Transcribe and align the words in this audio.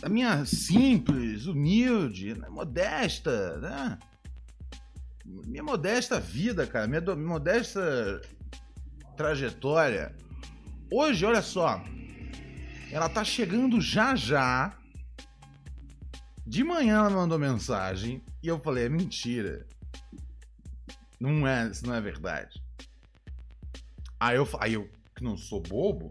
da 0.00 0.08
minha 0.08 0.44
simples, 0.44 1.46
humilde, 1.46 2.34
né, 2.34 2.48
modesta, 2.48 3.58
né? 3.58 3.98
Minha 5.24 5.62
modesta 5.62 6.20
vida, 6.20 6.66
cara, 6.66 6.86
minha, 6.86 7.00
do, 7.00 7.16
minha 7.16 7.28
modesta 7.28 8.20
trajetória. 9.16 10.14
Hoje, 10.90 11.24
olha 11.24 11.42
só, 11.42 11.82
ela 12.92 13.08
tá 13.08 13.24
chegando 13.24 13.80
já 13.80 14.14
já. 14.14 14.76
De 16.46 16.62
manhã 16.62 16.98
ela 16.98 17.10
mandou 17.10 17.38
mensagem 17.38 18.22
e 18.42 18.46
eu 18.46 18.60
falei: 18.60 18.84
é 18.84 18.88
mentira. 18.88 19.66
Não 21.18 21.46
é, 21.46 21.68
isso 21.68 21.86
não 21.86 21.94
é 21.94 22.00
verdade. 22.00 22.62
Aí 24.20 24.36
eu, 24.36 24.48
aí 24.60 24.74
eu, 24.74 24.88
que 25.14 25.24
não 25.24 25.36
sou 25.36 25.60
bobo, 25.60 26.10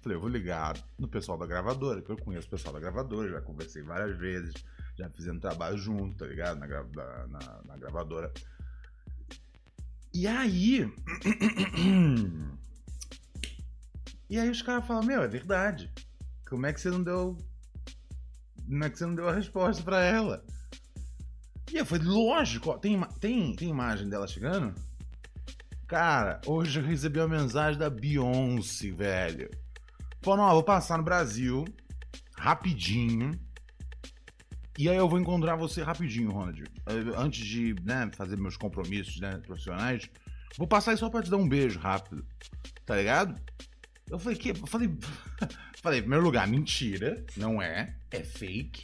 falei: 0.00 0.16
eu 0.16 0.20
vou 0.20 0.28
ligar 0.28 0.76
no 0.98 1.08
pessoal 1.08 1.36
da 1.36 1.46
gravadora, 1.46 2.02
que 2.02 2.10
eu 2.10 2.16
conheço 2.16 2.46
o 2.46 2.50
pessoal 2.50 2.74
da 2.74 2.80
gravadora, 2.80 3.30
já 3.30 3.40
conversei 3.40 3.82
várias 3.82 4.16
vezes, 4.16 4.54
já 4.96 5.10
fizemos 5.10 5.40
trabalho 5.40 5.76
junto, 5.76 6.16
tá 6.18 6.26
ligado? 6.26 6.58
Na, 6.58 6.66
na, 6.66 7.26
na, 7.26 7.62
na 7.64 7.76
gravadora. 7.76 8.32
E 10.16 10.26
aí. 10.26 10.80
e 14.30 14.38
aí 14.38 14.48
os 14.48 14.62
caras 14.62 14.86
falam: 14.86 15.04
Meu, 15.04 15.20
é 15.22 15.28
verdade. 15.28 15.92
Como 16.48 16.64
é 16.64 16.72
que 16.72 16.80
você 16.80 16.88
não 16.88 17.02
deu. 17.02 17.36
Como 18.64 18.82
é 18.82 18.88
que 18.88 18.96
você 18.96 19.04
não 19.04 19.14
deu 19.14 19.28
a 19.28 19.34
resposta 19.34 19.82
pra 19.82 20.02
ela? 20.02 20.42
E 21.70 21.76
eu 21.76 21.84
falei: 21.84 22.06
Lógico, 22.06 22.78
tem, 22.78 22.98
tem, 23.20 23.54
tem 23.54 23.68
imagem 23.68 24.08
dela 24.08 24.26
chegando? 24.26 24.74
Cara, 25.86 26.40
hoje 26.46 26.80
eu 26.80 26.86
recebi 26.86 27.18
uma 27.18 27.28
mensagem 27.28 27.78
da 27.78 27.90
Beyoncé, 27.90 28.92
velho. 28.92 29.50
Falando: 30.22 30.44
Ó, 30.44 30.52
vou 30.54 30.64
passar 30.64 30.96
no 30.96 31.04
Brasil 31.04 31.62
rapidinho. 32.38 33.38
E 34.78 34.88
aí 34.88 34.96
eu 34.96 35.08
vou 35.08 35.18
encontrar 35.18 35.56
você 35.56 35.82
rapidinho, 35.82 36.30
Ronald. 36.30 36.64
Antes 37.16 37.44
de 37.44 37.74
né, 37.82 38.10
fazer 38.14 38.36
meus 38.36 38.56
compromissos 38.56 39.18
né, 39.20 39.38
profissionais, 39.38 40.08
vou 40.58 40.66
passar 40.66 40.90
aí 40.90 40.98
só 40.98 41.08
pra 41.08 41.22
te 41.22 41.30
dar 41.30 41.38
um 41.38 41.48
beijo 41.48 41.78
rápido. 41.78 42.24
Tá 42.84 42.94
ligado? 42.96 43.40
Eu 44.08 44.18
falei, 44.18 44.38
que? 44.38 44.50
Eu 44.50 44.66
falei, 44.66 44.90
falei, 45.82 46.00
primeiro 46.00 46.24
lugar, 46.24 46.46
mentira, 46.46 47.24
não 47.36 47.60
é, 47.60 47.96
é 48.10 48.22
fake. 48.22 48.82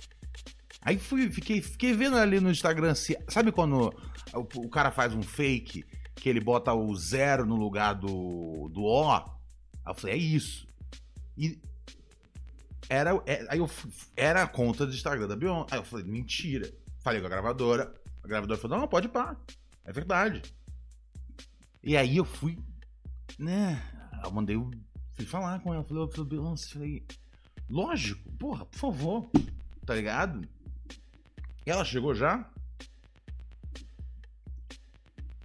Aí 0.81 0.99
fui, 0.99 1.31
fiquei, 1.31 1.63
fiquei 1.63 1.93
vendo 1.93 2.17
ali 2.17 2.41
no 2.41 2.51
Instagram, 2.51 2.95
se, 2.95 3.17
sabe 3.29 3.53
quando 3.53 3.95
o, 4.35 4.41
o, 4.41 4.69
cara 4.69 4.91
faz 4.91 5.15
um 5.15 5.23
fake, 5.23 5.85
que 6.17 6.29
ele 6.29 6.41
bota 6.41 6.73
o 6.73 6.95
zero 6.97 7.47
no 7.47 7.55
lugar 7.55 7.95
do, 7.95 8.69
do 8.73 8.83
O? 8.83 9.13
Aí 9.13 9.23
eu 9.87 9.95
falei, 9.95 10.17
é 10.17 10.19
isso. 10.19 10.67
E 11.37 11.61
era, 12.93 13.23
é, 13.25 13.47
aí 13.49 13.59
eu, 13.59 13.71
era 14.15 14.43
a 14.43 14.47
conta 14.47 14.85
do 14.85 14.93
Instagram 14.93 15.27
da 15.27 15.35
Beyoncé. 15.35 15.69
Aí 15.71 15.79
eu 15.81 15.85
falei, 15.85 16.05
mentira. 16.05 16.71
Falei 17.01 17.21
com 17.21 17.27
a 17.27 17.31
gravadora. 17.31 17.95
A 18.23 18.29
gravadora 18.29 18.61
falou, 18.61 18.79
não, 18.79 18.87
pode 18.87 19.09
pá. 19.09 19.35
É 19.83 19.91
verdade. 19.91 20.43
E 21.83 21.97
aí 21.97 22.19
eu 22.19 22.25
fui, 22.27 22.59
né? 23.39 23.83
Eu 24.23 24.31
mandei, 24.31 24.57
fui 25.15 25.25
falar 25.25 25.59
com 25.61 25.73
ela. 25.73 25.83
Falei, 25.83 26.07
falei 26.13 26.29
Beyoncé, 26.29 26.69
falei, 26.69 27.07
lógico, 27.69 28.31
porra, 28.33 28.67
por 28.67 28.79
favor. 28.79 29.31
Tá 29.87 29.95
ligado? 29.95 30.47
Ela 31.65 31.87
chegou 31.87 32.15
já? 32.15 32.47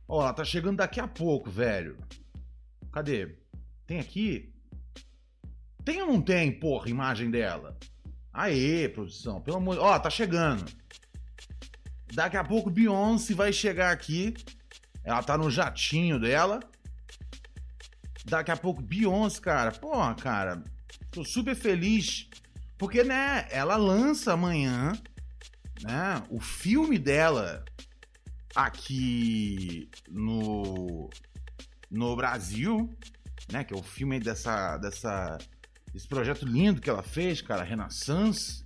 Ó, 0.06 0.22
ela 0.22 0.34
tá 0.34 0.44
chegando 0.44 0.78
daqui 0.78 1.00
a 1.00 1.07
pouco, 1.07 1.50
velho. 1.50 1.97
Cadê? 2.91 3.38
Tem 3.86 4.00
aqui? 4.02 4.53
Tem 5.88 6.02
ou 6.02 6.08
não 6.09 6.22
tem, 6.22 6.52
porra, 6.52 6.90
imagem 6.90 7.31
dela? 7.31 7.78
Aê, 8.34 8.90
produção, 8.90 9.40
pelo 9.40 9.56
amor. 9.56 9.78
Ó, 9.80 9.98
tá 9.98 10.09
chegando. 10.09 10.66
Daqui 12.14 12.36
a 12.36 12.44
pouco 12.44 12.70
Beyoncé 12.70 13.34
vai 13.34 13.53
chegar 13.53 13.94
aqui. 13.94 14.34
Ela 15.02 15.24
tá 15.24 15.38
no 15.38 15.50
jatinho 15.50 16.20
dela. 16.20 16.59
Daqui 18.25 18.52
a 18.52 18.58
pouco 18.58 18.81
Beyoncé, 18.81 19.40
cara. 19.40 19.72
Porra, 19.72 20.14
cara. 20.16 20.62
Tô 21.09 21.24
super 21.24 21.56
feliz. 21.56 22.30
Porque, 22.78 23.02
né, 23.02 23.48
ela 23.50 23.78
lança 23.78 24.34
amanhã, 24.34 24.92
né, 25.81 26.22
o 26.30 26.42
filme 26.42 27.00
dela 27.00 27.64
aqui 28.54 29.90
no 30.09 31.09
no 31.90 32.14
Brasil, 32.14 32.94
né, 33.50 33.64
que 33.64 33.74
é 33.74 33.78
o 33.78 33.81
filme 33.81 34.19
dessa 34.19 34.78
dessa 34.80 35.38
esse 35.94 36.08
projeto 36.08 36.46
lindo 36.46 36.81
que 36.81 36.90
ela 36.90 37.03
fez, 37.03 37.42
cara, 37.42 37.64
Renaissance. 37.64 38.66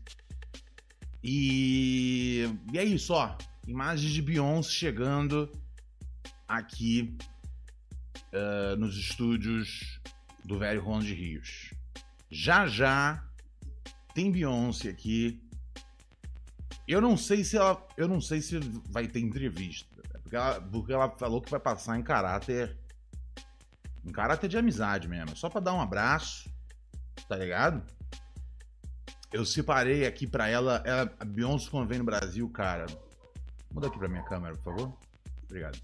E, 1.23 2.45
e 2.73 2.77
é 2.77 2.83
isso, 2.83 3.13
ó. 3.13 3.37
Imagens 3.67 4.11
de 4.11 4.21
Beyoncé 4.21 4.69
chegando 4.71 5.51
aqui 6.47 7.15
uh, 8.33 8.75
nos 8.75 8.97
estúdios 8.97 9.99
do 10.43 10.57
velho 10.57 10.81
Ronald 10.81 11.05
de 11.05 11.13
Rios. 11.13 11.73
Já 12.29 12.67
já 12.67 13.23
tem 14.13 14.31
Beyoncé 14.31 14.89
aqui. 14.89 15.41
Eu 16.87 16.99
não 16.99 17.15
sei 17.15 17.43
se 17.43 17.55
ela, 17.55 17.87
eu 17.95 18.07
não 18.07 18.19
sei 18.19 18.41
se 18.41 18.59
vai 18.89 19.07
ter 19.07 19.19
entrevista, 19.19 20.01
porque 20.21 20.35
ela, 20.35 20.59
porque 20.59 20.91
ela 20.91 21.09
falou 21.11 21.41
que 21.41 21.51
vai 21.51 21.59
passar 21.59 21.97
em 21.97 22.03
caráter 22.03 22.77
em 24.03 24.11
caráter 24.11 24.47
de 24.49 24.57
amizade 24.57 25.07
mesmo, 25.07 25.37
só 25.37 25.47
para 25.47 25.61
dar 25.61 25.73
um 25.73 25.81
abraço 25.81 26.50
tá 27.27 27.35
ligado? 27.35 27.83
Eu 29.31 29.45
separei 29.45 30.05
aqui 30.05 30.27
pra 30.27 30.49
ela, 30.49 30.83
ela 30.85 31.13
a 31.19 31.25
Beyoncé 31.25 31.69
quando 31.69 31.87
vem 31.87 31.99
no 31.99 32.03
Brasil, 32.03 32.49
cara. 32.49 32.85
Muda 33.73 33.87
aqui 33.87 33.97
pra 33.97 34.09
minha 34.09 34.23
câmera, 34.23 34.55
por 34.55 34.63
favor. 34.63 34.97
Obrigado. 35.45 35.79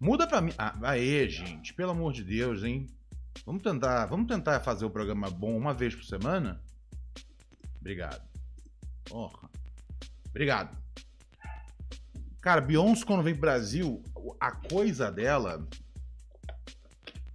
Muda 0.00 0.26
pra 0.26 0.40
mim. 0.40 0.52
Ah, 0.58 0.76
aê, 0.82 1.28
gente, 1.28 1.72
pelo 1.74 1.92
amor 1.92 2.12
de 2.12 2.24
Deus, 2.24 2.64
hein? 2.64 2.86
Vamos 3.46 3.62
tentar, 3.62 4.06
vamos 4.06 4.26
tentar 4.26 4.60
fazer 4.60 4.84
o 4.84 4.90
programa 4.90 5.30
bom 5.30 5.56
uma 5.56 5.72
vez 5.72 5.94
por 5.94 6.04
semana? 6.04 6.60
Obrigado. 7.80 8.22
Porra. 9.04 9.48
Obrigado. 10.28 10.76
Cara, 12.40 12.60
Beyoncé 12.60 13.04
quando 13.04 13.22
vem 13.22 13.34
pro 13.34 13.42
Brasil, 13.42 14.02
a 14.40 14.52
coisa 14.52 15.10
dela, 15.10 15.66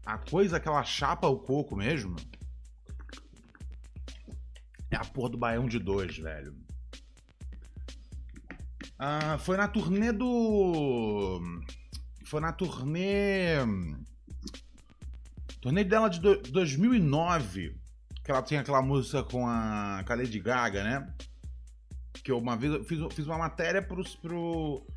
a 0.06 0.18
coisa 0.18 0.60
que 0.60 0.68
ela 0.68 0.84
chapa 0.84 1.28
o 1.28 1.40
coco 1.40 1.76
mesmo, 1.76 2.16
é 4.94 4.98
a 4.98 5.06
porra 5.06 5.30
do 5.30 5.38
Baião 5.38 5.66
de 5.68 5.80
dois, 5.80 6.18
velho. 6.18 6.56
Ah, 8.98 9.38
foi 9.38 9.58
na 9.58 9.68
turnê 9.68 10.12
do. 10.12 11.42
Foi 12.26 12.40
na 12.40 12.52
turnê. 12.52 13.58
Turnê 15.62 15.84
dela 15.84 16.10
de 16.10 16.20
do... 16.20 16.42
2009. 16.42 17.76
Que 18.24 18.32
ela 18.32 18.42
tem 18.42 18.58
aquela 18.58 18.82
música 18.82 19.24
com 19.24 19.46
a, 19.46 20.04
com 20.06 20.14
a 20.14 20.16
Lady 20.16 20.40
Gaga, 20.40 20.84
né? 20.84 21.14
Que 22.24 22.32
eu 22.32 22.38
uma 22.38 22.56
vez 22.56 22.88
fiz, 22.88 23.00
fiz 23.14 23.26
uma 23.26 23.38
matéria 23.38 23.82
pro, 23.82 24.04
pro, 24.22 24.88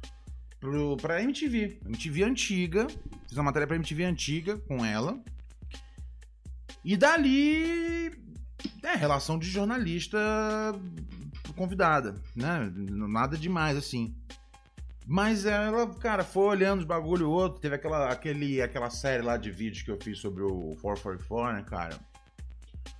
pro, 0.61 0.97
pra 0.99 1.23
MTV. 1.23 1.81
MTV 1.85 2.23
antiga. 2.23 2.87
Fiz 3.29 3.37
uma 3.37 3.45
matéria 3.45 3.67
pra 3.67 3.77
MTV 3.77 4.05
antiga 4.05 4.59
com 4.59 4.85
ela. 4.85 5.21
E 6.85 6.97
dali 6.97 8.26
é, 8.87 8.95
relação 8.95 9.39
de 9.39 9.49
jornalista 9.49 10.19
convidada, 11.57 12.15
né? 12.35 12.71
Nada 12.75 13.37
demais 13.37 13.77
assim. 13.77 14.15
Mas 15.07 15.47
ela, 15.47 15.93
cara, 15.95 16.23
foi 16.23 16.45
olhando 16.45 16.81
os 16.81 16.87
bagulho 16.87 17.31
outro. 17.31 17.61
Teve 17.61 17.77
aquela, 17.77 18.11
aquele, 18.11 18.61
aquela 18.61 18.91
série 18.91 19.23
lá 19.23 19.37
de 19.37 19.51
vídeos 19.51 19.83
que 19.83 19.91
eu 19.91 19.99
fiz 20.01 20.19
sobre 20.19 20.43
o 20.43 20.77
444, 20.81 21.55
né, 21.55 21.63
cara? 21.63 21.99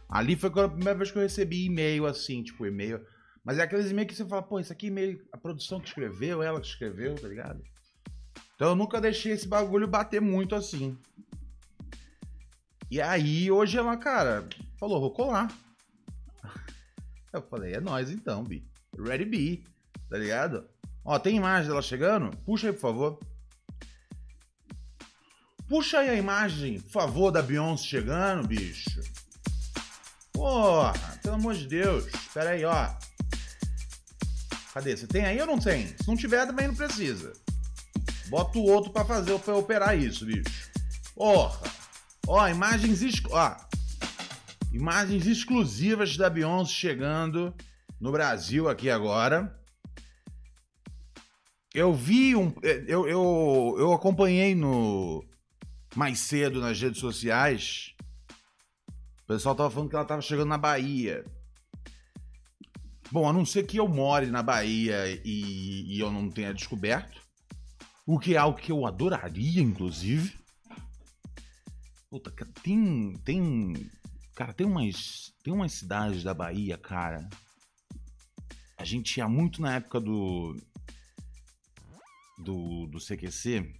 Ali 0.09 0.37
foi 0.37 0.51
a 0.51 0.69
primeira 0.69 0.95
vez 0.95 1.11
que 1.11 1.19
eu 1.19 1.23
recebi 1.23 1.65
e-mail 1.67 2.07
assim, 2.07 2.43
tipo, 2.43 2.65
e-mail. 2.65 3.05
Mas 3.45 3.59
é 3.59 3.63
aqueles 3.63 3.91
e-mails 3.91 4.11
que 4.11 4.17
você 4.17 4.25
fala, 4.25 4.43
pô, 4.43 4.59
isso 4.59 4.73
aqui 4.73 4.87
é 4.87 4.89
e-mail, 4.89 5.25
a 5.33 5.37
produção 5.37 5.81
que 5.81 5.89
escreveu, 5.89 6.43
ela 6.43 6.61
que 6.61 6.67
escreveu, 6.67 7.15
tá 7.17 7.29
ligado? 7.29 7.63
Então 8.55 8.69
eu 8.69 8.77
nunca 8.77 9.01
deixei 9.01 9.33
esse 9.33 9.47
bagulho 9.47 9.87
bater 9.87 10.21
muito 10.21 10.55
assim. 10.55 10.97
E 12.91 13.01
aí, 13.01 13.51
hoje 13.51 13.79
ela, 13.79 13.97
cara, 13.97 14.49
falou, 14.79 15.01
vou 15.01 15.13
colar. 15.13 15.49
Eu 17.33 17.43
falei, 17.43 17.75
é 17.75 17.81
nós 17.81 18.11
então, 18.11 18.43
Bi. 18.43 18.67
Ready 18.99 19.25
be, 19.27 19.65
tá 20.09 20.17
ligado? 20.17 20.67
Ó, 21.05 21.19
tem 21.19 21.37
imagem 21.37 21.69
dela 21.69 21.83
chegando? 21.83 22.37
Puxa 22.39 22.69
aí, 22.69 22.73
por 22.73 22.81
favor. 22.81 23.21
Puxa 25.69 25.99
aí 25.99 26.11
a 26.11 26.15
imagem, 26.15 26.81
por 26.81 26.91
favor, 26.91 27.31
da 27.31 27.43
Beyoncé 27.43 27.85
chegando, 27.85 28.47
bicho. 28.47 29.01
Porra, 30.33 30.93
pelo 31.23 31.35
amor 31.35 31.55
de 31.55 31.67
Deus. 31.67 32.07
Espera 32.07 32.51
aí, 32.51 32.65
ó. 32.65 32.95
Cadê? 34.73 34.97
Você 34.97 35.07
tem 35.07 35.25
aí 35.25 35.41
ou 35.41 35.47
não 35.47 35.59
tem? 35.59 35.89
Se 35.89 36.07
não 36.07 36.17
tiver, 36.17 36.47
também 36.47 36.69
não 36.69 36.75
precisa. 36.75 37.33
Bota 38.29 38.59
o 38.59 38.65
outro 38.65 38.93
pra 38.93 39.05
fazer, 39.05 39.39
pra 39.41 39.57
operar 39.57 39.99
isso, 39.99 40.27
bicho. 40.27 40.71
Porra. 41.15 41.61
Ó, 42.27 42.49
imagens, 42.49 43.01
ó, 43.31 43.57
imagens 44.77 45.27
exclusivas 45.27 46.17
da 46.17 46.29
Beyoncé 46.29 46.73
chegando 46.73 47.55
no 47.99 48.13
Brasil 48.13 48.69
aqui 48.69 48.91
agora. 48.91 49.59
Eu 51.75 51.95
vi 51.95 52.37
um. 52.37 52.53
Eu, 52.63 53.09
eu, 53.09 53.77
eu 53.79 53.93
acompanhei 53.93 54.55
no. 54.55 55.25
Mais 55.95 56.19
cedo 56.19 56.61
nas 56.61 56.81
redes 56.81 57.01
sociais. 57.01 57.95
O 59.25 59.27
pessoal 59.27 59.55
tava 59.55 59.71
falando 59.71 59.89
que 59.89 59.97
ela 59.97 60.05
tava 60.05 60.21
chegando 60.21 60.49
na 60.49 60.59
Bahia. 60.59 61.25
Bom, 63.11 63.29
a 63.29 63.33
não 63.33 63.47
ser 63.47 63.65
que 63.65 63.79
eu 63.79 63.89
more 63.89 64.27
na 64.27 64.43
Bahia 64.43 65.07
e, 65.25 65.97
e 65.97 66.01
eu 66.01 66.11
não 66.11 66.31
tenha 66.31 66.53
descoberto. 66.53 67.21
O 68.07 68.19
que 68.19 68.35
é 68.35 68.39
algo 68.39 68.59
que 68.59 68.71
eu 68.71 68.87
adoraria, 68.87 69.63
inclusive. 69.63 70.39
Puta, 72.11 72.31
tem. 72.63 73.15
Tem. 73.25 73.91
Cara, 74.37 74.53
tem 74.53 74.67
umas. 74.67 75.35
Tem 75.43 75.53
umas 75.53 75.73
cidades 75.73 76.23
da 76.23 76.35
Bahia, 76.35 76.77
cara. 76.77 77.27
A 78.77 78.85
gente 78.85 79.17
ia 79.17 79.27
muito 79.27 79.63
na 79.63 79.77
época 79.77 79.99
do. 79.99 80.55
Do, 82.39 82.87
do 82.87 82.99
CQC. 82.99 83.75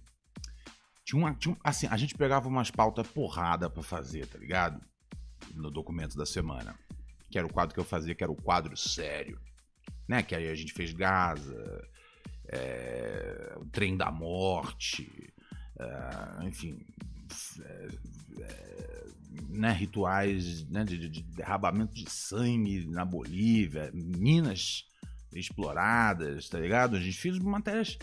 Tinha 1.05 1.19
uma. 1.21 1.35
Tinha, 1.35 1.55
assim, 1.63 1.85
a 1.85 1.95
gente 1.95 2.15
pegava 2.15 2.47
umas 2.47 2.71
pautas 2.71 3.07
porrada 3.07 3.69
pra 3.69 3.83
fazer, 3.83 4.25
tá 4.25 4.39
ligado? 4.39 4.83
No 5.53 5.69
documento 5.69 6.17
da 6.17 6.25
semana. 6.25 6.75
Que 7.29 7.37
era 7.37 7.45
o 7.45 7.53
quadro 7.53 7.75
que 7.75 7.79
eu 7.79 7.85
fazia, 7.85 8.15
que 8.15 8.23
era 8.23 8.31
o 8.31 8.41
quadro 8.41 8.75
sério. 8.75 9.39
Né? 10.07 10.23
Que 10.23 10.33
aí 10.33 10.49
a 10.49 10.55
gente 10.55 10.73
fez 10.73 10.91
Gaza, 10.91 11.87
é, 12.47 13.53
o 13.57 13.65
Trem 13.65 13.95
da 13.95 14.09
Morte, 14.09 15.31
é, 15.77 16.45
enfim, 16.45 16.83
é, 17.61 17.87
é, 18.41 19.07
né, 19.49 19.71
rituais 19.71 20.67
né, 20.69 20.83
de, 20.83 21.09
de, 21.09 21.21
derrabamento 21.23 21.93
de 21.93 22.09
sangue 22.09 22.85
na 22.87 23.05
Bolívia, 23.05 23.91
minas 23.93 24.85
exploradas, 25.33 26.49
tá 26.49 26.59
ligado? 26.59 26.95
A 26.95 26.99
gente 26.99 27.17
fez 27.17 27.37
matérias 27.39 27.97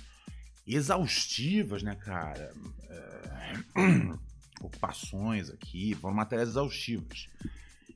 exaustivas, 0.66 1.82
né, 1.82 1.94
cara? 1.94 2.52
É, 2.88 3.52
ocupações 4.60 5.50
aqui, 5.50 5.94
foram 5.94 6.14
matérias 6.14 6.50
exaustivas. 6.50 7.28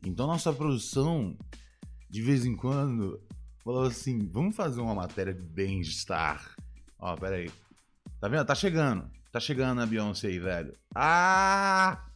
Então 0.04 0.26
nossa 0.26 0.52
produção, 0.52 1.36
de 2.08 2.22
vez 2.22 2.44
em 2.44 2.54
quando, 2.54 3.20
falou 3.64 3.84
assim: 3.84 4.26
vamos 4.28 4.56
fazer 4.56 4.80
uma 4.80 4.94
matéria 4.94 5.34
de 5.34 5.42
bem-estar. 5.42 6.54
Ó, 6.98 7.16
pera 7.16 7.36
aí. 7.36 7.50
Tá 8.20 8.28
vendo? 8.28 8.44
Tá 8.44 8.54
chegando. 8.54 9.10
Tá 9.30 9.38
chegando 9.38 9.80
a 9.80 9.86
Beyoncé 9.86 10.28
aí, 10.28 10.38
velho. 10.38 10.74
Ah! 10.94 12.07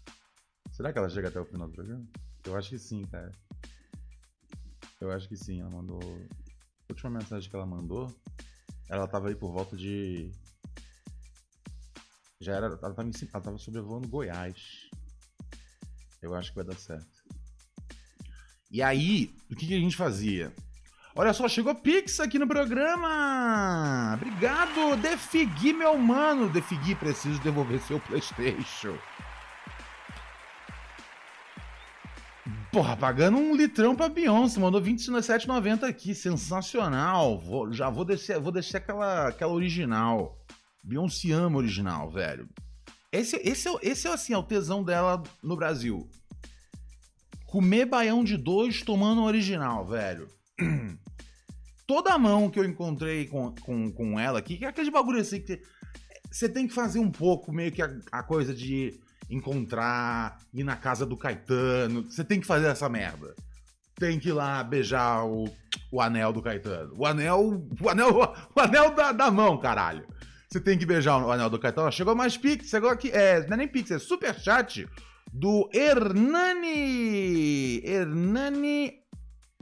Será 0.73 0.91
que 0.91 0.99
ela 0.99 1.09
chega 1.09 1.29
até 1.29 1.39
o 1.39 1.45
final 1.45 1.69
do 1.69 1.75
programa? 1.75 2.05
Eu 2.45 2.57
acho 2.57 2.71
que 2.71 2.79
sim, 2.79 3.05
cara. 3.05 3.31
Eu 5.01 5.13
acho 5.13 5.29
que 5.29 5.37
sim. 5.37 5.61
Ela 5.61 5.71
mandou. 5.71 6.01
A 6.03 6.93
última 6.93 7.11
mensagem 7.11 7.49
que 7.49 7.55
ela 7.55 7.67
mandou, 7.67 8.13
ela 8.89 9.07
tava 9.07 9.29
aí 9.29 9.35
por 9.35 9.53
volta 9.53 9.77
de. 9.77 10.31
Já 12.41 12.57
era. 12.57 12.67
Ela 12.67 12.79
tava, 12.79 13.05
em... 13.05 13.13
ela 13.33 13.43
tava 13.43 13.59
sobrevoando 13.59 14.09
Goiás. 14.09 14.91
Eu 16.23 16.35
acho 16.35 16.51
que 16.51 16.57
vai 16.57 16.65
dar 16.65 16.79
certo. 16.79 17.23
E 18.71 18.81
aí, 18.83 19.35
o 19.51 19.55
que, 19.55 19.67
que 19.67 19.75
a 19.75 19.81
gente 19.81 19.97
fazia? 19.97 20.53
Olha 21.15 21.35
só, 21.35 21.47
chegou 21.47 21.75
Pix 21.75 22.21
aqui 22.21 22.39
no 22.39 22.49
programa! 22.49 24.15
Obrigado, 24.15 24.97
Defigui, 24.97 25.75
meu 25.75 25.99
mano! 25.99 26.49
Defigui, 26.49 26.95
preciso 26.95 27.39
devolver 27.43 27.83
seu 27.83 28.01
PlayStation. 28.01 28.97
Porra, 32.73 32.97
pagando 32.97 33.37
um 33.37 33.55
litrão 33.55 33.95
pra 33.95 34.09
Beyoncé, 34.09 34.59
mandou 34.59 34.81
27,90 34.81 35.83
aqui, 35.83 36.15
sensacional. 36.15 37.39
Vou, 37.39 37.71
já 37.71 37.91
vou 37.91 38.03
descer, 38.03 38.41
vou 38.41 38.51
descer 38.51 38.79
aquela, 38.79 39.29
aquela 39.29 39.53
original. 39.53 40.43
Beyoncé 40.83 41.33
ama 41.33 41.59
original, 41.59 42.11
velho. 42.11 42.49
Esse, 43.13 43.37
esse, 43.45 43.69
é, 43.69 43.73
esse 43.83 44.09
é 44.09 44.11
assim, 44.11 44.33
é 44.33 44.39
o 44.39 44.43
tesão 44.43 44.83
dela 44.83 45.23
no 45.43 45.55
Brasil. 45.55 46.09
Comer 47.45 47.85
baião 47.85 48.25
de 48.25 48.39
dois 48.39 48.81
tomando 48.81 49.23
original, 49.23 49.87
velho. 49.87 50.27
Toda 51.87 52.17
mão 52.17 52.49
que 52.49 52.59
eu 52.59 52.65
encontrei 52.65 53.27
com, 53.27 53.55
com, 53.57 53.93
com 53.93 54.19
ela 54.19 54.39
aqui, 54.39 54.57
que 54.57 54.65
é 54.65 54.69
aquele 54.69 54.91
bagulho 54.91 55.21
assim 55.21 55.43
que 55.43 55.61
você 56.31 56.49
tem 56.49 56.67
que 56.67 56.73
fazer 56.73 57.01
um 57.01 57.11
pouco 57.11 57.53
meio 57.53 57.71
que 57.71 57.83
a, 57.83 57.95
a 58.11 58.23
coisa 58.23 58.55
de 58.55 58.99
encontrar, 59.33 60.39
ir 60.53 60.63
na 60.63 60.77
casa 60.77 61.07
do 61.07 61.17
Caetano. 61.17 62.03
Você 62.03 62.23
tem 62.23 62.41
que 62.41 62.47
fazer 62.47 62.67
essa 62.67 62.89
merda. 62.89 63.35
Tem 63.97 64.19
que 64.19 64.29
ir 64.29 64.33
lá 64.33 64.63
beijar 64.63 65.25
o, 65.25 65.49
o 65.91 66.01
anel 66.01 66.33
do 66.33 66.43
Caetano. 66.43 66.93
O 66.97 67.07
anel. 67.07 67.67
O 67.81 67.89
anel, 67.89 68.11
o 68.55 68.61
anel 68.61 68.95
da, 68.95 69.13
da 69.13 69.31
mão, 69.31 69.59
caralho. 69.59 70.07
Você 70.49 70.61
tem 70.61 70.77
que 70.77 70.85
beijar 70.85 71.19
o 71.19 71.33
anel 71.33 71.49
do 71.49 71.59
Caetano. 71.59 71.91
Chegou 71.91 72.15
mais 72.15 72.37
Pix, 72.37 72.69
chegou 72.69 72.91
aqui. 72.91 73.11
É, 73.11 73.47
não 73.47 73.55
é 73.55 73.57
nem 73.57 73.69
Pix, 73.69 73.91
é 73.91 73.99
Superchat 73.99 74.87
do 75.33 75.71
Hernani. 75.73 77.81
Hernani. 77.83 79.01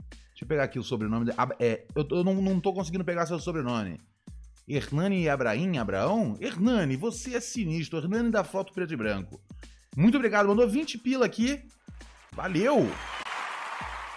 Deixa 0.09 0.43
eu 0.43 0.47
pegar 0.47 0.63
aqui 0.63 0.79
o 0.79 0.83
sobrenome. 0.83 1.25
De, 1.25 1.31
é, 1.59 1.85
eu, 1.95 2.05
eu 2.11 2.23
não, 2.25 2.35
não 2.35 2.59
tô 2.59 2.73
conseguindo 2.73 3.05
pegar 3.05 3.25
seu 3.25 3.39
sobrenome. 3.39 4.01
Hernani 4.67 5.29
Abraim, 5.29 5.77
Abraão? 5.77 6.37
Hernani, 6.39 6.97
você 6.97 7.35
é 7.35 7.39
sinistro. 7.39 7.99
Hernani 7.99 8.31
da 8.31 8.43
foto 8.43 8.73
preto 8.73 8.93
e 8.93 8.97
branco. 8.97 9.41
Muito 9.95 10.15
obrigado, 10.15 10.47
mandou 10.47 10.67
20 10.67 10.97
pila 10.97 11.25
aqui. 11.25 11.61
Valeu! 12.33 12.89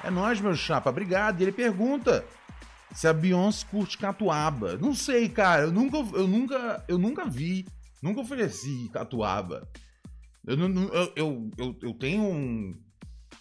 É 0.05 0.11
nóis, 0.11 0.41
meu 0.41 0.55
chapa, 0.55 0.91
obrigado. 0.91 1.41
E 1.41 1.45
ele 1.45 1.53
pergunta 1.53 2.25
se 2.95 3.09
a 3.09 3.13
Beyoncé 3.13 3.67
curte 3.67 3.99
catuaba. 3.99 4.77
Não 4.77 4.95
sei, 4.95 5.29
cara, 5.29 5.63
eu 5.63 5.73
nunca, 5.73 5.97
eu 6.17 6.29
nunca, 6.29 6.85
eu 6.87 6.99
nunca 6.99 7.25
vi, 7.27 7.67
nunca 8.01 8.21
ofereci 8.21 8.89
catuaba. 8.93 9.69
Eu, 10.47 10.59
eu, 10.59 11.13
eu, 11.17 11.51
eu, 11.57 11.79
eu 11.83 11.95
tenho 11.95 12.23
um. 12.23 12.73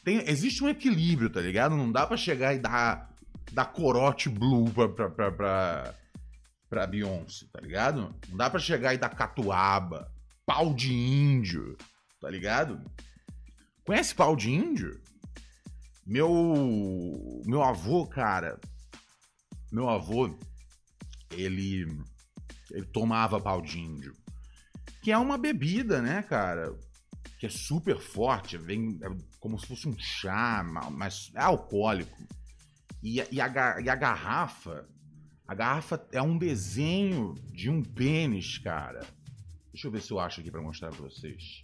Tem, 0.04 0.28
existe 0.28 0.64
um 0.64 0.70
equilíbrio, 0.70 1.30
tá 1.30 1.40
ligado? 1.40 1.76
Não 1.76 1.92
dá 1.92 2.08
para 2.08 2.18
chegar 2.18 2.54
e 2.54 2.60
dar, 2.60 3.14
dar 3.52 3.66
corote 3.66 4.28
blue 4.28 4.70
pra, 4.72 4.90
pra, 4.90 5.10
pra, 5.10 5.32
pra, 5.32 5.94
pra 6.70 6.88
Beyoncé, 6.88 7.46
tá 7.52 7.62
ligado? 7.62 8.16
Não 8.30 8.38
dá 8.38 8.50
para 8.50 8.60
chegar 8.60 8.94
e 8.94 8.98
dar 8.98 9.10
catuaba, 9.10 10.12
pau 10.46 10.74
de 10.74 10.94
índio, 10.94 11.78
tá 12.24 12.30
ligado? 12.30 12.82
Conhece 13.86 14.16
pau 14.16 14.34
de 14.34 14.50
índio? 14.50 14.98
Meu. 16.06 17.44
Meu 17.46 17.62
avô, 17.62 18.08
cara. 18.08 18.58
Meu 19.70 19.90
avô, 19.90 20.34
ele. 21.32 21.86
Ele 22.72 22.86
tomava 22.86 23.42
pau 23.42 23.62
de 23.62 23.78
índio. 23.78 24.14
Que 25.02 25.12
é 25.12 25.18
uma 25.18 25.38
bebida, 25.38 26.02
né, 26.02 26.24
cara? 26.24 26.74
Que 27.38 27.48
é 27.48 27.50
super 27.50 28.00
forte, 28.00 28.58
vem 28.58 28.98
é 29.04 29.10
como 29.38 29.60
se 29.60 29.68
fosse 29.68 29.86
um 29.86 30.00
chá, 30.00 30.64
mas 30.92 31.30
é 31.36 31.42
alcoólico. 31.42 32.26
E, 33.04 33.18
e, 33.30 33.42
a, 33.42 33.82
e 33.82 33.90
a 33.90 33.96
garrafa. 33.96 34.88
A 35.46 35.54
garrafa 35.54 36.08
é 36.14 36.22
um 36.22 36.38
desenho 36.38 37.36
de 37.52 37.70
um 37.70 37.84
pênis, 37.84 38.58
cara. 38.60 39.06
Deixa 39.74 39.88
eu 39.88 39.92
ver 39.92 40.02
se 40.02 40.12
eu 40.12 40.20
acho 40.22 40.40
aqui 40.40 40.50
para 40.50 40.62
mostrar 40.62 40.90
pra 40.90 41.02
vocês. 41.02 41.62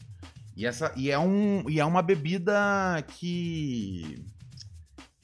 E, 0.56 0.66
essa, 0.66 0.94
e, 0.96 1.10
é 1.10 1.18
um, 1.18 1.70
e 1.70 1.80
é 1.80 1.86
uma 1.86 2.02
bebida 2.02 2.54
que. 3.16 4.24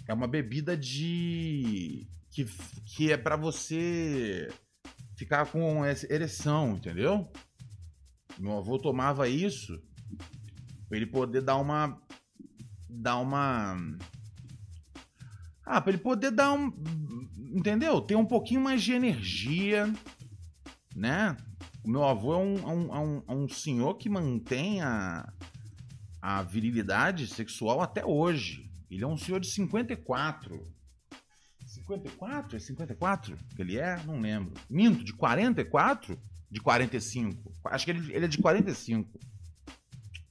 É 0.08 0.14
uma 0.14 0.28
bebida 0.28 0.78
de. 0.78 2.08
Que, 2.32 2.46
que 2.86 3.12
é 3.12 3.18
para 3.18 3.36
você 3.36 4.50
ficar 5.16 5.46
com 5.48 5.86
ereção, 5.86 6.72
entendeu? 6.76 7.32
Meu 8.38 8.58
avô 8.58 8.78
tomava 8.78 9.28
isso 9.28 9.82
pra 10.88 10.98
ele 10.98 11.06
poder 11.06 11.42
dar 11.42 11.58
uma. 11.58 12.00
dar 12.90 13.18
uma. 13.18 13.78
Ah, 15.66 15.82
pra 15.82 15.92
ele 15.92 16.02
poder 16.02 16.32
dar 16.32 16.54
um. 16.54 16.72
Entendeu? 17.54 18.02
Ter 18.02 18.16
um 18.16 18.26
pouquinho 18.26 18.62
mais 18.62 18.84
de 18.84 18.94
energia, 18.94 19.92
né? 20.96 21.36
O 21.86 21.90
meu 21.90 22.04
avô 22.04 22.34
é 22.34 22.38
um, 22.38 22.58
é 22.58 22.74
um, 22.74 23.18
é 23.20 23.24
é 23.28 23.32
um 23.32 23.48
senhor 23.48 23.94
que 23.94 24.10
mantém 24.10 24.82
a, 24.82 25.32
a 26.20 26.42
virilidade 26.42 27.28
sexual 27.28 27.80
até 27.80 28.04
hoje. 28.04 28.68
Ele 28.90 29.04
é 29.04 29.08
um 29.08 29.16
senhor 29.16 29.40
de 29.40 29.48
54. 29.48 30.64
54? 31.64 32.58
É 32.58 32.60
54 32.60 33.38
que 33.56 33.62
ele 33.62 33.78
é? 33.78 34.02
Não 34.04 34.20
lembro. 34.20 34.54
Minto, 34.68 35.04
de 35.04 35.14
44? 35.14 36.20
De 36.50 36.60
45. 36.60 37.54
Acho 37.66 37.86
que 37.86 37.92
ele, 37.92 38.14
ele 38.16 38.26
é 38.26 38.28
de 38.28 38.40
45. 38.40 39.20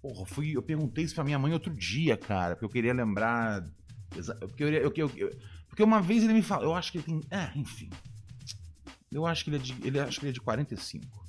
Porra, 0.02 0.26
fui, 0.26 0.56
eu 0.56 0.62
perguntei 0.62 1.04
isso 1.04 1.14
pra 1.14 1.22
minha 1.22 1.38
mãe 1.38 1.52
outro 1.52 1.72
dia, 1.72 2.16
cara, 2.16 2.56
porque 2.56 2.64
eu 2.64 2.70
queria 2.70 2.92
lembrar. 2.92 3.64
Porque, 4.40 4.64
eu, 4.64 4.68
eu, 4.68 4.92
eu, 5.16 5.30
porque 5.68 5.82
uma 5.84 6.02
vez 6.02 6.24
ele 6.24 6.32
me 6.32 6.42
falou, 6.42 6.64
eu 6.64 6.74
acho 6.74 6.90
que 6.90 6.98
ele 6.98 7.04
tem. 7.04 7.20
É, 7.30 7.56
enfim. 7.56 7.90
Eu 9.12 9.24
acho 9.24 9.44
que 9.44 9.50
ele 9.50 9.56
é 9.56 9.60
de, 9.60 9.86
ele, 9.86 10.00
acho 10.00 10.18
que 10.18 10.26
ele 10.26 10.30
é 10.30 10.34
de 10.34 10.40
45. 10.40 11.23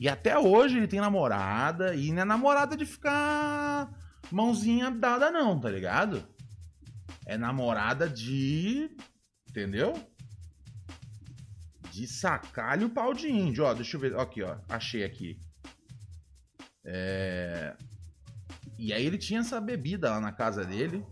E 0.00 0.08
até 0.08 0.36
hoje 0.36 0.78
ele 0.78 0.88
tem 0.88 0.98
namorada, 0.98 1.94
e 1.94 2.10
não 2.10 2.22
é 2.22 2.24
namorada 2.24 2.76
de 2.76 2.84
ficar 2.84 3.88
mãozinha 4.32 4.90
dada, 4.90 5.30
não, 5.30 5.60
tá 5.60 5.70
ligado? 5.70 6.26
É 7.24 7.36
namorada 7.36 8.08
de 8.08 8.90
Entendeu? 9.50 9.92
De 11.90 12.06
sacalho 12.06 12.88
pau 12.88 13.12
de 13.12 13.28
índio. 13.28 13.64
Ó, 13.64 13.74
deixa 13.74 13.96
eu 13.96 14.00
ver. 14.00 14.16
Aqui, 14.16 14.42
ó. 14.42 14.56
Achei 14.68 15.02
aqui. 15.02 15.40
É... 16.84 17.76
E 18.78 18.92
aí 18.92 19.04
ele 19.04 19.18
tinha 19.18 19.40
essa 19.40 19.60
bebida 19.60 20.08
lá 20.08 20.20
na 20.20 20.30
casa 20.30 20.64
dele. 20.64 21.04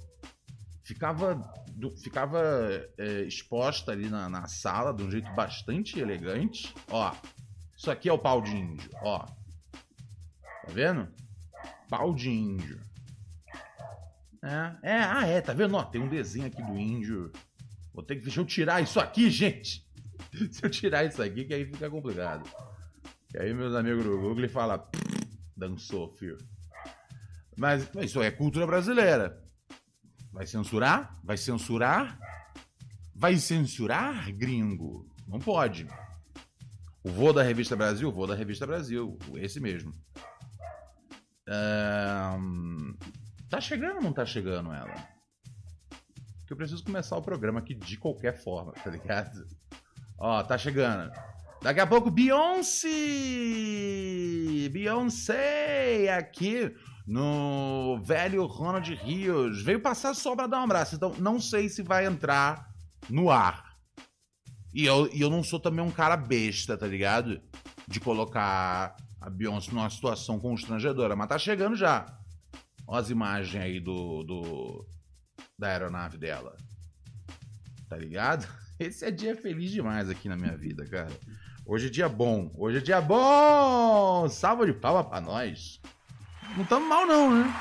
Ficava, 0.85 1.42
ficava 2.02 2.40
é, 2.97 3.23
exposta 3.25 3.92
ali 3.92 4.09
na, 4.09 4.28
na 4.28 4.47
sala 4.47 4.95
de 4.95 5.02
um 5.02 5.11
jeito 5.11 5.30
bastante 5.35 5.99
elegante. 5.99 6.73
Ó. 6.88 7.12
Isso 7.78 7.90
aqui 7.90 8.08
é 8.08 8.12
o 8.12 8.18
pau 8.18 8.42
de 8.42 8.56
índio. 8.56 8.90
Ó. 9.00 9.20
Tá 9.20 10.68
vendo? 10.68 11.08
Pau 11.88 12.12
de 12.12 12.28
índio. 12.28 12.80
É, 14.42 14.90
é, 14.90 15.00
ah, 15.00 15.26
é, 15.26 15.40
tá 15.40 15.52
vendo? 15.52 15.76
Ó, 15.76 15.85
tem 15.85 16.00
um 16.00 16.08
desenho 16.08 16.47
aqui 16.47 16.62
do 16.62 16.78
índio 16.78 17.32
Vou 17.99 18.04
ter 18.04 18.14
que. 18.14 18.23
Deixa 18.23 18.40
eu 18.40 18.44
tirar 18.44 18.80
isso 18.80 19.00
aqui, 19.00 19.28
gente. 19.28 19.85
Se 20.52 20.64
eu 20.64 20.70
tirar 20.70 21.04
isso 21.04 21.20
aqui, 21.20 21.44
que 21.44 21.52
aí 21.52 21.64
fica 21.64 21.90
complicado. 21.90 22.49
E 23.35 23.38
aí, 23.40 23.52
meus 23.52 23.75
amigos 23.75 24.04
do 24.04 24.20
Google 24.20 24.49
falam. 24.49 24.80
Dançou, 25.56 26.08
filho. 26.12 26.38
Mas 27.56 27.90
isso 27.97 28.23
é 28.23 28.30
cultura 28.30 28.64
brasileira. 28.68 29.42
Vai 30.32 30.47
censurar? 30.47 31.18
Vai 31.25 31.37
censurar? 31.37 32.16
Vai 33.12 33.37
censurar, 33.37 34.30
gringo? 34.32 35.08
Não 35.26 35.40
pode. 35.40 35.88
O 37.02 37.11
voo 37.11 37.33
da 37.33 37.43
Revista 37.43 37.76
Brasil, 37.76 38.09
o 38.09 38.12
voo 38.12 38.26
da 38.26 38.35
Revista 38.35 38.67
Brasil, 38.67 39.19
esse 39.37 39.61
mesmo. 39.61 39.93
Um, 41.49 42.97
tá 43.49 43.61
chegando 43.61 43.97
ou 43.97 44.02
não 44.02 44.12
tá 44.12 44.26
chegando 44.26 44.73
ela? 44.73 45.19
que 46.49 46.52
eu 46.55 46.57
preciso 46.57 46.83
começar 46.83 47.14
o 47.14 47.23
programa 47.23 47.59
aqui 47.59 47.75
de 47.75 47.99
qualquer 47.99 48.33
forma, 48.33 48.73
tá 48.73 48.90
ligado? 48.90 49.47
Ó, 50.19 50.43
tá 50.43 50.57
chegando. 50.57 51.12
Daqui 51.61 51.78
a 51.78 51.87
pouco, 51.87 52.11
Beyoncé! 52.11 52.88
Beyoncé 54.73 56.09
aqui 56.09 56.75
no 57.07 58.00
velho 58.02 58.47
Ronald 58.47 58.95
Rios. 58.95 59.62
Veio 59.62 59.78
passar 59.81 60.14
só 60.14 60.35
pra 60.35 60.47
dar 60.47 60.61
um 60.61 60.64
abraço, 60.64 60.97
então 60.97 61.12
não 61.19 61.38
sei 61.38 61.69
se 61.69 61.83
vai 61.83 62.07
entrar 62.07 62.67
no 63.11 63.31
ar. 63.31 63.67
E 64.78 64.87
eu, 64.87 65.12
e 65.12 65.20
eu 65.20 65.28
não 65.28 65.42
sou 65.42 65.58
também 65.58 65.85
um 65.85 65.90
cara 65.90 66.16
besta, 66.16 66.78
tá 66.78 66.87
ligado? 66.87 67.42
De 67.88 67.99
colocar 67.99 68.94
a 69.20 69.28
Beyoncé 69.28 69.73
numa 69.73 69.90
situação 69.90 70.38
constrangedora, 70.38 71.16
mas 71.16 71.26
tá 71.26 71.37
chegando 71.37 71.75
já. 71.75 72.06
Ó 72.87 72.94
as 72.97 73.11
imagens 73.11 73.61
aí 73.61 73.80
do, 73.80 74.23
do 74.23 74.87
da 75.58 75.66
aeronave 75.66 76.16
dela. 76.16 76.56
Tá 77.88 77.97
ligado? 77.97 78.47
Esse 78.78 79.04
é 79.04 79.11
dia 79.11 79.35
feliz 79.35 79.73
demais 79.73 80.08
aqui 80.08 80.28
na 80.28 80.37
minha 80.37 80.56
vida, 80.56 80.87
cara. 80.87 81.11
Hoje 81.66 81.88
é 81.88 81.90
dia 81.90 82.08
bom. 82.08 82.49
Hoje 82.56 82.78
é 82.78 82.80
dia 82.80 83.00
bom! 83.00 84.28
Salva 84.28 84.64
de 84.64 84.75
palma 84.75 85.02
pra 85.02 85.20
nós. 85.20 85.80
Não 86.56 86.64
tamo 86.64 86.88
mal, 86.88 87.04
não, 87.04 87.35
né? 87.35 87.52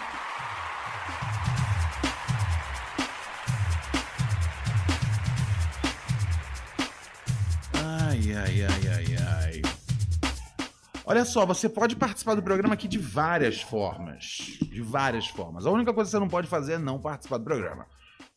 Olha 11.09 11.23
só, 11.23 11.45
você 11.45 11.69
pode 11.69 11.95
participar 11.95 12.35
do 12.35 12.43
programa 12.43 12.73
aqui 12.73 12.85
de 12.85 12.97
várias 12.97 13.61
formas. 13.61 14.57
De 14.61 14.81
várias 14.81 15.25
formas. 15.29 15.65
A 15.65 15.71
única 15.71 15.93
coisa 15.93 16.09
que 16.09 16.11
você 16.11 16.19
não 16.19 16.27
pode 16.27 16.49
fazer 16.49 16.73
é 16.73 16.77
não 16.77 16.99
participar 16.99 17.37
do 17.37 17.45
programa. 17.45 17.87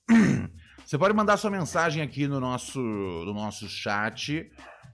Você 0.87 0.99
pode 0.99 1.15
mandar 1.15 1.37
sua 1.37 1.51
mensagem 1.51 2.03
aqui 2.03 2.27
no 2.27 2.41
nosso, 2.41 2.81
no 2.81 3.33
nosso 3.33 3.69
chat. 3.69 4.51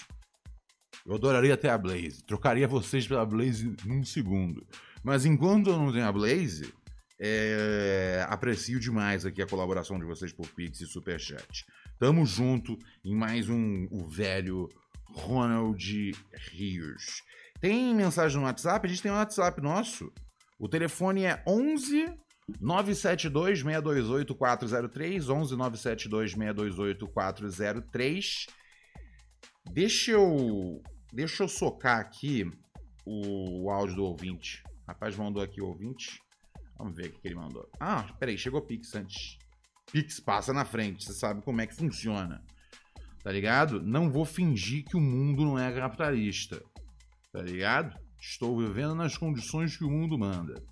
Eu 1.05 1.17
adoraria 1.17 1.57
ter 1.57 1.69
a 1.69 1.79
Blaze. 1.79 2.23
Trocaria 2.25 2.67
vocês 2.69 3.07
pela 3.07 3.27
Blaze 3.27 3.77
num 3.85 4.05
segundo. 4.05 4.65
Mas 5.03 5.25
enquanto 5.25 5.71
eu 5.71 5.79
não 5.79 5.93
tenho 5.93 6.07
a 6.07 6.13
Blaze, 6.13 6.73
é... 7.19 8.25
aprecio 8.29 8.79
demais 8.79 9.27
aqui 9.27 9.43
a 9.43 9.47
colaboração 9.47 9.99
de 9.99 10.05
vocês 10.05 10.33
por 10.33 10.47
Pix 10.49 10.81
e 10.81 10.87
Superchat. 10.87 11.65
Tamo 11.99 12.25
junto 12.25 12.79
em 13.05 13.17
mais 13.17 13.49
um 13.49 13.89
O 13.91 14.07
Velho 14.07 14.69
Ronald 15.13 16.13
Rios. 16.53 17.23
Tem 17.61 17.93
mensagem 17.95 18.39
no 18.39 18.45
WhatsApp? 18.45 18.87
A 18.87 18.89
gente 18.89 19.03
tem 19.03 19.11
um 19.11 19.17
WhatsApp 19.17 19.61
nosso. 19.61 20.13
O 20.59 20.69
telefone 20.69 21.25
é 21.25 21.43
11 21.47 22.26
972 22.61 23.61
628 23.61 24.35
403 24.35 25.29
11 25.29 25.57
972 25.57 26.31
628 26.33 27.09
403 27.09 28.47
Deixa 29.73 30.13
eu 30.13 30.83
deixa 31.13 31.43
eu 31.43 31.49
socar 31.49 31.99
aqui 31.99 32.49
o, 33.05 33.65
o 33.65 33.71
áudio 33.71 33.97
do 33.97 34.05
ouvinte. 34.05 34.63
O 34.67 34.89
rapaz 34.89 35.17
mandou 35.17 35.43
aqui 35.43 35.61
o 35.61 35.67
ouvinte. 35.67 36.21
Vamos 36.79 36.95
ver 36.95 37.09
o 37.09 37.13
que 37.13 37.27
ele 37.27 37.35
mandou. 37.35 37.69
Ah, 37.81 38.05
peraí, 38.19 38.39
chegou 38.39 38.63
Pix 38.63 38.95
antes. 38.95 39.39
Pix 39.91 40.21
passa 40.21 40.53
na 40.53 40.65
frente, 40.65 41.05
você 41.05 41.15
sabe 41.15 41.43
como 41.43 41.61
é 41.61 41.67
que 41.67 41.75
funciona. 41.75 42.43
Tá 43.23 43.33
ligado? 43.33 43.83
Não 43.83 44.11
vou 44.11 44.25
fingir 44.25 44.85
que 44.85 44.97
o 44.97 45.01
mundo 45.01 45.45
não 45.45 45.59
é 45.59 45.73
capitalista. 45.73 46.63
Tá 47.33 47.43
ligado? 47.43 47.99
Estou 48.21 48.59
vivendo 48.59 48.95
nas 48.95 49.17
condições 49.17 49.77
que 49.77 49.85
o 49.85 49.91
mundo 49.91 50.19
manda. 50.19 50.63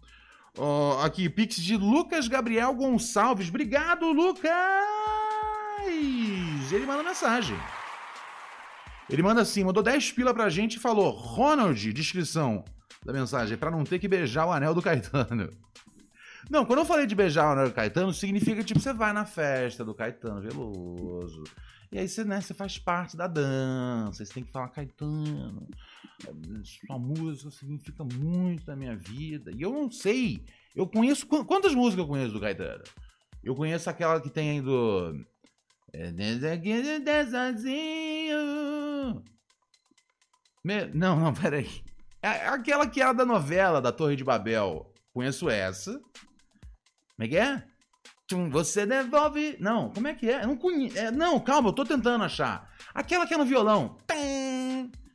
Ó, 0.56 1.02
aqui, 1.02 1.28
Pix 1.28 1.56
de 1.56 1.76
Lucas 1.76 2.28
Gabriel 2.28 2.72
Gonçalves. 2.74 3.48
Obrigado, 3.48 4.12
Lucas! 4.12 4.52
Ele 6.72 6.86
manda 6.86 7.02
mensagem. 7.02 7.56
Ele 9.10 9.22
manda 9.22 9.42
assim, 9.42 9.64
mandou 9.64 9.82
10 9.82 10.12
pila 10.12 10.32
pra 10.32 10.48
gente 10.48 10.76
e 10.76 10.80
falou: 10.80 11.10
Ronald, 11.10 11.92
descrição 11.92 12.64
da 13.04 13.12
mensagem, 13.12 13.56
pra 13.56 13.70
não 13.70 13.84
ter 13.84 13.98
que 13.98 14.08
beijar 14.08 14.46
o 14.46 14.52
anel 14.52 14.74
do 14.74 14.80
Caetano. 14.80 15.50
Não, 16.50 16.64
quando 16.64 16.80
eu 16.80 16.84
falei 16.84 17.06
de 17.06 17.14
beijar 17.14 17.66
o 17.66 17.72
Caetano, 17.72 18.12
significa 18.12 18.62
tipo, 18.62 18.80
você 18.80 18.92
vai 18.92 19.12
na 19.12 19.24
festa 19.24 19.84
do 19.84 19.94
Caetano 19.94 20.40
Veloso. 20.40 21.44
E 21.90 21.98
aí 21.98 22.08
você, 22.08 22.24
né, 22.24 22.40
você 22.40 22.52
faz 22.52 22.78
parte 22.78 23.16
da 23.16 23.26
dança, 23.26 24.24
você 24.24 24.34
tem 24.34 24.44
que 24.44 24.50
falar 24.50 24.68
Caetano. 24.68 25.68
Sua 26.64 26.98
música 26.98 27.50
significa 27.50 28.04
muito 28.04 28.66
na 28.66 28.76
minha 28.76 28.96
vida. 28.96 29.50
E 29.54 29.62
eu 29.62 29.72
não 29.72 29.90
sei. 29.90 30.44
Eu 30.74 30.86
conheço. 30.86 31.26
Quantas 31.26 31.74
músicas 31.74 32.04
eu 32.04 32.08
conheço 32.08 32.32
do 32.32 32.40
Caetano? 32.40 32.82
Eu 33.42 33.54
conheço 33.54 33.88
aquela 33.88 34.20
que 34.20 34.30
tem 34.30 34.50
aí 34.50 34.60
do. 34.60 35.24
Não, 40.92 41.20
não, 41.20 41.32
peraí. 41.32 41.68
É 42.22 42.48
aquela 42.48 42.88
que 42.88 43.02
era 43.02 43.12
da 43.12 43.24
novela 43.24 43.80
da 43.80 43.92
Torre 43.92 44.16
de 44.16 44.24
Babel. 44.24 44.90
Conheço 45.12 45.48
essa. 45.48 46.00
Como 47.16 47.26
é 47.26 47.28
que 47.28 47.36
é? 47.36 47.64
Você 48.50 48.86
devolve. 48.86 49.56
Não, 49.60 49.90
como 49.90 50.08
é 50.08 50.14
que 50.14 50.30
é? 50.30 50.46
Não 50.46 50.56
conheço. 50.56 50.98
É, 50.98 51.10
não, 51.10 51.38
calma, 51.38 51.68
eu 51.68 51.72
tô 51.72 51.84
tentando 51.84 52.24
achar. 52.24 52.74
Aquela 52.92 53.26
que 53.26 53.34
é 53.34 53.36
no 53.36 53.44
violão. 53.44 53.96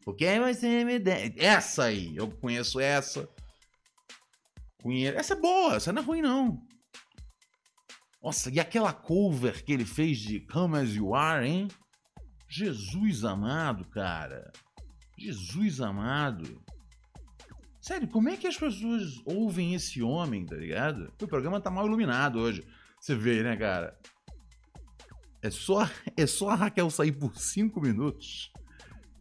O 0.06 0.14
que 0.14 0.40
você 0.40 0.84
me? 0.86 1.02
Essa 1.38 1.86
aí, 1.86 2.16
eu 2.16 2.30
conheço 2.30 2.80
essa. 2.80 3.30
Essa 5.16 5.34
é 5.34 5.40
boa, 5.40 5.76
essa 5.76 5.92
não 5.92 6.02
é 6.02 6.06
ruim, 6.06 6.22
não. 6.22 6.66
Nossa, 8.24 8.50
e 8.50 8.60
aquela 8.60 8.94
cover 8.94 9.64
que 9.64 9.74
ele 9.74 9.86
fez 9.86 10.18
de 10.20 10.40
Come 10.40 10.78
As 10.78 10.90
You 10.90 11.14
Are, 11.14 11.48
hein? 11.48 11.68
Jesus 12.48 13.24
amado, 13.24 13.86
cara. 13.86 14.52
Jesus 15.18 15.80
amado. 15.82 16.64
Sério, 17.82 18.08
como 18.08 18.30
é 18.30 18.36
que 18.36 18.48
as 18.48 18.58
pessoas 18.58 19.22
ouvem 19.26 19.74
esse 19.74 20.02
homem, 20.02 20.46
tá 20.46 20.56
ligado? 20.56 21.14
O 21.22 21.28
programa 21.28 21.62
tá 21.62 21.72
mal 21.72 21.86
iluminado 21.86 22.40
hoje. 22.40 22.66
Você 23.00 23.16
vê, 23.16 23.42
né, 23.42 23.56
cara? 23.56 23.98
É 25.42 25.50
só, 25.50 25.90
é 26.18 26.28
só 26.28 26.50
a 26.50 26.56
Raquel 26.56 26.90
sair 26.90 27.14
por 27.14 27.38
cinco 27.38 27.80
minutos 27.80 28.52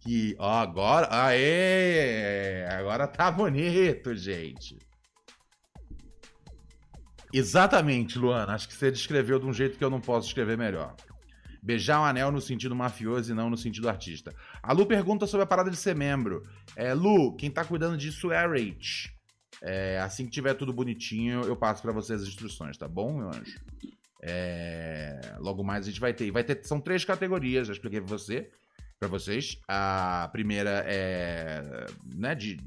que, 0.00 0.34
ó, 0.38 0.60
agora, 0.60 1.08
aê, 1.10 2.64
agora 2.66 3.06
tá 3.06 3.30
bonito, 3.30 4.14
gente. 4.16 4.76
Exatamente, 7.32 8.18
Luana. 8.18 8.54
Acho 8.54 8.68
que 8.68 8.74
você 8.74 8.90
descreveu 8.90 9.38
de 9.38 9.46
um 9.46 9.52
jeito 9.52 9.78
que 9.78 9.84
eu 9.84 9.90
não 9.90 10.00
posso 10.00 10.28
escrever 10.28 10.56
melhor. 10.56 10.96
Beijar 11.62 12.00
o 12.00 12.04
anel 12.04 12.30
no 12.30 12.40
sentido 12.40 12.74
mafioso 12.74 13.32
e 13.32 13.34
não 13.34 13.50
no 13.50 13.56
sentido 13.56 13.88
artista. 13.88 14.34
A 14.62 14.72
Lu 14.72 14.86
pergunta 14.86 15.26
sobre 15.26 15.44
a 15.44 15.46
parada 15.46 15.70
de 15.70 15.76
ser 15.76 15.94
membro. 15.94 16.42
É, 16.76 16.94
Lu, 16.94 17.36
quem 17.36 17.50
tá 17.50 17.64
cuidando 17.64 17.96
disso 17.96 18.30
é 18.32 18.38
a 18.38 18.46
Rach. 18.46 19.10
É, 19.60 19.98
assim 20.00 20.24
que 20.24 20.30
tiver 20.30 20.54
tudo 20.54 20.72
bonitinho, 20.72 21.42
eu 21.42 21.56
passo 21.56 21.82
para 21.82 21.92
vocês 21.92 22.22
as 22.22 22.28
instruções, 22.28 22.76
tá 22.76 22.86
bom, 22.86 23.18
meu 23.18 23.28
anjo? 23.28 23.58
É, 24.22 25.36
logo 25.38 25.62
mais 25.62 25.86
a 25.86 25.90
gente 25.90 26.00
vai 26.00 26.12
ter. 26.12 26.30
Vai 26.30 26.44
ter. 26.44 26.64
São 26.64 26.80
três 26.80 27.04
categorias, 27.04 27.66
já 27.66 27.72
expliquei 27.72 28.00
pra 28.00 28.08
você. 28.08 28.50
Pra 28.98 29.08
vocês. 29.08 29.60
A 29.68 30.28
primeira 30.32 30.84
é. 30.86 31.86
Né, 32.14 32.34
de 32.34 32.58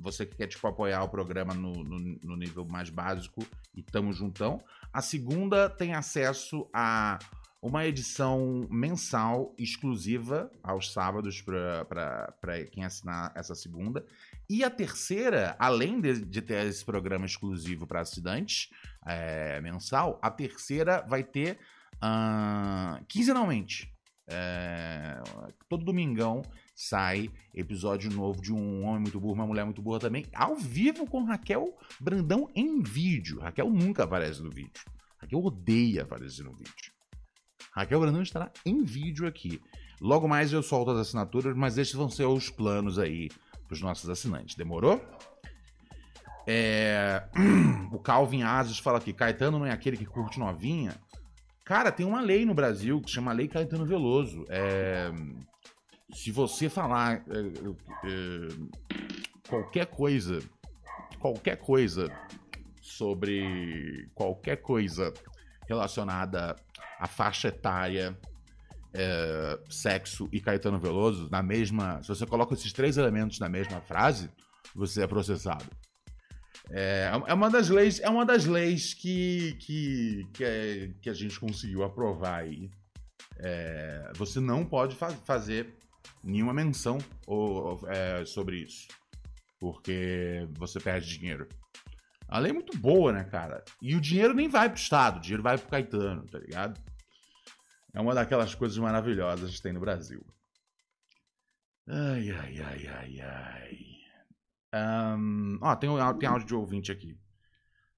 você 0.00 0.24
que 0.24 0.36
quer 0.36 0.46
tipo, 0.46 0.66
apoiar 0.66 1.02
o 1.02 1.08
programa 1.08 1.52
no, 1.52 1.72
no, 1.72 1.98
no 1.98 2.36
nível 2.36 2.64
mais 2.64 2.88
básico 2.88 3.44
e 3.74 3.82
tamo 3.82 4.12
juntão. 4.12 4.62
A 4.92 5.02
segunda 5.02 5.68
tem 5.68 5.94
acesso 5.94 6.68
a 6.72 7.18
uma 7.66 7.84
edição 7.84 8.66
mensal 8.70 9.52
exclusiva 9.58 10.50
aos 10.62 10.92
sábados 10.92 11.42
para 11.42 12.64
quem 12.70 12.84
assinar 12.84 13.32
essa 13.34 13.54
segunda. 13.54 14.06
E 14.48 14.62
a 14.62 14.70
terceira, 14.70 15.56
além 15.58 16.00
de, 16.00 16.24
de 16.24 16.40
ter 16.40 16.64
esse 16.66 16.84
programa 16.84 17.26
exclusivo 17.26 17.84
para 17.84 18.00
assinantes 18.00 18.70
é, 19.04 19.60
mensal, 19.60 20.20
a 20.22 20.30
terceira 20.30 21.04
vai 21.08 21.24
ter 21.24 21.58
uh, 21.96 23.04
quinzenalmente. 23.06 23.92
É, 24.28 25.20
todo 25.68 25.84
domingão 25.84 26.42
sai 26.74 27.30
episódio 27.54 28.10
novo 28.12 28.40
de 28.40 28.52
um 28.52 28.84
homem 28.84 29.02
muito 29.02 29.20
burro, 29.20 29.34
uma 29.34 29.46
mulher 29.46 29.64
muito 29.64 29.82
burra 29.82 30.00
também, 30.00 30.26
ao 30.32 30.56
vivo 30.56 31.06
com 31.06 31.24
Raquel 31.24 31.76
Brandão 32.00 32.48
em 32.54 32.80
vídeo. 32.80 33.40
Raquel 33.40 33.70
nunca 33.70 34.04
aparece 34.04 34.40
no 34.42 34.50
vídeo. 34.50 34.84
Raquel 35.18 35.44
odeia 35.44 36.02
aparecer 36.02 36.44
no 36.44 36.54
vídeo. 36.54 36.95
Raquel 37.76 38.00
Brandão 38.00 38.22
estará 38.22 38.50
em 38.64 38.82
vídeo 38.82 39.26
aqui. 39.26 39.60
Logo 40.00 40.26
mais 40.26 40.50
eu 40.50 40.62
solto 40.62 40.90
as 40.92 40.98
assinaturas, 40.98 41.54
mas 41.54 41.76
esses 41.76 41.92
vão 41.92 42.08
ser 42.08 42.24
os 42.24 42.48
planos 42.48 42.98
aí 42.98 43.28
para 43.66 43.74
os 43.74 43.82
nossos 43.82 44.08
assinantes. 44.08 44.56
Demorou? 44.56 45.00
É... 46.46 47.22
O 47.92 47.98
Calvin 47.98 48.42
Asos 48.42 48.78
fala 48.78 48.98
aqui: 48.98 49.12
Caetano 49.12 49.58
não 49.58 49.66
é 49.66 49.70
aquele 49.70 49.96
que 49.96 50.06
curte 50.06 50.38
novinha? 50.38 50.94
Cara, 51.64 51.92
tem 51.92 52.06
uma 52.06 52.20
lei 52.20 52.44
no 52.44 52.54
Brasil 52.54 53.00
que 53.00 53.10
chama 53.10 53.32
Lei 53.32 53.48
Caetano 53.48 53.84
Veloso. 53.84 54.44
É... 54.48 55.10
Se 56.12 56.30
você 56.30 56.68
falar 56.68 57.24
é, 57.28 57.38
é, 57.38 58.48
qualquer 59.48 59.86
coisa, 59.86 60.38
qualquer 61.18 61.56
coisa 61.56 62.10
sobre 62.80 64.08
qualquer 64.14 64.56
coisa 64.56 65.12
relacionada 65.66 66.56
à 66.98 67.06
faixa 67.06 67.48
etária, 67.48 68.18
é, 68.94 69.58
sexo 69.68 70.28
e 70.32 70.40
Caetano 70.40 70.78
Veloso 70.78 71.28
na 71.30 71.42
mesma. 71.42 72.02
Se 72.02 72.08
você 72.08 72.26
coloca 72.26 72.54
esses 72.54 72.72
três 72.72 72.96
elementos 72.96 73.38
na 73.38 73.48
mesma 73.48 73.80
frase, 73.80 74.30
você 74.74 75.02
é 75.02 75.06
processado. 75.06 75.66
É, 76.70 77.10
é 77.26 77.34
uma 77.34 77.48
das 77.48 77.68
leis, 77.68 78.00
é 78.00 78.08
uma 78.08 78.24
das 78.24 78.44
leis 78.44 78.92
que, 78.94 79.56
que, 79.60 80.26
que, 80.32 80.44
é, 80.44 80.90
que 81.00 81.10
a 81.10 81.14
gente 81.14 81.38
conseguiu 81.38 81.84
aprovar 81.84 82.40
aí. 82.40 82.70
É, 83.38 84.12
você 84.16 84.40
não 84.40 84.64
pode 84.64 84.96
fa 84.96 85.10
fazer 85.10 85.74
nenhuma 86.24 86.54
menção 86.54 86.98
ou, 87.26 87.80
é, 87.88 88.24
sobre 88.24 88.58
isso, 88.58 88.88
porque 89.60 90.48
você 90.58 90.80
perde 90.80 91.18
dinheiro. 91.18 91.46
A 92.28 92.38
lei 92.38 92.50
é 92.50 92.54
muito 92.54 92.76
boa, 92.76 93.12
né, 93.12 93.24
cara? 93.24 93.64
E 93.80 93.94
o 93.94 94.00
dinheiro 94.00 94.34
nem 94.34 94.48
vai 94.48 94.68
pro 94.68 94.78
Estado, 94.78 95.18
o 95.18 95.20
dinheiro 95.20 95.42
vai 95.42 95.56
pro 95.56 95.68
Caetano, 95.68 96.26
tá 96.26 96.38
ligado? 96.38 96.80
É 97.94 98.00
uma 98.00 98.14
daquelas 98.14 98.54
coisas 98.54 98.76
maravilhosas 98.78 99.54
que 99.54 99.62
tem 99.62 99.72
no 99.72 99.80
Brasil. 99.80 100.24
Ai, 101.88 102.30
ai, 102.30 102.60
ai, 102.60 102.86
ai, 102.88 103.20
ai. 103.20 103.96
Um, 105.16 105.58
ó, 105.62 105.74
tem, 105.76 105.88
tem 106.18 106.28
áudio 106.28 106.46
de 106.46 106.54
ouvinte 106.54 106.92
aqui. 106.92 107.16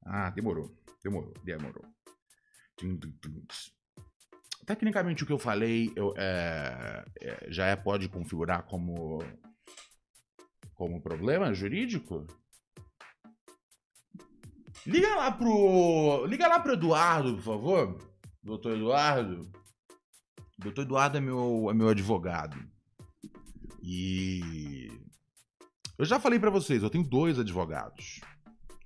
Ah, 0.04 0.30
demorou. 0.30 0.76
Demorou, 1.02 1.32
demorou. 1.42 1.84
Tecnicamente, 4.64 5.24
o 5.24 5.26
que 5.26 5.32
eu 5.32 5.38
falei 5.38 5.90
eu, 5.96 6.12
é, 6.16 7.04
é, 7.20 7.46
já 7.50 7.66
é, 7.66 7.74
pode 7.74 8.08
configurar 8.08 8.64
como, 8.64 9.18
como 10.74 11.00
problema 11.00 11.54
jurídico? 11.54 12.26
Liga 14.88 15.14
lá 15.16 15.31
pro. 15.31 16.24
Liga 16.24 16.48
lá 16.48 16.61
pro 16.61 16.72
Eduardo, 16.72 17.35
por 17.35 17.42
favor. 17.42 17.98
Doutor 18.42 18.74
Eduardo. 18.74 19.53
Doutor 20.59 20.81
Eduardo 20.81 21.18
é 21.18 21.20
meu, 21.20 21.68
é 21.70 21.74
meu 21.74 21.88
advogado. 21.90 22.57
E. 23.83 24.88
Eu 25.98 26.07
já 26.07 26.18
falei 26.18 26.38
para 26.38 26.48
vocês, 26.48 26.83
eu 26.83 26.88
tenho 26.88 27.05
dois 27.05 27.38
advogados. 27.38 28.20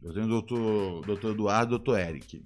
Eu 0.03 0.13
tenho 0.13 0.27
o 0.27 0.29
doutor, 0.29 1.07
doutor 1.07 1.35
Eduardo 1.35 1.67
e 1.67 1.79
doutor 1.79 2.01
Eric. 2.01 2.43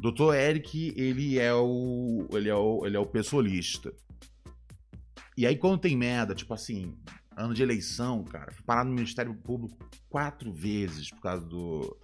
Doutor 0.00 0.34
Eric, 0.34 0.94
ele 0.96 1.38
é 1.38 1.52
o. 1.52 2.26
Ele 2.32 2.48
é 2.48 2.54
o, 2.54 2.86
ele 2.86 2.96
é 2.96 3.00
o 3.00 3.04
pessoalista. 3.04 3.92
E 5.36 5.46
aí, 5.46 5.58
quando 5.58 5.82
tem 5.82 5.94
merda, 5.98 6.34
tipo 6.34 6.54
assim, 6.54 6.96
ano 7.36 7.52
de 7.52 7.62
eleição, 7.62 8.24
cara, 8.24 8.50
fui 8.52 8.64
parar 8.64 8.84
no 8.84 8.94
Ministério 8.94 9.34
Público 9.34 9.76
quatro 10.08 10.50
vezes 10.50 11.10
por 11.10 11.20
causa 11.20 11.44
do 11.44 11.94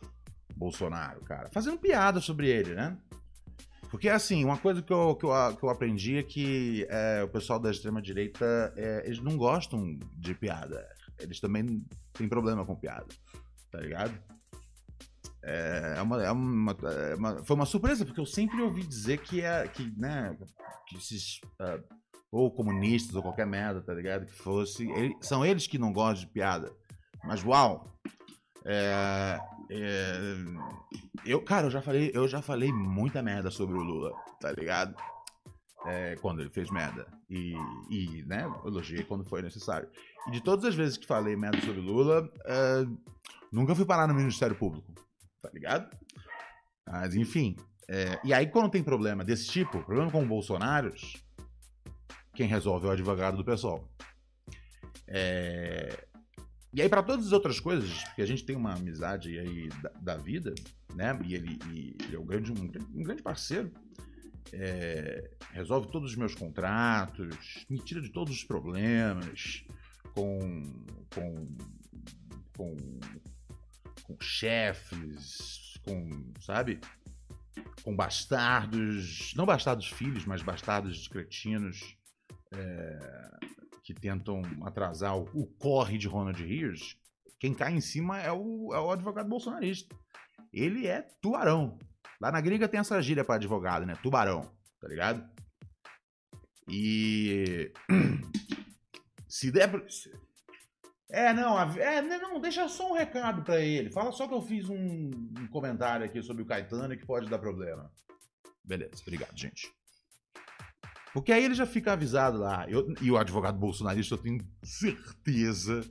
Bolsonaro, 0.58 1.20
cara. 1.24 1.48
Fazendo 1.52 1.78
piada 1.78 2.20
sobre 2.20 2.48
ele, 2.48 2.74
né? 2.74 2.96
Porque, 3.90 4.08
assim, 4.08 4.44
uma 4.44 4.58
coisa 4.58 4.82
que 4.82 4.92
eu, 4.92 5.14
que 5.16 5.24
eu, 5.24 5.56
que 5.56 5.64
eu 5.64 5.70
aprendi 5.70 6.18
é 6.18 6.22
que 6.22 6.86
é, 6.90 7.22
o 7.22 7.28
pessoal 7.28 7.58
da 7.58 7.70
extrema-direita, 7.70 8.72
é, 8.76 9.02
eles 9.06 9.20
não 9.20 9.36
gostam 9.36 9.98
de 10.16 10.34
piada. 10.34 10.86
Eles 11.18 11.40
também 11.40 11.82
têm 12.12 12.28
problema 12.28 12.66
com 12.66 12.76
piada, 12.76 13.06
tá 13.70 13.80
ligado? 13.80 14.12
É, 15.42 15.94
é 15.96 16.02
uma, 16.02 16.22
é 16.22 16.30
uma, 16.30 16.76
é 17.10 17.14
uma- 17.14 17.44
foi 17.44 17.56
uma 17.56 17.64
surpresa, 17.64 18.04
porque 18.04 18.20
eu 18.20 18.26
sempre 18.26 18.60
ouvi 18.60 18.82
dizer 18.84 19.18
que 19.18 19.40
é 19.40 19.66
que, 19.66 19.90
né, 19.98 20.36
que 20.86 20.96
esses 20.96 21.40
ah, 21.60 21.80
ou 22.30 22.50
comunistas 22.50 23.14
ou 23.16 23.22
qualquer 23.22 23.46
merda, 23.46 23.80
tá 23.80 23.94
ligado? 23.94 24.26
Que 24.26 24.32
fosse. 24.34 24.86
ele- 24.90 25.16
são 25.22 25.46
eles 25.46 25.66
que 25.66 25.78
não 25.78 25.92
gostam 25.92 26.26
de 26.26 26.32
piada. 26.32 26.70
Mas 27.24 27.42
uau! 27.42 27.96
É, 28.66 29.38
é, 29.70 30.14
eu, 31.24 31.42
cara, 31.42 31.66
eu 31.66 31.70
já 31.70 31.82
falei, 31.82 32.10
eu 32.14 32.26
já 32.26 32.40
falei 32.40 32.72
muita 32.72 33.22
merda 33.22 33.50
sobre 33.50 33.76
o 33.76 33.82
Lula, 33.82 34.12
tá 34.40 34.52
ligado? 34.52 34.94
É, 35.86 36.16
quando 36.16 36.40
ele 36.40 36.50
fez 36.50 36.70
merda. 36.70 37.06
E, 37.30 37.54
e, 37.90 38.24
né, 38.26 38.50
elogiei 38.64 39.04
quando 39.04 39.24
foi 39.24 39.42
necessário. 39.42 39.88
E 40.26 40.30
de 40.30 40.42
todas 40.42 40.64
as 40.64 40.74
vezes 40.74 40.96
que 40.96 41.06
falei 41.06 41.36
merda 41.36 41.60
sobre 41.60 41.80
o 41.80 41.84
Lula, 41.84 42.30
é, 42.44 42.86
nunca 43.52 43.74
fui 43.74 43.84
parar 43.84 44.06
no 44.06 44.14
Ministério 44.14 44.56
Público, 44.56 44.92
tá 45.42 45.50
ligado? 45.52 45.94
Mas, 46.86 47.14
enfim. 47.14 47.56
é, 47.88 48.18
e 48.24 48.32
aí, 48.32 48.46
quando 48.46 48.70
tem 48.70 48.82
problema 48.82 49.24
desse 49.24 49.46
tipo, 49.46 49.82
problema 49.84 50.10
com 50.10 50.26
Bolsonaros, 50.26 51.22
quem 52.34 52.46
resolve 52.46 52.86
é 52.86 52.90
o 52.90 52.92
advogado 52.92 53.36
do 53.36 53.44
pessoal. 53.44 53.84
É, 55.06 56.07
e 56.72 56.82
aí, 56.82 56.88
para 56.88 57.02
todas 57.02 57.26
as 57.26 57.32
outras 57.32 57.58
coisas, 57.58 58.04
porque 58.04 58.22
a 58.22 58.26
gente 58.26 58.44
tem 58.44 58.54
uma 58.54 58.74
amizade 58.74 59.38
aí 59.38 59.68
da, 59.82 59.90
da 60.00 60.16
vida, 60.16 60.54
né? 60.94 61.18
E 61.24 61.34
ele, 61.34 61.58
e 61.72 61.96
ele 62.04 62.16
é 62.16 62.18
um 62.18 62.26
grande, 62.26 62.52
um, 62.52 62.70
um 62.94 63.02
grande 63.02 63.22
parceiro. 63.22 63.72
é, 64.52 65.30
resolve 65.52 65.90
todos 65.90 66.10
os 66.10 66.16
meus 66.16 66.34
contratos, 66.34 67.66
me 67.68 67.78
tira 67.78 68.00
de 68.00 68.10
todos 68.10 68.34
os 68.34 68.44
problemas 68.44 69.64
com, 70.14 70.62
com, 71.14 71.56
com, 72.56 72.76
com 74.04 74.16
chefes, 74.20 75.78
com, 75.84 76.32
sabe? 76.40 76.80
Com 77.82 77.94
bastardos, 77.94 79.34
não 79.36 79.46
bastardos 79.46 79.88
filhos, 79.88 80.24
mas 80.24 80.42
bastardos 80.42 81.08
cretinos 81.08 81.96
é, 82.52 83.38
que 83.88 83.94
tentam 83.94 84.42
atrasar 84.66 85.16
o, 85.16 85.22
o 85.32 85.46
corre 85.46 85.96
de 85.96 86.06
Ronald 86.06 86.44
Rios. 86.44 87.00
Quem 87.40 87.54
cai 87.54 87.72
em 87.72 87.80
cima 87.80 88.20
é 88.20 88.30
o, 88.30 88.74
é 88.74 88.78
o 88.78 88.90
advogado 88.90 89.26
bolsonarista. 89.26 89.96
Ele 90.52 90.86
é 90.86 91.08
tubarão. 91.22 91.78
Lá 92.20 92.30
na 92.30 92.38
gringa 92.38 92.68
tem 92.68 92.80
essa 92.80 93.00
gíria 93.00 93.24
pra 93.24 93.36
advogado, 93.36 93.86
né? 93.86 93.96
Tubarão, 94.02 94.52
tá 94.78 94.88
ligado? 94.88 95.26
E. 96.68 97.72
Se 99.26 99.50
der. 99.50 99.70
É, 101.08 101.32
não, 101.32 101.58
é, 101.58 102.02
não, 102.02 102.38
deixa 102.38 102.68
só 102.68 102.90
um 102.90 102.94
recado 102.94 103.42
pra 103.42 103.58
ele. 103.58 103.90
Fala 103.90 104.12
só 104.12 104.28
que 104.28 104.34
eu 104.34 104.42
fiz 104.42 104.68
um, 104.68 105.10
um 105.38 105.46
comentário 105.50 106.04
aqui 106.04 106.22
sobre 106.22 106.42
o 106.42 106.46
Caetano 106.46 106.94
que 106.94 107.06
pode 107.06 107.30
dar 107.30 107.38
problema. 107.38 107.90
Beleza, 108.62 109.00
obrigado, 109.00 109.34
gente. 109.34 109.72
Porque 111.18 111.32
aí 111.32 111.44
ele 111.44 111.54
já 111.54 111.66
fica 111.66 111.92
avisado 111.92 112.38
lá. 112.38 112.64
Eu- 112.70 112.94
e 113.02 113.10
o 113.10 113.16
advogado 113.16 113.58
bolsonarista, 113.58 114.14
eu 114.14 114.18
tenho 114.18 114.38
certeza 114.62 115.84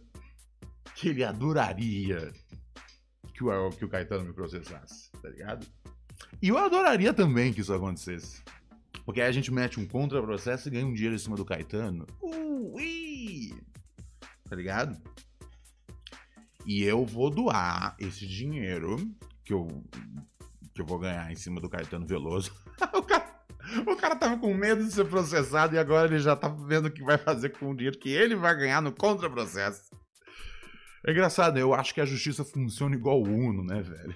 que 0.95 1.09
ele 1.09 1.21
adoraria 1.23 2.31
que 3.33 3.43
o, 3.43 3.69
que 3.71 3.83
o 3.83 3.89
Caetano 3.89 4.23
me 4.23 4.33
processasse, 4.33 5.11
tá 5.21 5.29
ligado? 5.29 5.67
E 6.41 6.47
eu 6.47 6.57
adoraria 6.57 7.13
também 7.13 7.51
que 7.51 7.59
isso 7.61 7.73
acontecesse. 7.73 8.41
Porque 9.05 9.19
aí 9.21 9.27
a 9.27 9.31
gente 9.31 9.51
mete 9.51 9.79
um 9.79 9.85
contra-processo 9.85 10.69
e 10.69 10.71
ganha 10.71 10.85
um 10.87 10.93
dinheiro 10.93 11.15
em 11.15 11.19
cima 11.19 11.35
do 11.35 11.45
Caetano. 11.45 12.07
Ui! 12.21 13.53
Tá 14.49 14.55
ligado? 14.55 14.97
E 16.65 16.83
eu 16.83 17.05
vou 17.05 17.29
doar 17.29 17.95
esse 17.99 18.25
dinheiro 18.25 18.97
que 19.43 19.53
eu, 19.53 19.67
que 20.73 20.81
eu 20.81 20.85
vou 20.85 20.99
ganhar 20.99 21.29
em 21.31 21.35
cima 21.35 21.59
do 21.59 21.69
Caetano 21.69 22.07
Veloso. 22.07 22.53
o, 22.93 23.01
cara, 23.03 23.26
o 23.85 23.95
cara 23.95 24.15
tava 24.15 24.37
com 24.37 24.53
medo 24.53 24.83
de 24.83 24.91
ser 24.91 25.05
processado 25.05 25.75
e 25.75 25.79
agora 25.79 26.07
ele 26.07 26.19
já 26.19 26.35
tá 26.35 26.47
vendo 26.47 26.87
o 26.87 26.91
que 26.91 27.03
vai 27.03 27.17
fazer 27.17 27.49
com 27.49 27.71
o 27.71 27.75
dinheiro 27.75 27.97
que 27.97 28.09
ele 28.09 28.35
vai 28.35 28.55
ganhar 28.55 28.81
no 28.81 28.91
contra-processo. 28.91 29.89
É 31.05 31.11
engraçado, 31.11 31.55
né? 31.55 31.61
Eu 31.61 31.73
acho 31.73 31.93
que 31.93 32.01
a 32.01 32.05
justiça 32.05 32.43
funciona 32.43 32.95
igual 32.95 33.21
o 33.21 33.27
Uno, 33.27 33.63
né, 33.63 33.81
velho? 33.81 34.15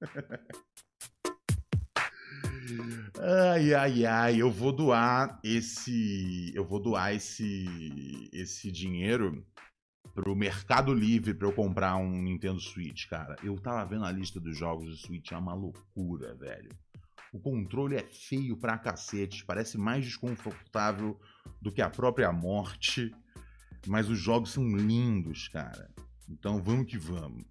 Ai, 3.20 3.74
ai, 3.74 4.04
ai, 4.06 4.42
eu 4.42 4.50
vou 4.50 4.72
doar 4.72 5.40
esse. 5.42 6.52
Eu 6.54 6.64
vou 6.64 6.78
doar 6.78 7.14
esse. 7.14 8.28
esse 8.32 8.70
dinheiro 8.70 9.44
pro 10.14 10.36
Mercado 10.36 10.92
Livre 10.92 11.34
pra 11.34 11.48
eu 11.48 11.52
comprar 11.52 11.96
um 11.96 12.22
Nintendo 12.22 12.60
Switch, 12.60 13.08
cara. 13.08 13.36
Eu 13.42 13.56
tava 13.56 13.84
vendo 13.88 14.04
a 14.04 14.12
lista 14.12 14.40
dos 14.40 14.56
jogos 14.56 14.86
do 14.86 14.96
Switch, 14.96 15.32
é 15.32 15.36
uma 15.36 15.54
loucura, 15.54 16.34
velho. 16.34 16.70
O 17.32 17.38
controle 17.38 17.96
é 17.96 18.02
feio 18.02 18.56
pra 18.56 18.78
cacete, 18.78 19.44
parece 19.44 19.76
mais 19.76 20.04
desconfortável 20.04 21.20
do 21.60 21.70
que 21.70 21.82
a 21.82 21.90
própria 21.90 22.32
morte, 22.32 23.14
mas 23.86 24.08
os 24.08 24.18
jogos 24.18 24.52
são 24.52 24.64
lindos, 24.64 25.48
cara. 25.48 25.90
Então 26.28 26.62
vamos 26.62 26.86
que 26.86 26.98
vamos. 26.98 27.44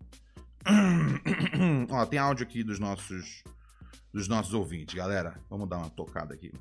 Ó, 1.90 2.06
tem 2.06 2.20
áudio 2.20 2.46
aqui 2.46 2.64
dos 2.64 2.80
nossos 2.80 3.44
dos 4.14 4.28
nossos 4.28 4.54
ouvintes, 4.54 4.96
galera. 4.96 5.40
Vamos 5.50 5.70
dar 5.70 5.78
uma 5.78 5.90
tocada 5.90 6.34
aqui. 6.34 6.52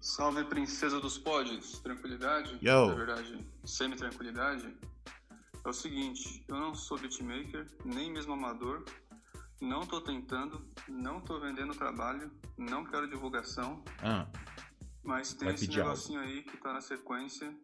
Salve, 0.00 0.44
princesa 0.44 1.00
dos 1.00 1.16
pods. 1.16 1.78
Tranquilidade? 1.80 2.58
Yo. 2.60 2.88
Na 2.88 2.94
verdade, 2.94 3.46
semi-tranquilidade. 3.64 4.76
É 5.64 5.68
o 5.68 5.72
seguinte, 5.72 6.44
eu 6.46 6.56
não 6.56 6.74
sou 6.74 6.98
beatmaker, 6.98 7.66
nem 7.84 8.12
mesmo 8.12 8.34
amador. 8.34 8.84
Não 9.64 9.86
tô 9.86 10.00
tentando, 10.00 10.70
não 10.88 11.20
tô 11.20 11.40
vendendo 11.40 11.74
trabalho, 11.74 12.30
não 12.56 12.84
quero 12.84 13.08
divulgação, 13.08 13.82
Ah, 14.02 14.30
mas 15.02 15.32
tem 15.34 15.48
esse 15.48 15.66
pedir 15.66 15.80
algo. 15.80 15.92
negocinho 15.92 16.20
aí 16.20 16.42
que 16.42 16.56
tá 16.58 16.72
na 16.72 16.80
sequência 16.80 17.54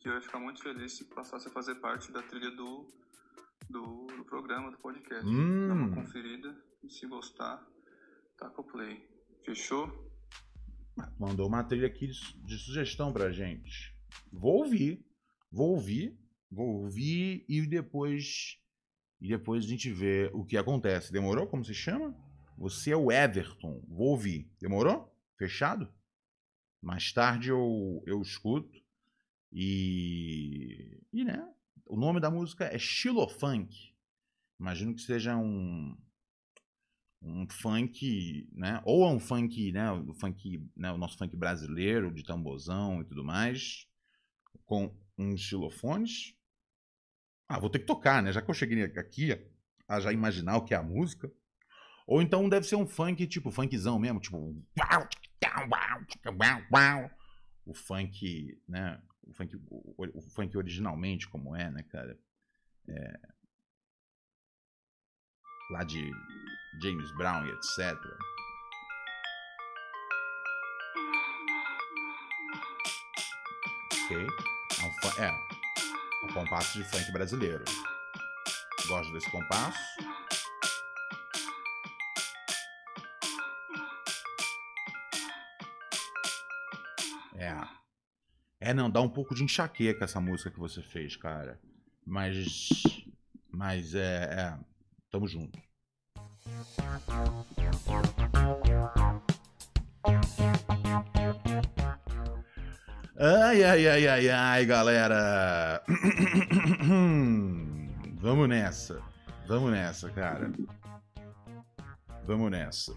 que 0.00 0.08
eu 0.08 0.14
ia 0.14 0.20
ficar 0.20 0.38
muito 0.40 0.62
feliz 0.62 0.96
se 0.96 1.04
passasse 1.04 1.48
a 1.48 1.50
fazer 1.50 1.76
parte 1.76 2.10
da 2.12 2.22
trilha 2.22 2.50
do, 2.50 2.88
do, 3.70 4.06
do 4.16 4.24
programa, 4.24 4.70
do 4.70 4.78
podcast. 4.78 5.24
Hum. 5.26 5.68
Dá 5.68 5.74
uma 5.74 5.94
conferida 5.94 6.54
e 6.82 6.90
se 6.90 7.06
gostar, 7.06 7.64
taca 8.36 8.60
o 8.60 8.64
play. 8.64 9.08
Fechou? 9.44 10.02
mandou 11.18 11.48
uma 11.48 11.64
trilha 11.64 11.86
aqui 11.88 12.06
de, 12.06 12.44
de 12.44 12.58
sugestão 12.58 13.12
pra 13.12 13.30
gente. 13.32 13.96
Vou 14.32 14.58
ouvir. 14.58 15.04
Vou 15.50 15.70
ouvir. 15.70 16.18
Vou 16.50 16.82
ouvir 16.82 17.44
e 17.48 17.66
depois. 17.66 18.58
E 19.24 19.28
depois 19.28 19.64
a 19.64 19.66
gente 19.66 19.90
vê 19.90 20.30
o 20.34 20.44
que 20.44 20.54
acontece. 20.54 21.10
Demorou? 21.10 21.46
Como 21.46 21.64
se 21.64 21.72
chama? 21.72 22.14
Você 22.58 22.90
é 22.90 22.96
o 22.96 23.10
Everton. 23.10 23.82
Vou 23.88 24.08
ouvir. 24.08 24.46
Demorou? 24.60 25.10
Fechado? 25.38 25.90
Mais 26.82 27.10
tarde 27.10 27.48
eu, 27.48 28.02
eu 28.06 28.20
escuto. 28.20 28.78
E. 29.50 31.00
E 31.10 31.24
né? 31.24 31.42
O 31.86 31.96
nome 31.96 32.20
da 32.20 32.30
música 32.30 32.66
é 32.66 32.78
Xilofunk. 32.78 33.94
Imagino 34.60 34.94
que 34.94 35.00
seja 35.00 35.34
um. 35.38 35.96
Um 37.22 37.48
funk, 37.48 38.46
né? 38.52 38.82
Ou 38.84 39.06
é 39.06 39.08
um 39.10 39.18
funk, 39.18 39.72
né? 39.72 39.90
O 39.90 40.12
funk, 40.12 40.70
né? 40.76 40.92
O 40.92 40.98
nosso 40.98 41.16
funk 41.16 41.34
brasileiro, 41.34 42.12
de 42.12 42.22
tambozão 42.24 43.00
e 43.00 43.06
tudo 43.06 43.24
mais. 43.24 43.88
Com 44.66 44.94
uns 45.16 45.40
xilofones. 45.40 46.36
Ah, 47.48 47.58
vou 47.58 47.70
ter 47.70 47.80
que 47.80 47.86
tocar, 47.86 48.22
né? 48.22 48.32
Já 48.32 48.40
que 48.40 48.50
eu 48.50 48.54
cheguei 48.54 48.82
aqui 48.84 49.32
a 49.86 50.00
já 50.00 50.12
imaginar 50.12 50.56
o 50.56 50.64
que 50.64 50.74
é 50.74 50.76
a 50.76 50.82
música. 50.82 51.30
Ou 52.06 52.20
então 52.20 52.48
deve 52.48 52.66
ser 52.66 52.76
um 52.76 52.86
funk, 52.86 53.26
tipo, 53.26 53.50
funkzão 53.50 53.98
mesmo, 53.98 54.20
tipo. 54.20 54.62
O 57.66 57.74
funk, 57.74 58.60
né? 58.68 59.00
O 59.22 59.32
funk, 59.32 59.56
o, 59.70 60.18
o 60.18 60.20
funk 60.20 60.56
originalmente, 60.56 61.28
como 61.28 61.56
é, 61.56 61.70
né, 61.70 61.82
cara? 61.84 62.18
É... 62.88 63.20
Lá 65.70 65.82
de 65.84 66.10
James 66.82 67.10
Brown 67.16 67.46
e 67.46 67.50
etc. 67.50 67.94
Ok? 74.04 74.26
É 74.78 74.84
um, 74.84 75.24
é, 75.24 75.63
um 76.24 76.32
compasso 76.32 76.78
de 76.78 76.84
funk 76.84 77.12
brasileiro. 77.12 77.64
Gosto 78.88 79.12
desse 79.12 79.30
compasso. 79.30 79.78
É. 87.36 87.54
É, 88.60 88.74
não, 88.74 88.90
dá 88.90 89.00
um 89.00 89.08
pouco 89.08 89.34
de 89.34 89.44
enxaqueca 89.44 90.04
essa 90.04 90.20
música 90.20 90.50
que 90.50 90.58
você 90.58 90.82
fez, 90.82 91.16
cara. 91.16 91.60
Mas. 92.06 92.68
Mas 93.50 93.94
é. 93.94 94.24
é 94.24 94.58
tamo 95.10 95.28
junto. 95.28 95.58
Ai, 103.16 103.62
ai, 103.62 103.86
ai, 103.86 104.08
ai, 104.08 104.28
ai, 104.28 104.66
galera. 104.66 105.80
Vamos 108.18 108.48
nessa. 108.48 109.00
Vamos 109.46 109.70
nessa, 109.70 110.10
cara. 110.10 110.50
Vamos 112.26 112.50
nessa. 112.50 112.92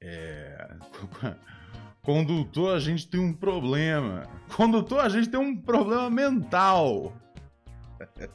É. 0.00 0.68
Condutor, 2.00 2.74
a 2.74 2.78
gente 2.78 3.06
tem 3.08 3.20
um 3.20 3.34
problema. 3.34 4.26
Condutor, 4.56 5.00
a 5.00 5.08
gente 5.10 5.28
tem 5.28 5.38
um 5.38 5.54
problema 5.54 6.08
mental. 6.08 7.12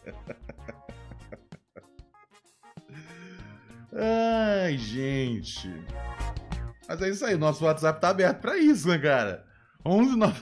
Ai, 3.92 4.78
gente. 4.78 5.74
Mas 6.88 7.02
é 7.02 7.10
isso 7.10 7.26
aí, 7.26 7.36
nosso 7.36 7.66
WhatsApp 7.66 8.00
tá 8.00 8.10
aberto 8.10 8.40
pra 8.40 8.56
isso, 8.56 8.88
né, 8.88 9.00
cara? 9.00 9.47
11 9.88 10.18
9... 10.18 10.42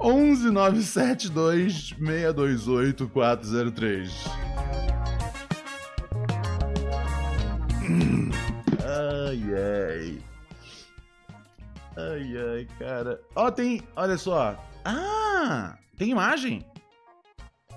Onze 0.00 0.50
nove 0.50 0.82
sete 0.82 1.30
dois 1.30 1.92
meia 1.92 2.32
dois 2.32 2.66
oito 2.66 3.08
quatro 3.08 3.46
zero 3.46 3.70
três. 3.70 4.24
Ai 8.84 9.42
ai. 9.54 10.18
Ai 11.96 12.36
ai, 12.36 12.68
cara. 12.78 13.20
Ó, 13.36 13.50
tem. 13.52 13.82
Olha 13.94 14.18
só. 14.18 14.56
Ah! 14.84 15.78
Tem 15.96 16.10
imagem? 16.10 16.64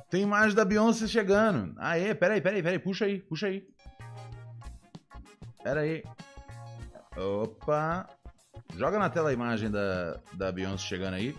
Tem 0.09 0.23
imagem 0.23 0.55
da 0.55 0.65
Beyoncé 0.65 1.07
chegando. 1.07 1.75
Aê, 1.77 2.15
peraí, 2.15 2.41
peraí, 2.41 2.63
peraí. 2.63 2.79
Puxa 2.79 3.05
aí, 3.05 3.19
puxa 3.19 3.45
aí. 3.47 3.63
Pera 5.63 5.81
aí. 5.81 6.03
Opa. 7.17 8.07
Joga 8.75 8.99
na 8.99 9.09
tela 9.09 9.29
a 9.29 9.33
imagem 9.33 9.69
da, 9.69 10.19
da 10.33 10.51
Beyoncé 10.51 10.85
chegando 10.85 11.15
aí. 11.15 11.35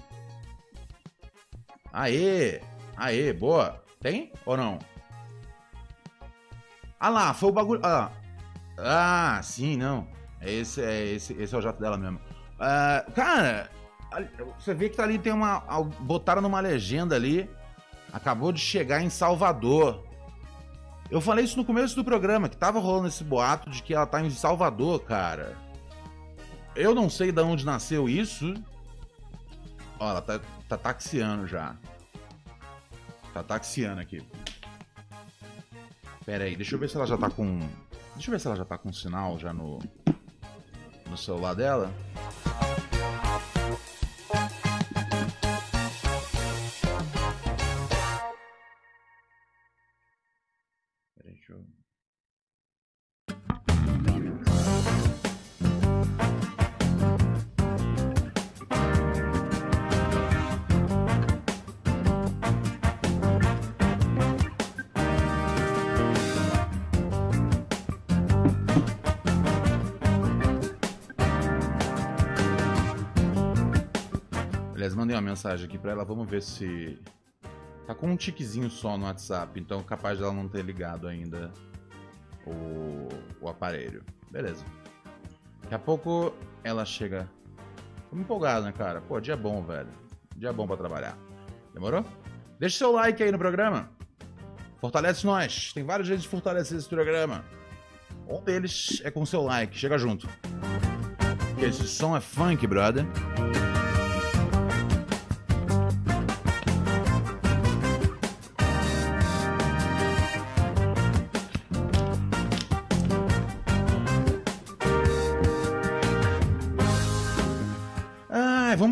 Aê! 1.92 2.61
Aê, 2.96 3.33
boa. 3.33 3.83
Tem 4.00 4.33
ou 4.44 4.56
não? 4.56 4.78
Ah 6.98 7.09
lá, 7.09 7.35
foi 7.35 7.48
o 7.48 7.52
bagulho. 7.52 7.80
Ah, 7.85 8.11
ah 8.78 9.40
sim, 9.42 9.76
não. 9.76 10.06
Esse 10.40 10.83
é, 10.83 11.06
esse, 11.06 11.33
esse 11.35 11.54
é 11.54 11.59
o 11.59 11.62
jato 11.62 11.80
dela 11.80 11.96
mesmo. 11.96 12.18
Uh, 12.56 13.12
cara, 13.12 13.70
você 14.59 14.74
vê 14.74 14.88
que 14.88 14.96
tá 14.96 15.04
ali, 15.04 15.18
tem 15.18 15.33
uma. 15.33 15.61
Botaram 16.00 16.42
numa 16.42 16.61
legenda 16.61 17.14
ali 17.14 17.48
acabou 18.12 18.52
de 18.52 18.61
chegar 18.61 19.02
em 19.02 19.11
Salvador. 19.11 20.04
Eu 21.11 21.20
falei 21.20 21.44
isso 21.44 21.57
no 21.57 21.64
começo 21.64 21.96
do 21.96 22.05
programa, 22.05 22.49
que 22.49 22.57
tava 22.57 22.79
rolando 22.79 23.09
esse 23.09 23.25
boato 23.25 23.68
de 23.68 23.83
que 23.83 23.92
ela 23.92 24.07
tá 24.07 24.23
em 24.23 24.31
Salvador, 24.31 25.01
cara. 25.01 25.57
Eu 26.77 26.94
não 26.94 27.11
sei 27.11 27.33
de 27.33 27.42
onde 27.42 27.66
nasceu 27.66 28.09
isso. 28.09 28.55
Ó, 29.99 30.09
ela 30.09 30.23
tá, 30.23 30.40
tá 30.68 30.77
taxiando 30.77 31.49
já. 31.49 31.75
Tá 33.35 33.42
taxiando 33.42 34.01
aqui. 34.01 34.23
Pera 36.25 36.44
aí, 36.44 36.55
deixa 36.55 36.77
eu 36.77 36.79
ver 36.79 36.88
se 36.88 36.96
ela 36.96 37.07
já 37.07 37.18
tá 37.18 37.29
com. 37.29 37.59
Deixa 38.14 38.29
eu 38.29 38.33
ver 38.33 38.40
se 38.40 38.46
ela 38.46 38.57
já 38.57 38.64
tá 38.64 38.79
com 38.79 38.92
sinal 38.92 39.37
já 39.38 39.53
no. 39.53 39.81
No 41.09 41.16
celular 41.16 41.55
dela. 41.55 41.92
Mandei 75.00 75.16
uma 75.16 75.22
mensagem 75.22 75.66
aqui 75.66 75.78
pra 75.78 75.92
ela, 75.92 76.04
vamos 76.04 76.28
ver 76.28 76.42
se. 76.42 76.98
Tá 77.90 77.94
com 77.96 78.07
um 78.07 78.16
tiquezinho 78.16 78.70
só 78.70 78.96
no 78.96 79.05
WhatsApp, 79.05 79.59
então 79.59 79.83
capaz 79.83 80.20
dela 80.20 80.33
não 80.33 80.46
ter 80.46 80.64
ligado 80.64 81.09
ainda 81.09 81.53
o, 82.46 83.09
o 83.40 83.48
aparelho. 83.48 84.05
Beleza. 84.31 84.64
Daqui 85.62 85.74
a 85.74 85.79
pouco 85.81 86.33
ela 86.62 86.85
chega. 86.85 87.29
Tô 88.09 88.16
empolgado, 88.16 88.64
né, 88.64 88.70
cara? 88.70 89.00
Pô, 89.00 89.18
dia 89.18 89.37
bom, 89.37 89.61
velho. 89.64 89.88
Dia 90.37 90.53
bom 90.53 90.68
pra 90.68 90.76
trabalhar. 90.76 91.18
Demorou? 91.74 92.05
Deixa 92.61 92.79
seu 92.79 92.92
like 92.92 93.20
aí 93.24 93.33
no 93.33 93.38
programa. 93.38 93.90
Fortalece 94.81 95.26
nós. 95.26 95.72
Tem 95.72 95.83
vários 95.83 96.07
jeitos 96.07 96.22
de 96.22 96.29
fortalecer 96.29 96.79
esse 96.79 96.88
programa. 96.88 97.44
Um 98.29 98.40
deles 98.40 99.03
é 99.03 99.11
com 99.11 99.26
seu 99.26 99.42
like. 99.42 99.76
Chega 99.76 99.98
junto. 99.98 100.29
Esse 101.61 101.88
som 101.88 102.16
é 102.16 102.20
funk, 102.20 102.64
brother. 102.68 103.05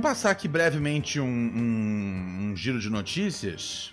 Passar 0.08 0.30
aqui 0.30 0.48
brevemente 0.48 1.20
um, 1.20 1.26
um, 1.26 2.50
um 2.50 2.56
giro 2.56 2.80
de 2.80 2.88
notícias. 2.88 3.92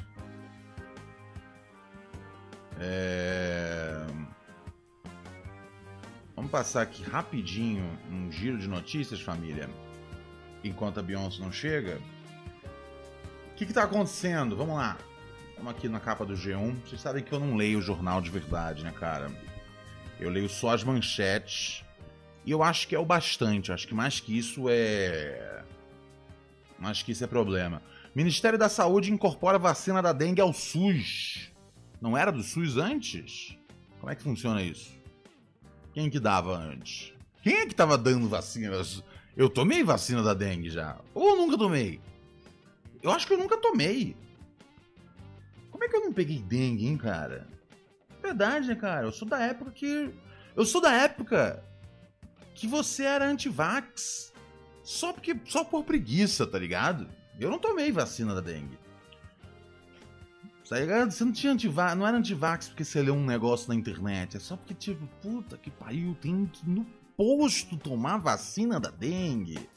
É... 2.80 4.06
Vamos 6.34 6.50
passar 6.50 6.84
aqui 6.84 7.04
rapidinho 7.04 7.84
um 8.10 8.32
giro 8.32 8.58
de 8.58 8.66
notícias, 8.66 9.20
família. 9.20 9.70
Enquanto 10.64 11.02
a 11.02 11.04
Beyoncé 11.04 11.42
não 11.42 11.52
chega. 11.52 12.00
O 13.52 13.56
que 13.56 13.66
está 13.66 13.84
acontecendo? 13.84 14.56
Vamos 14.56 14.78
lá. 14.78 14.98
Vamos 15.58 15.74
aqui 15.74 15.90
na 15.90 16.00
capa 16.00 16.26
do 16.26 16.36
G1. 16.36 16.78
Vocês 16.86 17.02
sabem 17.02 17.26
que 17.26 17.34
eu 17.34 17.42
não 17.42 17.58
leio 17.58 17.80
o 17.80 17.82
jornal 17.82 18.22
de 18.22 18.30
verdade, 18.30 18.86
né, 18.86 18.94
cara? 18.98 19.30
Eu 20.18 20.30
leio 20.30 20.48
só 20.48 20.70
as 20.70 20.82
manchetes. 20.82 21.84
E 22.46 22.52
eu 22.52 22.64
acho 22.64 22.88
que 22.88 22.96
é 22.96 23.00
o 23.00 23.06
bastante. 23.06 23.74
Acho 23.74 23.86
que 23.86 23.94
mais 23.94 24.22
que 24.22 24.38
isso 24.38 24.68
é 24.70 25.56
Acho 26.82 27.06
que 27.06 27.12
isso 27.12 27.24
é 27.24 27.28
problema. 27.28 27.82
Ministério 28.14 28.58
da 28.60 28.70
Saúde 28.70 29.12
incorpora 29.12 29.58
vacina 29.58 30.02
da 30.02 30.14
dengue 30.14 30.42
ao 30.42 30.54
SUS. 30.54 31.52
Não 32.02 32.18
era 32.18 32.32
do 32.32 32.44
SUS 32.44 32.78
antes? 32.78 33.58
Como 34.00 34.12
é 34.12 34.16
que 34.16 34.24
funciona 34.24 34.62
isso? 34.62 34.92
Quem 35.94 36.10
que 36.10 36.20
dava 36.20 36.58
antes? 36.58 37.14
Quem 37.42 37.56
é 37.56 37.66
que 37.66 37.76
tava 37.76 37.98
dando 37.98 38.28
vacina? 38.28 38.76
Eu 39.36 39.50
tomei 39.50 39.84
vacina 39.84 40.22
da 40.22 40.34
dengue 40.34 40.70
já. 40.70 41.00
Ou 41.14 41.36
nunca 41.36 41.58
tomei? 41.58 42.02
Eu 43.02 43.12
acho 43.12 43.28
que 43.28 43.34
eu 43.34 43.38
nunca 43.38 43.58
tomei. 43.58 44.16
Como 45.72 45.84
é 45.84 45.88
que 45.88 45.96
eu 45.96 46.02
não 46.02 46.14
peguei 46.14 46.40
dengue, 46.40 46.88
hein, 46.88 46.98
cara? 46.98 47.48
Verdade, 48.22 48.68
né, 48.68 48.76
cara? 48.76 49.06
Eu 49.06 49.12
sou 49.12 49.28
da 49.28 49.40
época 49.40 49.72
que. 49.72 50.10
Eu 50.56 50.66
sou 50.66 50.82
da 50.82 50.92
época 50.92 51.64
que 52.54 52.66
você 52.66 53.04
era 53.04 53.28
anti-vax. 53.28 54.34
Só 54.86 55.12
porque. 55.12 55.36
Só 55.46 55.64
por 55.64 55.84
preguiça, 55.84 56.46
tá 56.46 56.60
ligado? 56.60 57.10
Eu 57.40 57.50
não 57.50 57.58
tomei 57.58 57.92
vacina 57.92 58.36
da 58.36 58.40
dengue. 58.40 58.78
Tá 60.70 60.80
ligado? 60.80 61.12
Você 61.12 61.26
não 61.26 61.32
tinha 61.32 61.52
antivax, 61.52 61.98
não 61.98 62.08
era 62.08 62.18
antivax 62.18 62.70
porque 62.70 62.86
você 62.86 63.02
leu 63.02 63.16
um 63.16 63.26
negócio 63.26 63.68
na 63.68 63.76
internet. 63.76 64.38
É 64.38 64.40
só 64.40 64.56
porque, 64.56 64.76
tipo, 64.76 65.06
puta 65.22 65.58
que 65.58 65.72
pariu, 65.72 66.16
tem 66.22 66.46
que 66.46 66.70
no 66.70 66.86
posto 67.18 67.76
tomar 67.78 68.18
vacina 68.18 68.80
da 68.80 68.92
dengue. 68.92 69.68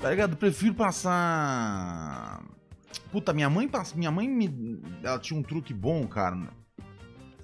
Tá 0.00 0.10
ligado? 0.10 0.34
Prefiro 0.36 0.74
passar. 0.74 2.42
Puta, 3.10 3.34
minha 3.34 3.50
mãe 3.50 3.68
passa. 3.68 3.94
Minha 3.96 4.10
mãe 4.10 4.26
me. 4.26 4.80
Ela 5.02 5.18
tinha 5.18 5.38
um 5.38 5.42
truque 5.42 5.74
bom, 5.74 6.06
cara. 6.06 6.48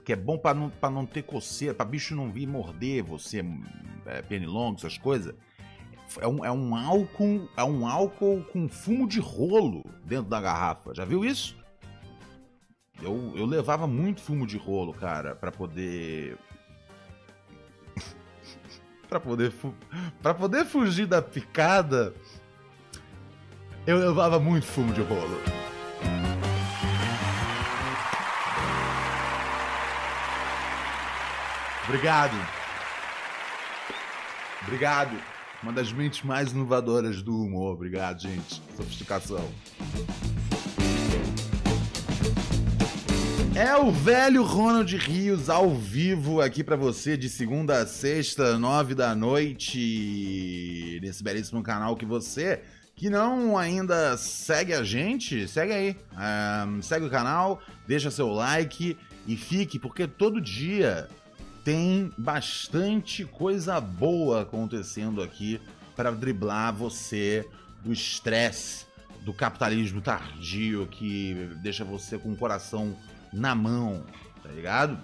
Que 0.06 0.14
é 0.14 0.16
bom 0.16 0.38
pra 0.38 0.54
não, 0.54 0.70
pra 0.70 0.88
não 0.88 1.04
ter 1.04 1.22
coceira, 1.22 1.74
pra 1.74 1.84
bicho 1.84 2.16
não 2.16 2.32
vir 2.32 2.46
morder 2.46 3.02
você, 3.02 3.44
é, 4.06 4.22
pernilongo, 4.22 4.78
essas 4.78 4.96
coisas 4.96 5.34
é 6.20 6.26
um, 6.26 6.44
é 6.44 6.50
um 6.50 6.74
álcool, 6.74 7.48
é 7.56 7.64
um 7.64 7.86
álcool 7.86 8.42
com 8.52 8.68
fumo 8.68 9.06
de 9.06 9.20
rolo 9.20 9.84
dentro 10.04 10.30
da 10.30 10.40
garrafa. 10.40 10.94
Já 10.94 11.04
viu 11.04 11.24
isso? 11.24 11.56
Eu, 13.02 13.32
eu 13.36 13.46
levava 13.46 13.86
muito 13.86 14.20
fumo 14.20 14.46
de 14.46 14.56
rolo, 14.56 14.92
cara, 14.94 15.34
para 15.34 15.52
poder 15.52 16.36
para 19.08 19.20
poder 19.20 19.52
para 20.22 20.34
poder 20.34 20.64
fugir 20.64 21.06
da 21.06 21.20
picada. 21.20 22.14
Eu 23.86 23.98
levava 23.98 24.38
muito 24.38 24.66
fumo 24.66 24.92
de 24.92 25.00
rolo. 25.02 25.38
Obrigado. 31.86 32.36
Obrigado. 34.62 35.37
Uma 35.62 35.72
das 35.72 35.92
mentes 35.92 36.22
mais 36.22 36.52
inovadoras 36.52 37.22
do 37.22 37.36
humor. 37.42 37.74
Obrigado, 37.74 38.22
gente. 38.22 38.62
Sofisticação. 38.76 39.48
É 43.56 43.76
o 43.76 43.90
velho 43.90 44.44
Ronald 44.44 44.96
Rios 44.96 45.50
ao 45.50 45.74
vivo 45.74 46.40
aqui 46.40 46.62
para 46.62 46.76
você 46.76 47.16
de 47.16 47.28
segunda 47.28 47.80
a 47.80 47.86
sexta, 47.86 48.56
nove 48.56 48.94
da 48.94 49.16
noite, 49.16 51.00
nesse 51.02 51.24
belíssimo 51.24 51.60
canal 51.60 51.96
que 51.96 52.06
você 52.06 52.62
que 52.94 53.08
não 53.08 53.56
ainda 53.56 54.16
segue 54.16 54.74
a 54.74 54.82
gente, 54.82 55.46
segue 55.46 55.72
aí, 55.72 55.96
um, 56.66 56.82
segue 56.82 57.06
o 57.06 57.10
canal, 57.10 57.62
deixa 57.86 58.10
seu 58.10 58.28
like 58.28 58.98
e 59.24 59.36
fique 59.36 59.78
porque 59.78 60.08
todo 60.08 60.40
dia 60.40 61.08
tem 61.68 62.10
bastante 62.16 63.26
coisa 63.26 63.78
boa 63.78 64.40
acontecendo 64.40 65.22
aqui 65.22 65.60
para 65.94 66.10
driblar 66.10 66.72
você 66.72 67.46
do 67.84 67.92
estresse 67.92 68.86
do 69.20 69.34
capitalismo 69.34 70.00
tardio 70.00 70.86
que 70.86 71.34
deixa 71.62 71.84
você 71.84 72.16
com 72.16 72.32
o 72.32 72.36
coração 72.38 72.96
na 73.30 73.54
mão, 73.54 74.02
tá 74.42 74.48
ligado? 74.48 74.98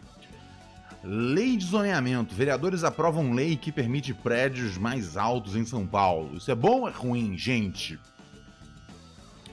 Lei 1.02 1.54
de 1.58 1.66
zoneamento. 1.66 2.34
Vereadores 2.34 2.82
aprovam 2.82 3.34
lei 3.34 3.58
que 3.58 3.70
permite 3.70 4.14
prédios 4.14 4.78
mais 4.78 5.18
altos 5.18 5.56
em 5.56 5.66
São 5.66 5.86
Paulo. 5.86 6.34
Isso 6.34 6.50
é 6.50 6.54
bom 6.54 6.80
ou 6.80 6.88
é 6.88 6.92
ruim, 6.92 7.36
gente? 7.36 8.00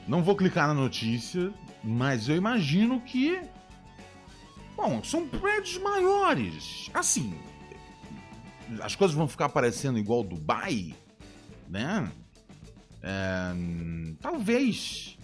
Não 0.08 0.24
vou 0.24 0.38
clicar 0.38 0.66
na 0.66 0.74
notícia, 0.74 1.52
mas 1.84 2.30
eu 2.30 2.38
imagino 2.38 3.02
que. 3.02 3.38
Bom, 4.82 5.04
são 5.04 5.28
prédios 5.28 5.78
maiores. 5.78 6.90
Assim. 6.92 7.40
As 8.82 8.96
coisas 8.96 9.16
vão 9.16 9.28
ficar 9.28 9.48
parecendo 9.50 10.00
igual 10.00 10.24
Dubai, 10.24 10.96
né? 11.70 12.12
É, 13.04 13.54
talvez. 14.20 15.20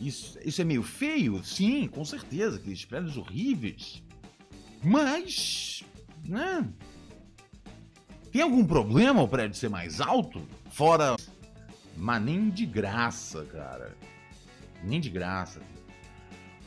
Isso, 0.00 0.38
isso 0.42 0.62
é 0.62 0.64
meio 0.64 0.82
feio? 0.82 1.44
Sim, 1.44 1.88
com 1.88 2.06
certeza. 2.06 2.56
Aqueles 2.56 2.86
prédios 2.86 3.18
horríveis. 3.18 4.02
Mas. 4.82 5.84
Né? 6.24 6.66
Tem 8.32 8.40
algum 8.40 8.64
problema 8.64 9.22
o 9.22 9.28
prédio 9.28 9.58
ser 9.58 9.68
mais 9.68 10.00
alto? 10.00 10.40
Fora. 10.70 11.16
Mas 11.94 12.22
nem 12.22 12.48
de 12.48 12.64
graça, 12.64 13.44
cara. 13.44 13.94
Nem 14.82 15.00
de 15.00 15.10
graça. 15.10 15.60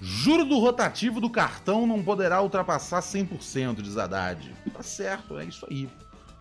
Juro 0.02 0.46
do 0.46 0.58
rotativo 0.60 1.20
do 1.20 1.30
cartão 1.30 1.86
não 1.86 2.02
poderá 2.04 2.42
ultrapassar 2.42 3.02
100%, 3.02 3.82
diz 3.82 3.98
Haddad. 3.98 4.56
Tá 4.74 4.82
certo, 4.82 5.38
é 5.38 5.46
isso 5.46 5.66
aí. 5.70 5.90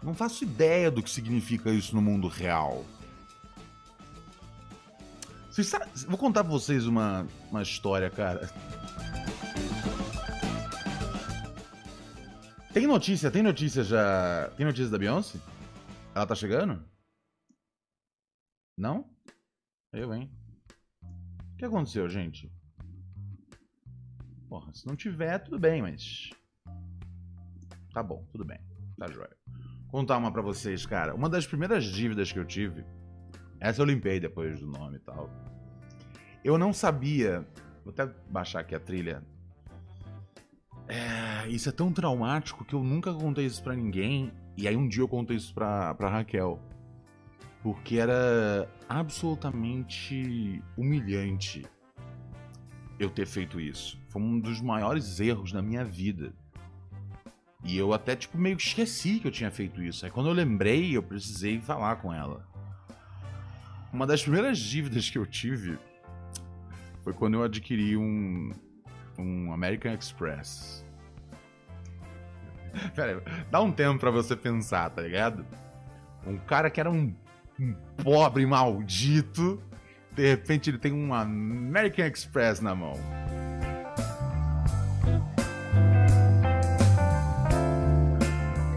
Não 0.02 0.14
faço 0.14 0.44
ideia 0.44 0.90
do 0.90 1.02
que 1.02 1.10
significa 1.10 1.70
isso 1.70 1.94
no 1.94 2.00
mundo 2.00 2.28
real. 2.28 2.84
Sabem, 5.50 5.88
vou 6.06 6.16
contar 6.16 6.44
pra 6.44 6.52
vocês 6.52 6.86
uma, 6.86 7.26
uma 7.50 7.62
história, 7.62 8.08
cara. 8.08 8.48
Tem 12.72 12.86
notícia, 12.86 13.28
tem 13.28 13.42
notícia 13.42 13.82
já. 13.82 14.52
Tem 14.56 14.64
notícia 14.64 14.88
da 14.88 14.98
Beyoncé? 14.98 15.40
Ela 16.14 16.26
tá 16.26 16.34
chegando? 16.36 16.80
Não? 18.76 19.10
Eu, 19.92 20.14
hein? 20.14 20.30
O 21.02 21.56
que 21.56 21.64
aconteceu, 21.64 22.08
gente? 22.08 22.52
Porra, 24.48 24.72
se 24.72 24.86
não 24.86 24.96
tiver, 24.96 25.38
tudo 25.38 25.58
bem, 25.58 25.82
mas. 25.82 26.30
Tá 27.92 28.02
bom, 28.02 28.24
tudo 28.32 28.44
bem. 28.44 28.58
Tá. 28.98 29.06
Vou 29.06 29.90
contar 29.90 30.16
uma 30.16 30.32
pra 30.32 30.42
vocês, 30.42 30.86
cara. 30.86 31.14
Uma 31.14 31.28
das 31.28 31.46
primeiras 31.46 31.84
dívidas 31.84 32.32
que 32.32 32.38
eu 32.38 32.44
tive. 32.44 32.84
Essa 33.60 33.82
eu 33.82 33.86
limpei 33.86 34.18
depois 34.18 34.60
do 34.60 34.66
nome 34.66 34.96
e 34.96 35.00
tal. 35.00 35.30
Eu 36.42 36.56
não 36.56 36.72
sabia. 36.72 37.46
Vou 37.84 37.92
até 37.92 38.06
baixar 38.30 38.60
aqui 38.60 38.74
a 38.74 38.80
trilha. 38.80 39.22
É, 40.86 41.48
isso 41.48 41.68
é 41.68 41.72
tão 41.72 41.92
traumático 41.92 42.64
que 42.64 42.74
eu 42.74 42.82
nunca 42.82 43.12
contei 43.12 43.44
isso 43.44 43.62
pra 43.62 43.76
ninguém. 43.76 44.32
E 44.56 44.66
aí 44.66 44.76
um 44.76 44.88
dia 44.88 45.02
eu 45.02 45.08
contei 45.08 45.36
isso 45.36 45.54
pra, 45.54 45.94
pra 45.94 46.08
Raquel. 46.08 46.58
Porque 47.62 47.96
era 47.96 48.68
absolutamente 48.88 50.62
humilhante 50.76 51.66
eu 52.98 53.08
ter 53.08 53.26
feito 53.26 53.60
isso. 53.60 54.00
Foi 54.08 54.20
um 54.20 54.38
dos 54.38 54.60
maiores 54.60 55.20
erros 55.20 55.52
da 55.52 55.62
minha 55.62 55.84
vida. 55.84 56.32
E 57.64 57.76
eu 57.76 57.92
até, 57.92 58.14
tipo, 58.14 58.38
meio 58.38 58.56
que 58.56 58.62
esqueci 58.62 59.18
que 59.18 59.26
eu 59.26 59.32
tinha 59.32 59.50
feito 59.50 59.82
isso. 59.82 60.04
Aí 60.04 60.10
quando 60.10 60.28
eu 60.28 60.32
lembrei, 60.32 60.96
eu 60.96 61.02
precisei 61.02 61.60
falar 61.60 61.96
com 61.96 62.12
ela. 62.12 62.46
Uma 63.92 64.06
das 64.06 64.22
primeiras 64.22 64.58
dívidas 64.58 65.08
que 65.08 65.18
eu 65.18 65.26
tive 65.26 65.78
foi 67.02 67.12
quando 67.12 67.34
eu 67.34 67.42
adquiri 67.42 67.96
um, 67.96 68.52
um 69.18 69.52
American 69.52 69.94
Express. 69.94 70.84
Pera 72.94 73.16
aí, 73.16 73.44
dá 73.50 73.60
um 73.60 73.72
tempo 73.72 73.98
para 73.98 74.10
você 74.10 74.36
pensar, 74.36 74.90
tá 74.90 75.02
ligado? 75.02 75.44
Um 76.26 76.36
cara 76.36 76.70
que 76.70 76.80
era 76.80 76.90
um, 76.90 77.14
um 77.58 77.74
pobre 78.02 78.44
maldito, 78.44 79.62
de 80.18 80.26
repente 80.26 80.68
ele 80.68 80.78
tem 80.78 80.92
um 80.92 81.14
American 81.14 82.04
Express 82.04 82.60
na 82.60 82.74
mão. 82.74 82.94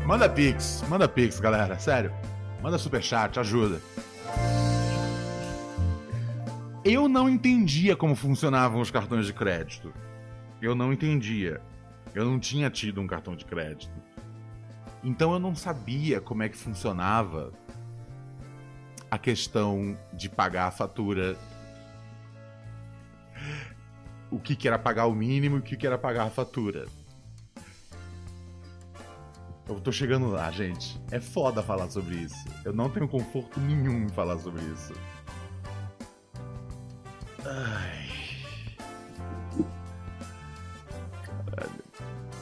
Manda 0.06 0.30
pix, 0.30 0.84
manda 0.88 1.08
pix, 1.08 1.40
galera, 1.40 1.80
sério. 1.80 2.14
Manda 2.62 2.78
superchat, 2.78 3.40
ajuda. 3.40 3.82
Eu 6.86 7.10
não 7.10 7.28
entendia 7.28 7.96
como 7.96 8.16
funcionavam 8.16 8.80
os 8.80 8.92
cartões 8.92 9.26
de 9.26 9.34
crédito. 9.34 9.92
Eu 10.62 10.76
não 10.76 10.94
entendia. 10.94 11.60
Eu 12.14 12.24
não 12.24 12.40
tinha 12.40 12.70
tido 12.70 13.02
um 13.02 13.08
cartão 13.08 13.36
de 13.36 13.46
crédito. 13.46 14.00
Então 15.04 15.34
eu 15.34 15.40
não 15.40 15.56
sabia 15.56 16.22
como 16.22 16.44
é 16.44 16.50
que 16.50 16.56
funcionava 16.56 17.52
a 19.12 19.18
questão 19.18 19.98
de 20.14 20.30
pagar 20.30 20.68
a 20.68 20.72
fatura. 20.72 21.38
O 24.32 24.40
que, 24.40 24.56
que 24.56 24.70
era 24.70 24.80
pagar 24.80 25.08
o 25.08 25.14
mínimo 25.14 25.58
e 25.58 25.60
o 25.60 25.62
que, 25.62 25.76
que 25.76 25.86
era 25.86 25.98
pagar 25.98 26.28
a 26.28 26.30
fatura. 26.30 26.88
Eu 29.68 29.82
tô 29.82 29.92
chegando 29.92 30.30
lá, 30.30 30.50
gente. 30.50 31.00
É 31.12 31.20
foda 31.20 31.62
falar 31.62 31.90
sobre 31.90 32.16
isso. 32.16 32.46
Eu 32.64 32.72
não 32.72 32.90
tenho 32.90 33.08
conforto 33.08 33.60
nenhum 33.60 34.06
em 34.06 34.10
falar 34.10 34.40
sobre 34.40 34.62
isso. 34.64 34.94
Ai. 37.46 38.10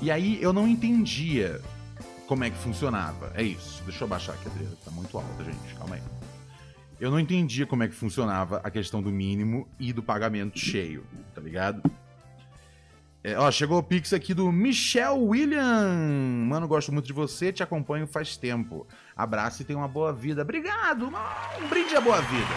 E 0.02 0.12
aí 0.12 0.42
eu 0.42 0.54
não 0.54 0.68
entendia 0.68 1.60
como 2.28 2.44
é 2.44 2.52
que 2.52 2.58
funcionava. 2.58 3.32
É 3.36 3.42
isso. 3.42 3.84
Deixa 3.84 4.04
eu 4.04 4.08
baixar 4.08 4.34
aqui 4.34 4.48
a 4.48 4.52
trilha. 4.52 4.78
Tá 4.86 4.92
muito 4.92 5.18
alta, 5.18 5.44
gente. 5.44 5.76
Calma 5.76 5.96
aí. 5.96 6.19
Eu 7.00 7.10
não 7.10 7.20
entendia 7.20 7.66
como 7.66 7.84
é 7.84 7.88
que 7.88 7.96
funcionava 7.96 8.58
a 8.64 8.70
questão 8.70 9.02
do 9.02 9.10
mínimo 9.10 9.68
e 9.80 9.94
do 9.94 10.04
pagamento 10.04 10.60
cheio, 10.60 11.06
tá 11.34 11.40
ligado? 11.40 11.82
É, 13.24 13.38
ó, 13.38 13.50
chegou 13.52 13.78
o 13.78 13.84
pix 13.84 14.12
aqui 14.12 14.34
do 14.34 14.52
Michel 14.52 15.18
William. 15.18 16.46
Mano, 16.48 16.68
gosto 16.68 16.92
muito 16.92 17.06
de 17.06 17.14
você, 17.14 17.52
te 17.54 17.64
acompanho 17.64 18.06
faz 18.06 18.36
tempo. 18.36 18.86
Abraço 19.16 19.62
e 19.62 19.66
tenha 19.66 19.80
uma 19.80 19.88
boa 19.88 20.12
vida. 20.12 20.42
Obrigado! 20.42 21.12
Um 21.62 21.68
brinde 21.68 21.96
à 21.96 22.02
boa 22.02 22.22
vida. 22.22 22.54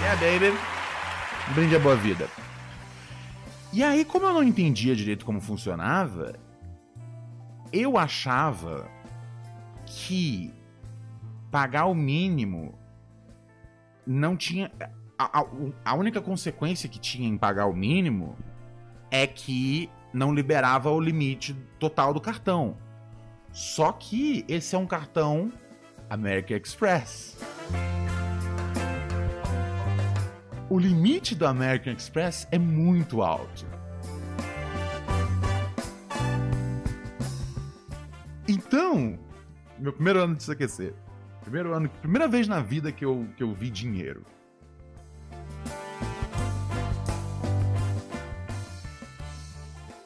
Yeah, 0.00 0.20
baby. 0.20 0.56
Um 1.50 1.54
brinde 1.54 1.76
à 1.76 1.78
boa 1.78 1.96
vida. 1.96 2.28
E 3.72 3.84
aí, 3.84 4.04
como 4.04 4.26
eu 4.26 4.34
não 4.34 4.42
entendia 4.42 4.96
direito 4.96 5.24
como 5.24 5.40
funcionava, 5.40 6.34
eu 7.72 7.96
achava 7.96 8.88
que 9.86 10.52
pagar 11.50 11.86
o 11.86 11.94
mínimo 11.94 12.78
não 14.06 14.36
tinha. 14.36 14.70
A, 15.18 15.40
a, 15.40 15.46
a, 15.84 15.94
única 15.94 16.20
consequência 16.20 16.88
que 16.88 16.98
tinha 16.98 17.28
em 17.28 17.36
pagar 17.36 17.66
o 17.66 17.74
mínimo 17.74 18.36
é 19.10 19.26
que 19.26 19.90
não 20.12 20.32
liberava 20.32 20.90
o 20.90 21.00
limite 21.00 21.54
total 21.78 22.14
do 22.14 22.20
cartão. 22.20 22.76
Só 23.52 23.92
que 23.92 24.44
esse 24.48 24.74
é 24.74 24.78
um 24.78 24.86
cartão 24.86 25.52
American 26.08 26.56
Express. 26.56 27.36
o 30.70 30.78
limite 30.78 31.34
do 31.34 31.44
American 31.44 31.92
Express 31.92 32.46
é 32.52 32.58
muito 32.58 33.22
alto. 33.22 33.66
Então, 38.46 39.18
meu 39.76 39.92
primeiro 39.92 40.20
ano 40.20 40.36
de 40.36 40.48
aquecer. 40.50 40.94
Primeiro 41.42 41.72
ano, 41.72 41.88
primeira 42.00 42.28
vez 42.28 42.46
na 42.46 42.60
vida 42.60 42.92
que 42.92 43.04
eu, 43.04 43.26
que 43.36 43.42
eu 43.42 43.52
vi 43.52 43.70
dinheiro. 43.70 44.24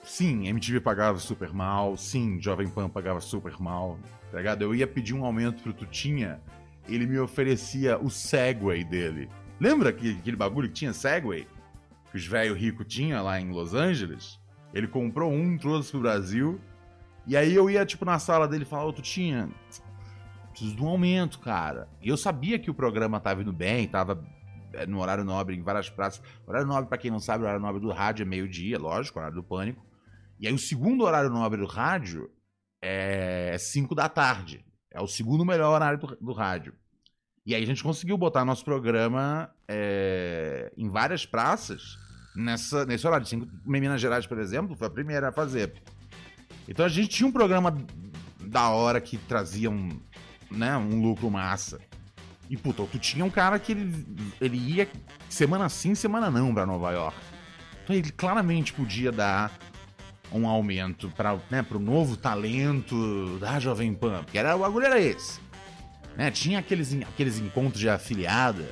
Sim, 0.05 0.47
MTV 0.47 0.81
pagava 0.81 1.19
super 1.19 1.53
mal. 1.53 1.97
Sim, 1.97 2.41
Jovem 2.41 2.69
Pan 2.69 2.89
pagava 2.89 3.21
super 3.21 3.61
mal. 3.61 3.99
Tá 4.31 4.39
ligado? 4.39 4.63
Eu 4.63 4.75
ia 4.75 4.87
pedir 4.87 5.13
um 5.13 5.25
aumento 5.25 5.63
pro 5.63 5.73
Tutinha, 5.73 6.41
ele 6.89 7.07
me 7.07 7.19
oferecia 7.19 7.99
o 7.99 8.09
Segway 8.09 8.85
dele. 8.85 9.29
Lembra 9.61 9.93
que, 9.93 10.13
aquele 10.13 10.37
bagulho 10.37 10.69
que 10.69 10.75
tinha 10.75 10.93
Segway? 10.93 11.47
Que 12.11 12.17
os 12.17 12.27
velhos 12.27 12.57
ricos 12.57 12.87
tinham 12.87 13.25
lá 13.25 13.41
em 13.41 13.51
Los 13.51 13.75
Angeles? 13.75 14.39
Ele 14.73 14.87
comprou 14.87 15.33
um, 15.33 15.59
trouxe 15.59 15.91
pro 15.91 16.01
Brasil. 16.01 16.61
E 17.27 17.37
aí 17.37 17.55
eu 17.55 17.69
ia, 17.69 17.85
tipo, 17.85 18.05
na 18.05 18.19
sala 18.19 18.47
dele 18.47 18.63
e 18.63 18.67
falava, 18.67 18.89
ô 18.89 18.93
Tutinha, 18.93 19.49
preciso 20.55 20.77
de 20.77 20.83
um 20.83 20.89
aumento, 20.89 21.41
cara. 21.41 21.89
E 22.01 22.09
eu 22.09 22.17
sabia 22.17 22.59
que 22.59 22.71
o 22.71 22.75
programa 22.75 23.19
tava 23.19 23.43
indo 23.43 23.53
bem, 23.53 23.89
tava 23.89 24.25
é, 24.73 24.87
no 24.87 25.01
horário 25.01 25.25
nobre 25.25 25.57
em 25.57 25.63
várias 25.63 25.91
praças. 25.91 26.23
Horário 26.47 26.67
nobre, 26.67 26.89
para 26.89 26.99
quem 26.99 27.11
não 27.11 27.19
sabe, 27.19 27.43
o 27.43 27.47
horário 27.47 27.61
nobre 27.61 27.81
do 27.81 27.91
rádio 27.91 28.23
é 28.23 28.27
meio-dia, 28.27 28.79
lógico, 28.79 29.19
horário 29.19 29.37
do 29.37 29.43
pânico. 29.43 29.85
E 30.39 30.47
aí 30.47 30.55
o 30.55 30.59
segundo 30.59 31.05
horário 31.05 31.29
nobre 31.29 31.61
do 31.61 31.67
rádio 31.67 32.31
é 32.81 33.57
5 33.59 33.95
da 33.95 34.09
tarde. 34.09 34.65
É 34.93 35.01
o 35.01 35.09
segundo 35.09 35.45
melhor 35.45 35.75
horário 35.75 35.99
do, 35.99 36.17
do, 36.21 36.33
rádio. 36.33 36.73
E 37.45 37.55
aí 37.55 37.63
a 37.63 37.67
gente 37.67 37.83
conseguiu 37.83 38.17
botar 38.17 38.45
nosso 38.45 38.65
programa 38.65 39.51
é, 39.69 40.73
em 40.77 40.89
várias 40.89 41.27
praças 41.27 41.99
nessa, 42.37 42.87
nesse 42.87 43.07
horário. 43.07 43.27
Cinco, 43.27 43.49
Minas 43.67 44.01
Gerais, 44.01 44.27
por 44.27 44.39
exemplo, 44.39 44.77
foi 44.77 44.87
a 44.87 44.91
primeira 44.91 45.29
a 45.29 45.33
fazer. 45.33 45.75
Então 46.69 46.87
a 46.87 46.89
gente 46.89 47.09
tinha 47.09 47.29
um 47.29 47.33
programa 47.33 47.77
da 48.41 48.71
hora 48.71 49.01
que 49.01 49.19
trazia 49.19 49.69
um, 49.71 49.89
né, 50.55 50.77
um 50.77 51.01
lucro 51.01 51.31
massa. 51.31 51.81
E, 52.49 52.57
puta, 52.57 52.85
tu 52.85 52.99
tinha 52.99 53.25
um 53.25 53.31
cara 53.31 53.59
que 53.59 53.73
ele, 53.73 54.07
ele 54.41 54.57
ia 54.57 54.89
semana 55.29 55.69
sim, 55.69 55.95
semana 55.95 56.31
não 56.31 56.53
pra 56.53 56.67
Nova 56.67 56.93
York. 56.93 57.17
Então 57.83 57.97
ele 57.97 58.11
claramente 58.11 58.73
podia 58.73 59.11
dar 59.11 59.53
um 60.33 60.47
aumento 60.47 61.09
para 61.11 61.39
né, 61.51 61.65
o 61.71 61.79
novo 61.79 62.17
talento 62.17 63.39
da 63.39 63.59
Jovem 63.61 63.95
Pan, 63.95 64.23
porque 64.25 64.39
era, 64.39 64.57
o 64.57 64.61
bagulho 64.61 64.87
era 64.87 65.01
esse. 65.01 65.41
Né? 66.17 66.31
Tinha 66.31 66.59
aqueles, 66.59 66.95
aqueles 67.03 67.39
encontros 67.39 67.81
de 67.81 67.89
afiliada, 67.89 68.69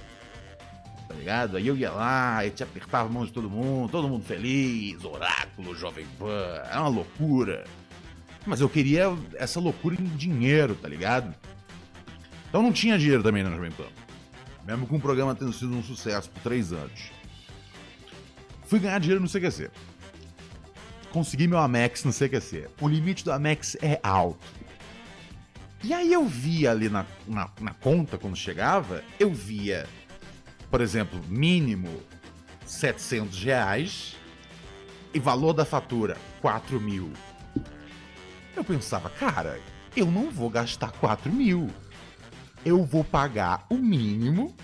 tá 1.09 1.15
ligado? 1.15 1.57
Aí 1.57 1.67
eu 1.67 1.77
ia 1.77 1.91
lá, 1.91 2.45
e 2.45 2.51
te 2.51 2.63
apertava 2.63 3.09
a 3.09 3.13
mão 3.13 3.25
de 3.25 3.33
todo 3.33 3.51
mundo, 3.51 3.91
todo 3.91 4.09
mundo 4.09 4.25
feliz, 4.25 5.05
oráculo, 5.05 5.75
Jovem 5.75 6.07
Pan, 6.19 6.63
era 6.69 6.81
uma 6.81 6.89
loucura. 6.89 7.65
Mas 8.47 8.61
eu 8.61 8.69
queria 8.69 9.17
essa 9.35 9.61
loucura 9.61 9.95
em 9.95 10.05
dinheiro, 10.05 10.75
tá 10.75 10.89
ligado? 10.89 11.35
Então 12.53 12.61
não 12.61 12.71
tinha 12.71 12.99
dinheiro 12.99 13.23
também 13.23 13.43
na 13.43 13.49
Jovem 13.49 13.71
Pan. 13.71 13.87
Mesmo 14.67 14.87
com 14.87 14.97
o 14.97 15.01
programa 15.01 15.35
tendo 15.35 15.55
sido 15.55 15.75
um 15.75 15.83
sucesso 15.83 16.29
por 16.29 16.43
três 16.43 16.71
anos. 16.71 17.11
Fui 18.67 18.79
ganhar 18.79 18.99
dinheiro 18.99 19.23
no 19.23 19.27
CQC. 19.27 19.71
Consegui 21.11 21.49
meu 21.49 21.59
Amex 21.59 22.05
no 22.05 22.13
CQC. 22.13 22.69
O 22.79 22.87
limite 22.87 23.25
do 23.25 23.33
Amex 23.33 23.79
é 23.81 23.99
alto. 24.03 24.45
E 25.83 25.95
aí 25.95 26.13
eu 26.13 26.27
via 26.27 26.73
ali 26.73 26.91
na, 26.91 27.07
na, 27.27 27.49
na 27.59 27.73
conta, 27.73 28.19
quando 28.19 28.37
chegava, 28.37 29.03
eu 29.19 29.33
via, 29.33 29.87
por 30.71 30.83
exemplo, 30.83 31.23
mínimo 31.29 32.03
700 32.67 33.45
reais 33.45 34.17
e 35.15 35.19
valor 35.19 35.55
da 35.55 35.65
fatura 35.65 36.19
4 36.43 36.79
mil. 36.79 37.15
Eu 38.55 38.63
pensava, 38.63 39.09
cara, 39.09 39.59
eu 39.97 40.05
não 40.05 40.31
vou 40.31 40.51
gastar 40.51 40.93
4 40.93 41.33
mil 41.33 41.71
eu 42.65 42.85
vou 42.85 43.05
pagar 43.05 43.67
o 43.71 43.77
mínimo. 43.77 44.55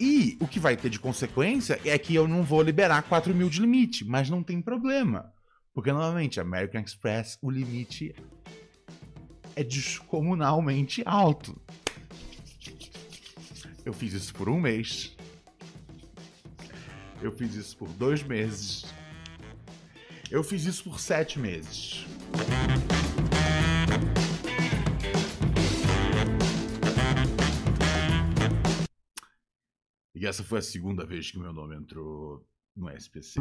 E 0.00 0.36
o 0.40 0.48
que 0.48 0.58
vai 0.58 0.76
ter 0.76 0.90
de 0.90 0.98
consequência 0.98 1.80
é 1.84 1.96
que 1.96 2.14
eu 2.14 2.26
não 2.26 2.42
vou 2.42 2.60
liberar 2.62 3.02
4 3.02 3.32
mil 3.34 3.48
de 3.48 3.60
limite, 3.60 4.04
mas 4.04 4.28
não 4.28 4.42
tem 4.42 4.60
problema. 4.60 5.32
Porque, 5.72 5.92
novamente, 5.92 6.40
American 6.40 6.82
Express, 6.82 7.38
o 7.40 7.50
limite 7.50 8.14
é 9.54 9.62
descomunalmente 9.62 11.02
alto. 11.06 11.60
Eu 13.84 13.92
fiz 13.92 14.12
isso 14.12 14.34
por 14.34 14.48
um 14.48 14.60
mês. 14.60 15.16
Eu 17.20 17.32
fiz 17.32 17.54
isso 17.54 17.76
por 17.76 17.88
dois 17.88 18.22
meses. 18.22 18.84
Eu 20.30 20.42
fiz 20.42 20.64
isso 20.64 20.84
por 20.84 20.98
sete 20.98 21.38
meses. 21.38 22.06
E 30.22 30.26
essa 30.26 30.44
foi 30.44 30.60
a 30.60 30.62
segunda 30.62 31.04
vez 31.04 31.32
que 31.32 31.38
meu 31.40 31.52
nome 31.52 31.74
entrou 31.74 32.46
no 32.76 32.88
SPC. 32.90 33.40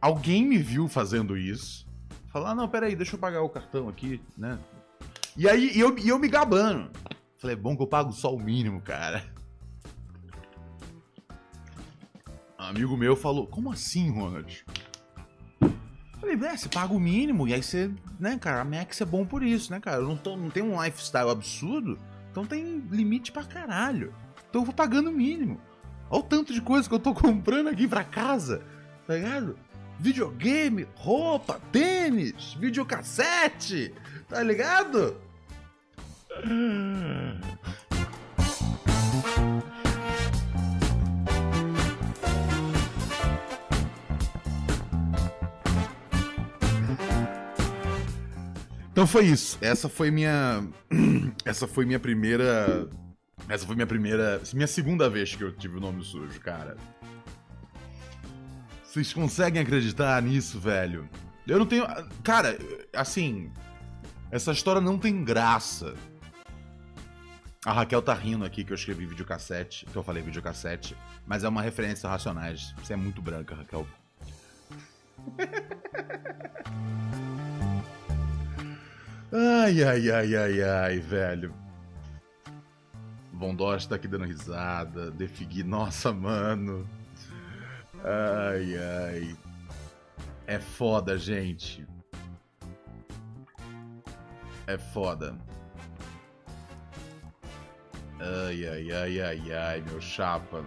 Alguém 0.00 0.44
me 0.44 0.58
viu 0.58 0.88
fazendo 0.88 1.36
isso. 1.36 1.86
Falar, 2.32 2.50
ah, 2.50 2.54
não, 2.56 2.68
peraí, 2.68 2.96
deixa 2.96 3.14
eu 3.14 3.20
pagar 3.20 3.42
o 3.42 3.48
cartão 3.48 3.88
aqui, 3.88 4.20
né? 4.36 4.58
E 5.36 5.48
aí, 5.48 5.70
e 5.72 5.78
eu, 5.78 5.96
e 5.96 6.08
eu 6.08 6.18
me 6.18 6.26
gabando. 6.26 6.90
Falei, 7.38 7.54
é 7.54 7.58
bom 7.58 7.76
que 7.76 7.84
eu 7.84 7.86
pago 7.86 8.10
só 8.10 8.34
o 8.34 8.40
mínimo, 8.40 8.80
cara. 8.80 9.24
Um 12.58 12.64
amigo 12.64 12.96
meu 12.96 13.14
falou, 13.14 13.46
como 13.46 13.70
assim, 13.70 14.10
Ronald? 14.10 14.64
Falei, 16.20 16.36
é, 16.42 16.56
você 16.56 16.68
paga 16.68 16.92
o 16.94 17.00
mínimo 17.00 17.46
e 17.46 17.54
aí 17.54 17.62
você, 17.62 17.90
né, 18.18 18.38
cara, 18.38 18.60
a 18.60 18.64
Max 18.64 19.00
é 19.00 19.04
bom 19.04 19.24
por 19.24 19.42
isso, 19.42 19.70
né, 19.70 19.80
cara? 19.80 19.98
Eu 19.98 20.08
não, 20.08 20.16
tô, 20.16 20.36
não 20.36 20.50
tenho 20.50 20.66
um 20.66 20.82
lifestyle 20.82 21.30
absurdo, 21.30 21.98
então 22.30 22.46
tem 22.46 22.78
limite 22.90 23.30
pra 23.30 23.44
caralho. 23.44 24.14
Então 24.48 24.62
eu 24.62 24.64
vou 24.64 24.74
pagando 24.74 25.10
o 25.10 25.12
mínimo. 25.12 25.60
Olha 26.10 26.20
o 26.20 26.22
tanto 26.22 26.52
de 26.52 26.60
coisa 26.60 26.88
que 26.88 26.94
eu 26.94 26.98
tô 26.98 27.12
comprando 27.14 27.68
aqui 27.68 27.86
pra 27.86 28.04
casa, 28.04 28.62
tá 29.06 29.14
ligado? 29.14 29.58
Videogame, 29.98 30.86
roupa, 30.94 31.60
tênis, 31.72 32.54
videocassete, 32.54 33.94
tá 34.28 34.42
ligado? 34.42 35.16
Então 48.96 49.06
foi 49.06 49.26
isso. 49.26 49.58
Essa 49.60 49.90
foi 49.90 50.10
minha. 50.10 50.66
Essa 51.44 51.68
foi 51.68 51.84
minha 51.84 52.00
primeira. 52.00 52.88
Essa 53.46 53.66
foi 53.66 53.74
minha 53.74 53.86
primeira. 53.86 54.40
Minha 54.54 54.66
segunda 54.66 55.10
vez 55.10 55.34
que 55.34 55.44
eu 55.44 55.52
tive 55.52 55.76
o 55.76 55.80
nome 55.80 56.02
sujo, 56.02 56.40
cara. 56.40 56.78
Vocês 58.82 59.12
conseguem 59.12 59.60
acreditar 59.60 60.22
nisso, 60.22 60.58
velho? 60.58 61.06
Eu 61.46 61.58
não 61.58 61.66
tenho. 61.66 61.84
Cara, 62.24 62.56
assim. 62.94 63.52
Essa 64.30 64.50
história 64.52 64.80
não 64.80 64.98
tem 64.98 65.22
graça. 65.22 65.92
A 67.66 67.74
Raquel 67.74 68.00
tá 68.00 68.14
rindo 68.14 68.46
aqui 68.46 68.64
que 68.64 68.72
eu 68.72 68.76
escrevi 68.76 69.04
videocassete, 69.04 69.84
que 69.84 69.94
eu 69.94 70.02
falei 70.02 70.22
videocassete, 70.22 70.96
mas 71.26 71.44
é 71.44 71.48
uma 71.50 71.60
referência 71.60 72.08
a 72.08 72.12
Racionais. 72.12 72.74
Você 72.78 72.94
é 72.94 72.96
muito 72.96 73.20
branca, 73.20 73.54
Raquel. 73.56 73.86
Ai, 79.66 79.82
ai, 79.82 80.10
ai, 80.12 80.36
ai, 80.36 80.62
ai, 80.62 80.98
velho. 81.00 81.52
Von 83.32 83.56
Dost 83.56 83.88
tá 83.88 83.96
aqui 83.96 84.06
dando 84.06 84.24
risada. 84.24 85.10
Defigui, 85.10 85.64
nossa, 85.64 86.12
mano. 86.12 86.88
Ai, 88.04 88.76
ai. 88.78 89.36
É 90.46 90.60
foda, 90.60 91.18
gente. 91.18 91.84
É 94.68 94.78
foda. 94.78 95.36
Ai, 98.20 98.68
ai, 98.68 98.92
ai, 98.92 99.20
ai, 99.20 99.52
ai, 99.52 99.80
meu 99.80 100.00
chapa. 100.00 100.64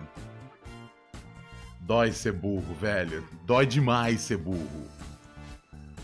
Dói 1.79 2.11
ser 2.11 2.33
burro, 2.33 2.75
velho. 2.75 3.25
Dói 3.45 3.65
demais 3.65 4.19
ser 4.19 4.35
burro. 4.35 4.89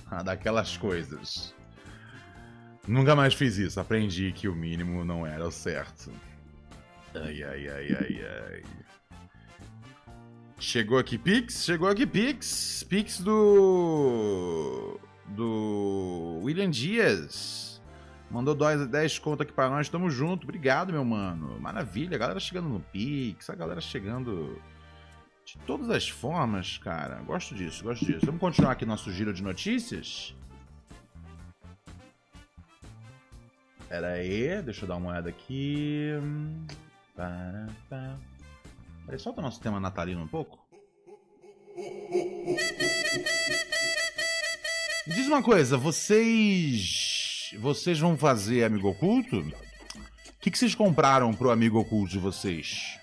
Ah, 0.10 0.24
daquelas 0.24 0.78
coisas. 0.78 1.55
Nunca 2.88 3.16
mais 3.16 3.34
fiz 3.34 3.58
isso. 3.58 3.80
Aprendi 3.80 4.32
que 4.32 4.48
o 4.48 4.56
mínimo 4.56 5.04
não 5.04 5.26
era 5.26 5.46
o 5.46 5.52
certo. 5.52 6.12
Ai, 7.16 7.44
ai, 7.44 7.68
ai, 7.68 7.98
ai, 8.00 8.26
ai. 8.52 8.64
Chegou 10.60 10.98
aqui 10.98 11.18
Pix? 11.18 11.64
Chegou 11.66 11.88
aqui 11.90 12.06
Pix. 12.06 12.86
Pix 12.88 13.20
do. 13.20 15.00
Do. 15.28 16.40
William 16.44 16.70
Dias. 16.70 17.82
Mandou 18.30 18.56
10 18.56 19.20
conto 19.20 19.44
aqui 19.44 19.54
pra 19.54 19.70
nós. 19.70 19.90
Tamo 19.90 20.10
junto. 20.10 20.44
Obrigado, 20.44 20.92
meu 20.92 21.06
mano. 21.06 21.60
Maravilha. 21.60 22.16
A 22.16 22.20
galera 22.20 22.40
chegando 22.40 22.70
no 22.70 22.80
Pix. 22.80 23.50
A 23.50 23.56
galera 23.56 23.82
chegando. 23.82 24.62
De 25.46 25.58
todas 25.60 25.90
as 25.90 26.10
formas, 26.10 26.78
cara. 26.78 27.22
Gosto 27.22 27.54
disso, 27.54 27.84
gosto 27.84 28.04
disso. 28.04 28.26
Vamos 28.26 28.42
continuar 28.42 28.72
aqui 28.72 28.86
nosso 28.86 29.12
giro 29.12 29.32
de 29.32 29.44
notícias? 29.44 30.36
Pera 33.96 34.12
aí, 34.16 34.62
deixa 34.62 34.84
eu 34.84 34.90
dar 34.90 34.98
uma 34.98 35.12
olhada 35.12 35.30
aqui. 35.30 36.10
Peraí, 39.06 39.18
solta 39.18 39.40
o 39.40 39.42
nosso 39.42 39.62
tema 39.62 39.80
natalino 39.80 40.22
um 40.22 40.28
pouco. 40.28 40.60
Me 45.08 45.14
diz 45.14 45.28
uma 45.28 45.42
coisa, 45.42 45.78
vocês. 45.78 47.54
Vocês 47.58 47.98
vão 47.98 48.18
fazer 48.18 48.66
amigo 48.66 48.90
oculto? 48.90 49.40
O 49.40 49.54
que, 50.42 50.52
que 50.52 50.60
vocês 50.60 50.76
compraram 50.76 51.34
pro 51.34 51.50
amigo 51.50 51.80
oculto 51.80 52.12
de 52.12 52.20
vocês? 52.20 53.00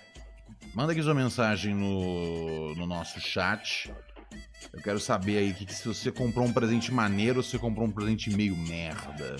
Manda 0.75 0.91
aqui 0.91 1.01
sua 1.01 1.15
mensagem 1.15 1.73
no, 1.73 2.75
no 2.75 2.85
nosso 2.85 3.19
chat. 3.19 3.91
Eu 4.71 4.79
quero 4.83 4.99
saber 4.99 5.39
aí 5.39 5.55
que, 5.55 5.65
que 5.65 5.73
se 5.73 5.87
você 5.87 6.11
comprou 6.11 6.45
um 6.45 6.53
presente 6.53 6.91
maneiro 6.91 7.37
ou 7.37 7.43
se 7.43 7.49
você 7.49 7.57
comprou 7.57 7.87
um 7.87 7.91
presente 7.91 8.29
meio 8.29 8.55
merda. 8.55 9.37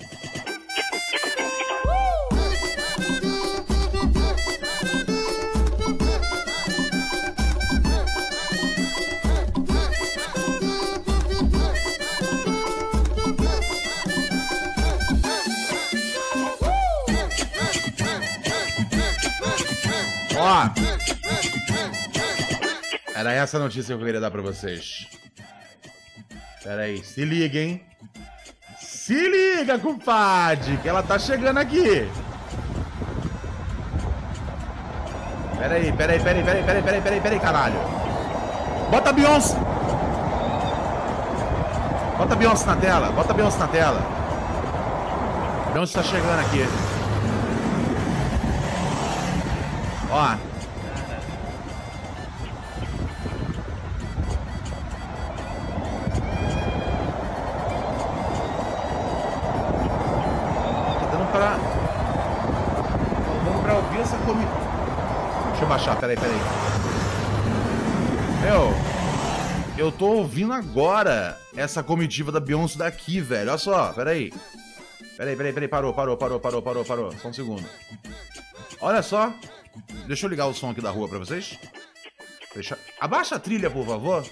Ó, 20.46 20.68
era 23.14 23.32
essa 23.32 23.56
a 23.56 23.60
notícia 23.60 23.96
que 23.96 24.02
eu 24.02 24.04
queria 24.04 24.20
dar 24.20 24.30
pra 24.30 24.42
vocês. 24.42 25.08
Pera 26.62 26.82
aí, 26.82 27.02
se 27.02 27.24
liga, 27.24 27.58
hein? 27.58 27.82
Se 28.78 29.14
liga, 29.14 29.78
compadre, 29.78 30.76
que 30.82 30.88
ela 30.88 31.02
tá 31.02 31.18
chegando 31.18 31.56
aqui. 31.56 32.06
Pera 35.58 35.76
aí, 35.76 35.90
pera 35.92 36.12
aí, 36.12 36.20
pera 36.20 36.38
aí, 36.38 36.44
pera 36.44 36.58
aí, 36.58 36.62
pera 36.62 36.78
aí, 36.78 36.82
pera 36.82 36.96
aí, 36.96 37.02
pera 37.02 37.14
aí, 37.14 37.20
pera 37.22 37.34
aí, 37.34 37.40
caralho. 37.40 37.80
Bota 38.90 39.08
a 39.08 39.12
Beyoncé. 39.14 39.56
Bota 42.18 42.34
a 42.34 42.36
Beyoncé 42.36 42.66
na 42.66 42.76
tela, 42.76 43.12
bota 43.12 43.32
a 43.32 43.34
Beyoncé 43.34 43.58
na 43.58 43.68
tela. 43.68 44.02
Beyoncé 45.72 46.02
tá 46.02 46.02
chegando 46.02 46.40
aqui. 46.40 46.66
Ó. 46.66 46.68
Tá 46.68 46.68
dando 46.68 46.76
pra. 46.76 46.92
Tá 48.90 49.32
dando 49.32 49.32
pra 49.32 49.32
ouvir 49.32 49.32
essa 49.32 49.32
comi. 49.54 50.02
Deixa 50.02 50.03
eu 65.64 65.68
baixar, 65.68 65.98
peraí, 65.98 66.16
peraí. 66.16 66.36
Meu, 68.42 68.70
eu 69.78 69.90
tô 69.90 70.06
ouvindo 70.06 70.52
agora 70.52 71.38
essa 71.56 71.82
comitiva 71.82 72.30
da 72.30 72.38
Beyoncé 72.38 72.78
daqui, 72.78 73.20
velho. 73.20 73.48
Olha 73.48 73.58
só, 73.58 73.92
peraí. 73.92 74.32
Peraí, 75.16 75.34
peraí, 75.34 75.52
peraí, 75.52 75.68
parou, 75.68 75.94
parou, 75.94 76.16
parou, 76.16 76.38
parou, 76.38 76.62
parou, 76.62 76.84
parou. 76.84 77.12
Só 77.18 77.28
um 77.28 77.32
segundo. 77.32 77.64
Olha 78.80 79.02
só. 79.02 79.32
Deixa 80.06 80.26
eu 80.26 80.30
ligar 80.30 80.46
o 80.46 80.54
som 80.54 80.70
aqui 80.70 80.82
da 80.82 80.90
rua 80.90 81.08
pra 81.08 81.18
vocês. 81.18 81.58
Deixa... 82.52 82.78
Abaixa 83.00 83.36
a 83.36 83.40
trilha, 83.40 83.70
por 83.70 83.86
favor. 83.86 84.22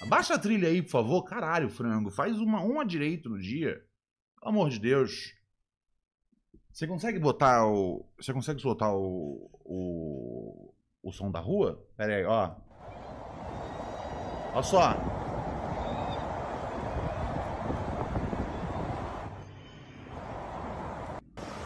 Abaixa 0.00 0.34
a 0.34 0.38
trilha 0.38 0.68
aí, 0.68 0.82
por 0.82 0.90
favor. 0.90 1.22
Caralho, 1.24 1.68
frango. 1.68 2.10
Faz 2.10 2.38
uma, 2.38 2.62
uma 2.62 2.84
direito 2.84 3.28
no 3.28 3.38
dia. 3.38 3.74
Pelo 4.40 4.52
amor 4.52 4.70
de 4.70 4.80
Deus. 4.80 5.34
Você 6.72 6.86
consegue 6.86 7.18
botar 7.18 7.66
o. 7.66 8.06
Você 8.18 8.32
consegue 8.32 8.60
soltar 8.60 8.90
o. 8.90 9.50
O, 9.64 10.74
o 11.02 11.12
som 11.12 11.30
da 11.30 11.40
rua? 11.40 11.86
Pera 11.96 12.16
aí, 12.16 12.24
ó. 12.24 12.56
Olha 14.54 14.62
só. 14.62 14.94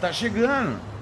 Tá 0.00 0.12
chegando. 0.12 0.93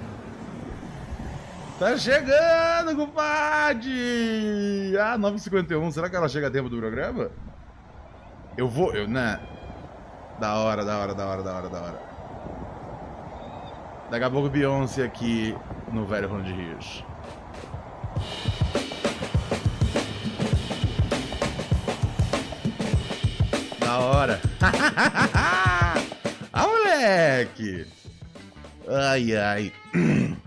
Tá 1.79 1.97
chegando, 1.97 2.95
compadre! 2.95 4.95
Ah, 4.99 5.17
9h51. 5.17 5.91
Será 5.91 6.09
que 6.09 6.15
ela 6.15 6.29
chega 6.29 6.47
a 6.47 6.51
tempo 6.51 6.69
do 6.69 6.77
programa? 6.77 7.31
Eu 8.55 8.69
vou. 8.69 8.93
Eu, 8.93 9.07
né? 9.07 9.39
Da 10.39 10.55
hora, 10.55 10.85
da 10.85 10.99
hora, 10.99 11.15
da 11.15 11.25
hora, 11.25 11.43
da 11.43 11.53
hora, 11.53 11.69
da 11.69 11.81
hora. 11.81 11.99
Daqui 14.11 14.23
a 14.23 14.29
pouco 14.29 14.49
Beyoncé 14.49 15.03
aqui 15.03 15.57
no 15.91 16.05
Velho 16.05 16.29
Ronde 16.29 16.53
de 16.53 16.61
Rios. 16.61 17.03
Da 23.79 23.97
hora. 23.97 24.39
ah, 26.53 26.55
moleque! 26.55 27.87
Ai, 28.87 29.35
ai. 29.35 29.73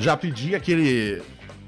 Já 0.00 0.16
pedi 0.16 0.54
aquele. 0.54 1.22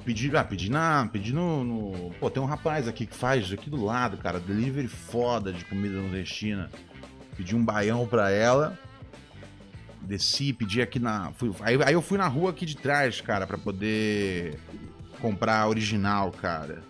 Pedi, 0.07 0.35
ah, 0.35 0.43
pedi 0.43 0.71
na. 0.71 1.07
Pedi 1.13 1.35
no, 1.35 1.63
no, 1.63 2.11
Pô, 2.19 2.31
tem 2.31 2.43
um 2.43 2.47
rapaz 2.47 2.89
aqui 2.89 3.05
que 3.05 3.15
faz 3.15 3.53
aqui 3.53 3.69
do 3.69 3.85
lado, 3.85 4.17
cara. 4.17 4.41
Delivery 4.41 4.89
foda 4.89 5.53
de 5.53 5.63
comida 5.67 6.01
nordestina. 6.01 6.71
Pedi 7.37 7.55
um 7.55 7.63
baião 7.63 8.07
pra 8.07 8.31
ela. 8.31 8.79
Desci, 10.01 10.55
pedi 10.55 10.81
aqui 10.81 10.99
na. 10.99 11.31
Fui, 11.33 11.55
aí, 11.61 11.79
aí 11.85 11.93
eu 11.93 12.01
fui 12.01 12.17
na 12.17 12.27
rua 12.27 12.51
aqui 12.51 12.65
de 12.65 12.75
trás, 12.75 13.21
cara, 13.21 13.47
pra 13.47 13.59
poder 13.59 14.59
comprar 15.21 15.61
a 15.61 15.69
original, 15.69 16.33
cara. 16.33 16.83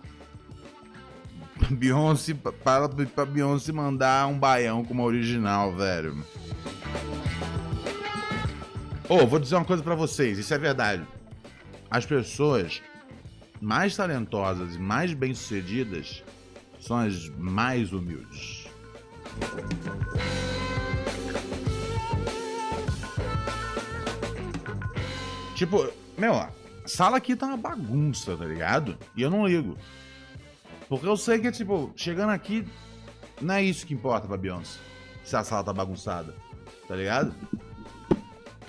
Beyoncé, 1.69 2.33
para 2.33 2.87
pra 2.87 3.25
Beyoncé 3.25 3.73
mandar 3.73 4.27
um 4.27 4.39
baião 4.39 4.85
com 4.85 4.93
uma 4.93 5.03
original, 5.03 5.75
velho. 5.75 6.25
Ô, 9.09 9.17
oh, 9.17 9.27
vou 9.27 9.39
dizer 9.39 9.55
uma 9.55 9.65
coisa 9.65 9.83
para 9.83 9.93
vocês, 9.93 10.39
isso 10.39 10.53
é 10.53 10.57
verdade. 10.57 11.03
As 11.93 12.07
pessoas 12.07 12.81
mais 13.61 13.95
talentosas 13.95 14.73
e 14.73 14.79
mais 14.79 15.13
bem-sucedidas 15.13 16.23
são 16.79 16.97
as 16.97 17.29
mais 17.37 17.93
humildes. 17.93 18.67
Tipo, 25.55 25.87
meu, 26.17 26.33
a 26.33 26.49
sala 26.87 27.17
aqui 27.17 27.35
tá 27.35 27.45
uma 27.45 27.57
bagunça, 27.57 28.35
tá 28.35 28.43
ligado? 28.43 28.97
E 29.15 29.21
eu 29.21 29.29
não 29.29 29.47
ligo. 29.47 29.77
Porque 30.89 31.05
eu 31.05 31.15
sei 31.15 31.37
que, 31.37 31.51
tipo, 31.51 31.93
chegando 31.95 32.31
aqui, 32.31 32.67
não 33.39 33.53
é 33.53 33.61
isso 33.61 33.85
que 33.85 33.93
importa 33.93 34.27
pra 34.27 34.35
Beyoncé. 34.35 34.79
Se 35.23 35.35
a 35.35 35.43
sala 35.43 35.63
tá 35.63 35.71
bagunçada, 35.71 36.33
tá 36.87 36.95
ligado? 36.95 37.35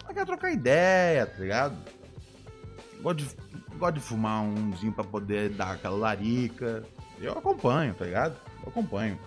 Ela 0.04 0.12
quer 0.12 0.26
trocar 0.26 0.52
ideia, 0.52 1.24
tá 1.24 1.38
ligado? 1.38 1.93
Gosto 3.04 3.18
de, 3.18 3.36
gosto 3.78 3.94
de 3.96 4.00
fumar 4.00 4.42
umzinho 4.42 4.90
pra 4.90 5.04
poder 5.04 5.50
dar 5.50 5.72
aquela 5.72 5.94
larica. 5.94 6.82
Eu 7.20 7.32
acompanho, 7.32 7.92
tá 7.92 8.06
ligado? 8.06 8.34
Eu 8.62 8.70
acompanho. 8.70 9.18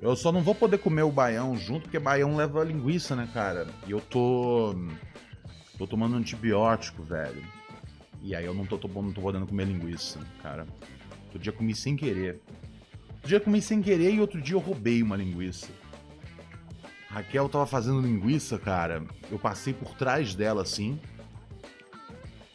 Eu 0.00 0.16
só 0.16 0.32
não 0.32 0.42
vou 0.42 0.54
poder 0.54 0.78
comer 0.78 1.02
o 1.02 1.12
baião 1.12 1.54
junto, 1.54 1.82
porque 1.82 1.98
baião 1.98 2.34
leva 2.34 2.64
linguiça, 2.64 3.14
né, 3.14 3.28
cara? 3.34 3.68
E 3.86 3.90
eu 3.90 4.00
tô. 4.00 4.74
tô 5.76 5.86
tomando 5.86 6.16
antibiótico, 6.16 7.02
velho. 7.02 7.44
E 8.22 8.34
aí 8.34 8.46
eu 8.46 8.54
não 8.54 8.64
tô, 8.64 8.78
tô, 8.78 8.88
não 8.88 9.12
tô 9.12 9.20
podendo 9.20 9.46
comer 9.46 9.66
linguiça, 9.66 10.18
cara. 10.42 10.66
Outro 11.24 11.38
dia 11.38 11.52
comi 11.52 11.74
sem 11.74 11.94
querer. 11.94 12.40
Outro 13.16 13.28
dia 13.28 13.40
comi 13.40 13.60
sem 13.60 13.82
querer 13.82 14.14
e 14.14 14.20
outro 14.22 14.40
dia 14.40 14.54
eu 14.54 14.60
roubei 14.60 15.02
uma 15.02 15.16
linguiça. 15.18 15.68
Raquel 17.10 17.46
tava 17.46 17.66
fazendo 17.66 18.00
linguiça, 18.00 18.58
cara. 18.58 19.04
Eu 19.30 19.38
passei 19.38 19.74
por 19.74 19.94
trás 19.96 20.34
dela 20.34 20.62
assim. 20.62 20.98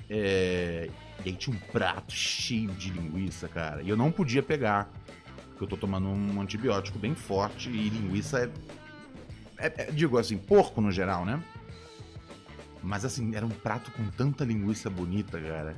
É... 0.09 0.89
E 1.25 1.29
aí 1.29 1.35
tinha 1.35 1.55
um 1.55 1.59
prato 1.71 2.13
cheio 2.13 2.71
de 2.71 2.91
linguiça, 2.91 3.47
cara. 3.47 3.81
E 3.81 3.89
eu 3.89 3.97
não 3.97 4.11
podia 4.11 4.43
pegar. 4.43 4.89
Porque 5.49 5.63
eu 5.63 5.67
tô 5.67 5.77
tomando 5.77 6.07
um 6.07 6.39
antibiótico 6.39 6.99
bem 6.99 7.15
forte 7.15 7.69
e 7.69 7.89
linguiça 7.89 8.39
é. 9.57 9.67
é, 9.67 9.73
é 9.83 9.91
digo 9.91 10.17
assim, 10.17 10.37
porco 10.37 10.79
no 10.79 10.91
geral, 10.91 11.25
né? 11.25 11.41
Mas 12.83 13.03
assim, 13.03 13.35
era 13.35 13.45
um 13.45 13.49
prato 13.49 13.91
com 13.91 14.05
tanta 14.11 14.45
linguiça 14.45 14.89
bonita, 14.89 15.39
cara. 15.39 15.75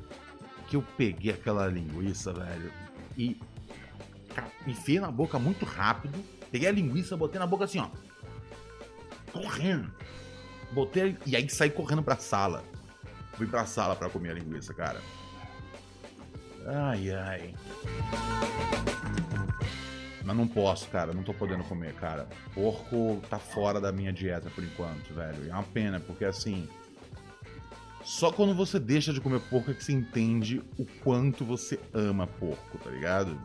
Que 0.67 0.75
eu 0.75 0.83
peguei 0.97 1.31
aquela 1.31 1.65
linguiça, 1.67 2.33
velho. 2.33 2.71
E 3.17 3.39
enfiei 4.67 4.99
na 4.99 5.09
boca 5.09 5.39
muito 5.39 5.65
rápido. 5.65 6.19
Peguei 6.51 6.67
a 6.67 6.71
linguiça, 6.71 7.17
botei 7.17 7.39
na 7.39 7.47
boca 7.47 7.63
assim, 7.63 7.79
ó. 7.79 7.89
Correndo. 9.31 9.91
Botei 10.71 11.17
e 11.25 11.35
aí 11.35 11.49
saí 11.49 11.69
correndo 11.69 12.03
pra 12.03 12.17
sala. 12.17 12.63
Fui 13.39 13.47
pra 13.47 13.65
sala 13.65 13.95
pra 13.95 14.09
comer 14.09 14.31
a 14.31 14.33
linguiça, 14.33 14.73
cara. 14.73 14.99
Ai, 16.67 17.09
ai. 17.09 17.55
Mas 20.25 20.35
não 20.35 20.45
posso, 20.45 20.89
cara. 20.89 21.13
Não 21.13 21.23
tô 21.23 21.33
podendo 21.33 21.63
comer, 21.63 21.93
cara. 21.93 22.27
Porco 22.53 23.21
tá 23.29 23.39
fora 23.39 23.79
da 23.79 23.93
minha 23.93 24.11
dieta 24.11 24.49
por 24.49 24.61
enquanto, 24.61 25.13
velho. 25.13 25.49
É 25.49 25.53
uma 25.53 25.63
pena, 25.63 26.01
porque 26.01 26.25
assim. 26.25 26.67
Só 28.03 28.29
quando 28.29 28.53
você 28.53 28.77
deixa 28.77 29.13
de 29.13 29.21
comer 29.21 29.39
porco 29.39 29.71
é 29.71 29.73
que 29.73 29.85
você 29.85 29.93
entende 29.93 30.61
o 30.77 30.85
quanto 31.01 31.45
você 31.45 31.79
ama 31.93 32.27
porco, 32.27 32.77
tá 32.79 32.89
ligado? 32.89 33.39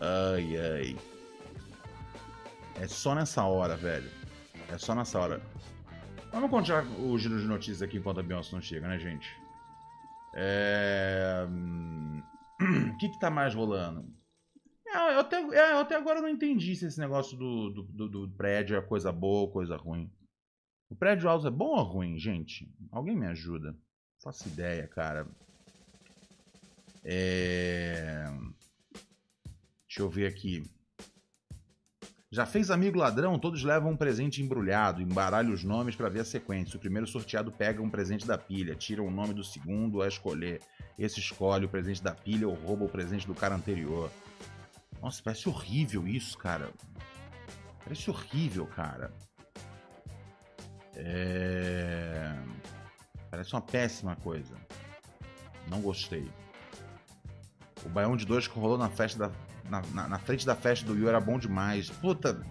Ai, 0.00 0.56
ai. 0.56 0.96
É 2.80 2.86
só 2.86 3.16
nessa 3.16 3.42
hora, 3.42 3.76
velho. 3.76 4.08
É 4.68 4.78
só 4.78 4.94
nessa 4.94 5.18
hora. 5.18 5.42
Vamos 6.32 6.50
continuar 6.50 6.86
o 6.98 7.18
giro 7.18 7.38
de 7.38 7.46
notícias 7.46 7.82
aqui 7.82 7.98
enquanto 7.98 8.20
a 8.20 8.22
Beyoncé 8.22 8.54
não 8.54 8.62
chega, 8.62 8.88
né, 8.88 8.98
gente? 8.98 9.28
É... 10.34 11.46
O 12.94 12.96
que 12.96 13.08
que 13.08 13.18
tá 13.18 13.28
mais 13.28 13.54
rolando? 13.54 14.08
É, 14.86 15.14
eu, 15.14 15.20
até, 15.20 15.36
é, 15.36 15.72
eu 15.72 15.78
até 15.78 15.96
agora 15.96 16.20
não 16.20 16.28
entendi 16.28 16.76
se 16.76 16.86
esse 16.86 16.98
negócio 16.98 17.36
do, 17.36 17.70
do, 17.70 17.82
do, 17.82 18.08
do 18.08 18.36
prédio 18.36 18.76
é 18.76 18.80
coisa 18.80 19.10
boa 19.10 19.40
ou 19.42 19.50
coisa 19.50 19.76
ruim. 19.76 20.10
O 20.88 20.94
prédio 20.94 21.28
alto 21.28 21.48
é 21.48 21.50
bom 21.50 21.76
ou 21.76 21.82
ruim, 21.82 22.18
gente? 22.18 22.72
Alguém 22.90 23.16
me 23.16 23.26
ajuda? 23.26 23.76
Faço 24.22 24.48
ideia, 24.48 24.86
cara. 24.86 25.26
É... 27.04 28.24
Deixa 29.88 30.02
eu 30.02 30.08
ver 30.08 30.26
aqui. 30.26 30.62
Já 32.34 32.46
fez 32.46 32.70
amigo 32.70 32.98
ladrão? 32.98 33.38
Todos 33.38 33.62
levam 33.62 33.92
um 33.92 33.96
presente 33.96 34.40
embrulhado, 34.40 35.02
embaralha 35.02 35.50
os 35.50 35.62
nomes 35.62 35.94
para 35.94 36.08
ver 36.08 36.20
a 36.20 36.24
sequência. 36.24 36.78
O 36.78 36.80
primeiro 36.80 37.06
sorteado 37.06 37.52
pega 37.52 37.82
um 37.82 37.90
presente 37.90 38.26
da 38.26 38.38
pilha, 38.38 38.74
tira 38.74 39.02
o 39.02 39.10
nome 39.10 39.34
do 39.34 39.44
segundo 39.44 40.00
a 40.00 40.08
escolher. 40.08 40.62
Esse 40.98 41.20
escolhe 41.20 41.66
o 41.66 41.68
presente 41.68 42.02
da 42.02 42.14
pilha 42.14 42.48
ou 42.48 42.54
rouba 42.54 42.86
o 42.86 42.88
presente 42.88 43.26
do 43.26 43.34
cara 43.34 43.54
anterior. 43.54 44.10
Nossa, 45.02 45.22
parece 45.22 45.46
horrível 45.46 46.08
isso, 46.08 46.38
cara. 46.38 46.70
Parece 47.84 48.08
horrível, 48.08 48.66
cara. 48.66 49.12
É... 50.94 52.34
Parece 53.30 53.52
uma 53.52 53.60
péssima 53.60 54.16
coisa. 54.16 54.56
Não 55.68 55.82
gostei. 55.82 56.30
O 57.84 57.90
Baião 57.90 58.16
de 58.16 58.24
2 58.24 58.48
que 58.48 58.58
rolou 58.58 58.78
na 58.78 58.88
festa 58.88 59.28
da. 59.28 59.51
Na, 59.68 59.82
na, 59.92 60.08
na, 60.08 60.18
frente 60.18 60.44
da 60.44 60.54
festa 60.54 60.86
do 60.86 60.96
Yu 60.96 61.08
era 61.08 61.20
bom 61.20 61.38
demais. 61.38 61.88
Puta. 61.88 62.44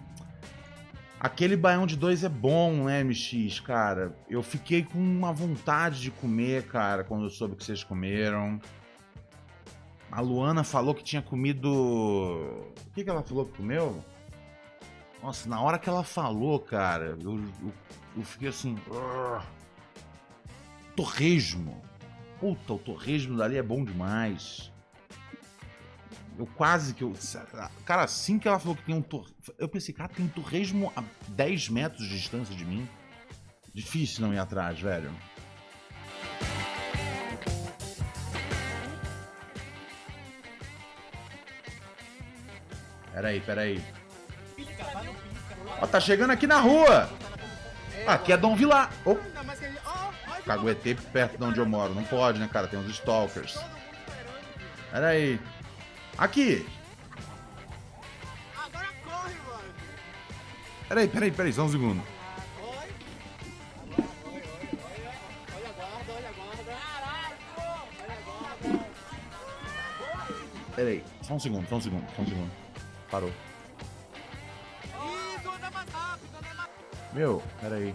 Aquele 1.20 1.56
Baião 1.56 1.86
de 1.86 1.96
2 1.96 2.24
é 2.24 2.28
bom, 2.28 2.84
né, 2.84 3.04
MX, 3.04 3.60
cara? 3.60 4.16
Eu 4.28 4.42
fiquei 4.42 4.82
com 4.82 4.98
uma 4.98 5.32
vontade 5.32 6.00
de 6.00 6.10
comer, 6.10 6.66
cara, 6.66 7.04
quando 7.04 7.24
eu 7.24 7.30
soube 7.30 7.54
que 7.54 7.64
vocês 7.64 7.84
comeram. 7.84 8.60
A 10.10 10.20
Luana 10.20 10.64
falou 10.64 10.94
que 10.94 11.04
tinha 11.04 11.22
comido. 11.22 11.68
O 11.70 12.90
que, 12.92 13.04
que 13.04 13.08
ela 13.08 13.22
falou 13.22 13.46
que 13.46 13.56
comeu? 13.56 14.04
Nossa, 15.22 15.48
na 15.48 15.60
hora 15.60 15.78
que 15.78 15.88
ela 15.88 16.02
falou, 16.02 16.58
cara, 16.58 17.16
eu, 17.22 17.38
eu, 17.62 17.72
eu 18.16 18.22
fiquei 18.24 18.48
assim. 18.48 18.76
Torresmo. 20.96 21.80
Puta, 22.40 22.72
o 22.72 22.78
torresmo 22.78 23.36
dali 23.36 23.56
é 23.56 23.62
bom 23.62 23.84
demais. 23.84 24.71
Eu 26.38 26.46
quase 26.46 26.94
que 26.94 27.04
eu. 27.04 27.12
Cara, 27.84 28.04
assim 28.04 28.38
que 28.38 28.48
ela 28.48 28.58
falou 28.58 28.76
que 28.76 28.84
tem 28.84 28.94
um 28.94 29.02
torresmo. 29.02 29.34
Eu 29.58 29.68
pensei, 29.68 29.94
cara, 29.94 30.08
tem 30.08 30.26
torresmo 30.28 30.92
a 30.96 31.02
10 31.28 31.68
metros 31.68 32.08
de 32.08 32.16
distância 32.16 32.54
de 32.54 32.64
mim. 32.64 32.88
Difícil 33.74 34.26
não 34.26 34.34
ir 34.34 34.38
atrás, 34.38 34.80
velho. 34.80 35.10
Peraí, 43.12 43.40
peraí. 43.40 43.84
Ó, 45.80 45.86
tá 45.86 46.00
chegando 46.00 46.30
aqui 46.30 46.46
na 46.46 46.60
rua. 46.60 47.10
Aqui 48.06 48.32
é 48.32 48.36
Dom 48.36 48.56
Vilar. 48.56 48.90
Oh. 49.04 49.16
Caguetei 50.44 50.94
perto 50.94 51.38
de 51.38 51.44
onde 51.44 51.60
eu 51.60 51.66
moro. 51.66 51.94
Não 51.94 52.04
pode, 52.04 52.38
né, 52.38 52.48
cara? 52.50 52.66
Tem 52.66 52.78
uns 52.78 52.90
stalkers. 52.90 53.58
Peraí. 54.90 55.38
Aqui. 56.18 56.66
Agora 58.56 58.88
corre, 59.04 59.34
mano. 59.34 59.74
Peraí, 60.88 61.08
peraí, 61.08 61.30
peraí. 61.30 61.52
Só 61.52 61.64
um 61.64 61.68
segundo. 61.68 62.02
Olha 65.54 65.68
a 65.68 65.72
guarda, 65.72 66.12
olha 66.12 66.28
a 66.28 66.32
guarda. 66.32 66.64
Caralho, 66.64 67.36
Olha 68.02 68.14
a 68.14 68.20
guarda. 68.22 68.86
Peraí. 70.76 71.04
Só 71.22 71.34
um 71.34 71.40
segundo, 71.40 71.68
só 71.68 71.76
um 71.76 71.80
segundo, 71.80 72.06
só 72.14 72.22
um 72.22 72.26
segundo. 72.26 72.50
Parou. 73.10 73.32
Meu. 77.12 77.42
Peraí. 77.60 77.94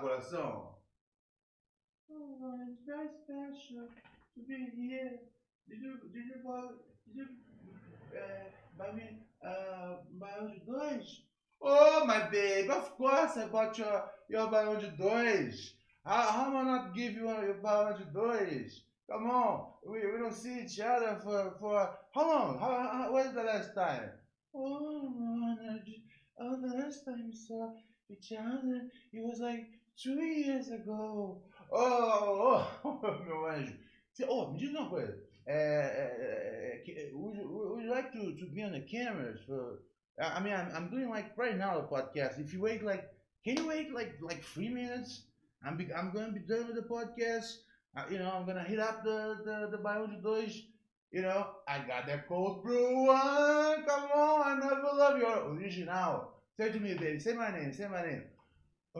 Coração? 0.00 0.74
Oh, 2.10 2.54
it's 2.70 2.84
very 2.86 3.08
special 3.08 3.88
to 4.34 4.40
be 4.46 4.70
here. 4.76 5.18
Did 5.68 5.80
you, 5.80 5.98
did 6.12 6.24
you, 6.24 6.68
did 7.06 7.16
you 7.16 7.26
uh, 8.16 8.48
buy 8.78 8.92
me 8.92 9.18
uh, 9.44 9.96
Baião 10.18 10.50
de 10.50 10.60
dois? 10.64 11.22
Oh, 11.60 12.04
my 12.06 12.28
babe, 12.30 12.70
of 12.70 12.96
course 12.96 13.36
I 13.36 13.46
bought 13.48 13.76
your, 13.78 14.10
your 14.28 14.48
Baião 14.48 14.80
de 14.80 14.90
dois. 14.96 15.74
How, 16.04 16.22
how 16.22 16.46
am 16.46 16.56
I 16.56 16.62
not 16.62 16.94
give 16.94 17.14
you 17.14 17.26
your 17.28 17.60
Baião 17.62 17.98
de 17.98 18.04
dois? 18.12 18.84
Come 19.10 19.30
on, 19.30 19.66
we, 19.86 20.00
we 20.00 20.18
don't 20.18 20.34
see 20.34 20.64
each 20.64 20.80
other 20.80 21.18
for, 21.22 21.54
for 21.58 21.98
how 22.14 22.28
long? 22.28 22.58
How, 22.58 22.90
how, 22.92 23.12
when's 23.12 23.34
the 23.34 23.42
last 23.42 23.74
time? 23.74 24.10
Oh, 24.54 25.10
man, 25.18 25.80
oh, 26.40 26.60
the 26.60 26.76
last 26.76 27.04
time 27.04 27.24
we 27.26 27.34
saw 27.34 27.70
each 28.10 28.32
other, 28.32 28.82
it 29.12 29.22
was 29.22 29.40
like 29.40 29.77
two 30.02 30.20
years 30.22 30.68
ago. 30.68 31.42
Oh, 31.70 32.66
oh, 32.84 33.00
meu 33.26 33.46
anjo. 33.46 33.74
Oh, 34.28 34.50
me 34.50 34.58
diz 34.58 34.70
uma 34.70 34.88
coisa. 34.88 35.16
É, 35.46 36.82
é, 36.86 37.10
would, 37.14 37.38
would 37.38 37.82
you 37.82 37.90
like 37.90 38.12
to, 38.12 38.34
to 38.36 38.46
be 38.46 38.62
on 38.62 38.72
the 38.72 38.80
cameras 38.80 39.40
for? 39.46 39.80
I 40.20 40.40
mean, 40.40 40.52
I'm, 40.52 40.70
I'm 40.74 40.90
doing 40.90 41.08
like 41.08 41.36
right 41.36 41.56
now 41.56 41.78
a 41.78 41.82
podcast. 41.82 42.40
If 42.40 42.52
you 42.52 42.60
wait 42.60 42.82
like, 42.82 43.08
can 43.44 43.56
you 43.56 43.66
wait 43.66 43.92
like 43.94 44.18
like 44.20 44.42
three 44.42 44.68
minutes? 44.68 45.22
I'm 45.64 45.76
be, 45.76 45.92
I'm 45.94 46.12
gonna 46.12 46.32
be 46.32 46.40
done 46.40 46.66
with 46.66 46.76
the 46.76 46.82
podcast. 46.82 47.58
Uh, 47.96 48.04
you 48.10 48.18
know, 48.18 48.30
I'm 48.30 48.46
gonna 48.46 48.64
hit 48.64 48.78
up 48.78 49.04
the 49.04 49.38
the 49.44 49.68
the 49.70 49.78
Bio 49.78 50.06
de 50.06 50.20
dois. 50.20 50.64
You 51.10 51.22
know, 51.22 51.46
I 51.66 51.78
got 51.78 52.06
that 52.06 52.28
cold 52.28 52.62
brew 52.62 53.06
one. 53.06 53.84
Come 53.86 54.10
on, 54.14 54.42
I 54.46 54.54
never 54.60 54.90
love 54.94 55.18
your 55.18 55.54
original. 55.54 56.32
Say 56.58 56.70
to 56.72 56.80
me, 56.80 56.94
baby. 56.94 57.18
Say 57.20 57.32
my 57.32 57.50
name. 57.50 57.72
Say 57.72 57.88
my 57.88 58.02
name. 58.02 58.24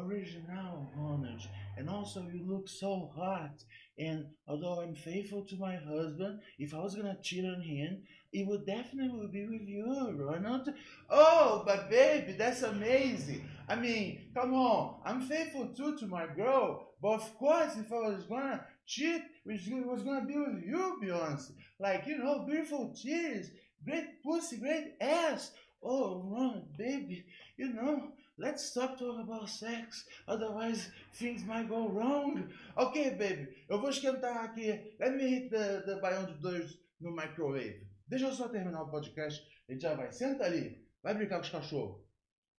Original, 0.00 0.90
Ronald. 0.96 1.42
And 1.76 1.88
also, 1.88 2.22
you 2.32 2.44
look 2.46 2.68
so 2.68 3.10
hot. 3.14 3.62
And 3.98 4.26
although 4.46 4.80
I'm 4.80 4.94
faithful 4.94 5.44
to 5.46 5.56
my 5.56 5.76
husband, 5.76 6.40
if 6.58 6.74
I 6.74 6.78
was 6.78 6.94
gonna 6.94 7.18
cheat 7.22 7.44
on 7.44 7.60
him, 7.62 8.02
it 8.32 8.46
would 8.46 8.66
definitely 8.66 9.26
be 9.28 9.46
with 9.46 9.66
you, 9.66 9.84
Ronald. 10.12 10.68
Oh, 11.10 11.62
but 11.66 11.90
baby, 11.90 12.32
that's 12.32 12.62
amazing. 12.62 13.48
I 13.68 13.76
mean, 13.76 14.30
come 14.34 14.54
on, 14.54 15.00
I'm 15.04 15.20
faithful 15.22 15.68
too 15.74 15.96
to 15.98 16.06
my 16.06 16.26
girl. 16.26 16.94
But 17.00 17.14
of 17.14 17.34
course, 17.38 17.76
if 17.76 17.92
I 17.92 17.96
was 17.96 18.24
gonna 18.24 18.64
cheat, 18.86 19.22
it 19.46 19.86
was 19.86 20.02
gonna 20.02 20.26
be 20.26 20.36
with 20.36 20.62
you, 20.64 20.98
Beyonce. 21.02 21.52
Like, 21.78 22.06
you 22.06 22.18
know, 22.18 22.44
beautiful 22.46 22.90
titties, 22.94 23.46
great 23.84 24.22
pussy, 24.22 24.58
great 24.58 24.94
ass. 25.00 25.52
Oh, 25.82 26.22
Ronald, 26.24 26.76
baby, 26.76 27.24
you 27.56 27.72
know, 27.72 28.12
let's 28.38 28.70
stop 28.70 28.98
talking 28.98 29.20
about 29.20 29.48
sex, 29.48 30.06
otherwise 30.26 30.90
things 31.14 31.44
might 31.44 31.68
go 31.68 31.88
wrong. 31.88 32.48
Ok, 32.76 33.10
baby, 33.10 33.48
eu 33.68 33.80
vou 33.80 33.90
esquentar 33.90 34.44
aqui. 34.44 34.96
Let 34.98 35.16
me 35.16 35.28
hit 35.28 35.50
the, 35.50 35.82
the 35.82 36.00
baião 36.00 36.24
dois 36.40 36.78
no 37.00 37.10
microwave. 37.10 37.86
Deixa 38.06 38.26
eu 38.26 38.32
só 38.32 38.48
terminar 38.48 38.82
o 38.82 38.90
podcast, 38.90 39.40
a 39.68 39.72
gente 39.72 39.82
já 39.82 39.94
vai. 39.94 40.10
Senta 40.12 40.44
ali, 40.44 40.86
vai 41.02 41.14
brincar 41.14 41.36
com 41.36 41.42
os 41.42 41.50
cachorros. 41.50 42.00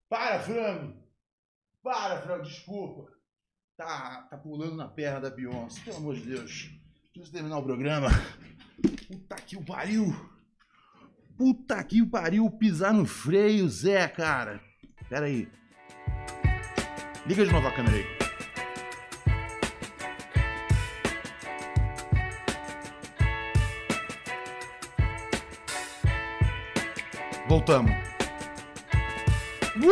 Para, 0.08 0.40
frango! 0.40 1.02
Para, 1.82 2.22
frango, 2.22 2.44
desculpa. 2.44 3.12
Tá, 3.78 4.28
tá 4.30 4.38
pulando 4.38 4.76
na 4.76 4.88
perna 4.88 5.22
da 5.22 5.30
Beyoncé, 5.30 5.82
pelo 5.86 5.98
amor 5.98 6.16
de 6.16 6.26
Deus. 6.26 6.70
Eu 7.16 7.32
terminar 7.32 7.58
o 7.58 7.64
programa. 7.64 8.10
Puta 9.08 9.36
que 9.36 9.58
o 9.58 9.66
pariu. 9.66 10.14
Puta 11.38 11.84
que 11.84 12.02
o 12.02 12.10
pariu 12.10 12.50
pisar 12.52 12.94
no 12.94 13.06
freio, 13.06 13.68
Zé, 13.70 14.08
cara. 14.08 14.62
Pera 15.10 15.26
aí. 15.26 15.50
Liga 17.30 17.46
de 17.46 17.54
novo 17.54 17.68
a 17.68 17.72
câmera 17.72 17.96
aí. 17.96 18.06
Voltamos. 27.48 27.92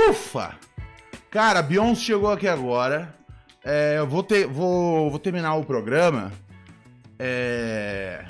Ufa! 0.10 0.56
Cara, 1.30 1.62
Beyoncé 1.62 2.02
chegou 2.02 2.32
aqui 2.32 2.48
agora. 2.48 3.16
É, 3.64 4.00
eu 4.00 4.08
vou, 4.08 4.24
ter, 4.24 4.48
vou, 4.48 5.12
vou 5.12 5.20
terminar 5.20 5.54
o 5.58 5.64
programa. 5.64 6.32
É. 7.20 8.26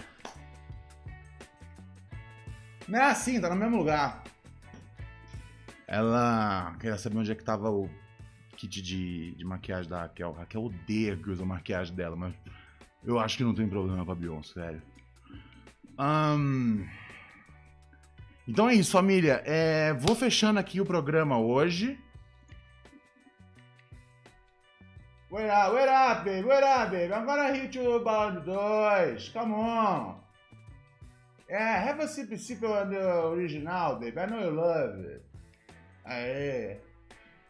Não 2.85 2.99
é 2.99 3.11
assim, 3.11 3.39
tá 3.39 3.49
no 3.49 3.55
mesmo 3.55 3.77
lugar. 3.77 4.21
Ela 5.87 6.75
queria 6.77 6.97
saber 6.97 7.19
onde 7.19 7.31
é 7.31 7.35
que 7.35 7.43
tava 7.45 7.71
o 7.71 7.89
kit 8.57 8.81
de, 8.81 9.31
de 9.35 9.45
maquiagem 9.45 9.89
da 9.89 10.01
Raquel. 10.01 10.33
A 10.35 10.39
Raquel 10.39 10.63
odeia 10.63 11.15
que 11.15 11.29
usa 11.29 11.45
maquiagem 11.45 11.95
dela, 11.95 12.15
mas 12.15 12.33
eu 13.05 13.19
acho 13.19 13.37
que 13.37 13.43
não 13.43 13.53
tem 13.53 13.69
problema 13.69 14.03
com 14.03 14.11
a 14.11 14.15
Beyoncé, 14.15 14.53
sério. 14.53 14.81
Ahn. 15.97 16.85
Então 18.47 18.67
é 18.67 18.73
isso, 18.73 18.91
família. 18.91 19.41
É, 19.45 19.93
vou 19.93 20.15
fechando 20.15 20.59
aqui 20.59 20.81
o 20.81 20.85
programa 20.85 21.37
hoje. 21.37 21.99
Wait 25.29 25.49
up, 25.49 25.75
wait 25.75 25.89
up, 25.89 26.23
baby, 26.23 26.47
wait 26.47 26.63
up, 26.63 26.89
baby. 26.89 27.13
I'm 27.13 27.25
gonna 27.25 27.51
hit 27.51 27.77
you 27.77 27.95
about 27.95 28.45
dois. 28.45 29.29
Come 29.29 29.53
on. 29.53 30.15
Yeah, 31.49 31.85
have 31.85 32.01
a 32.01 32.07
sip 32.07 32.35
sip 32.37 32.63
on 32.63 32.89
the 32.89 33.25
original, 33.27 33.99
baby. 33.99 34.19
I 34.19 34.25
know 34.25 34.39
you 34.39 34.51
love 34.51 34.99
it. 35.05 35.21
Aê. 36.05 36.86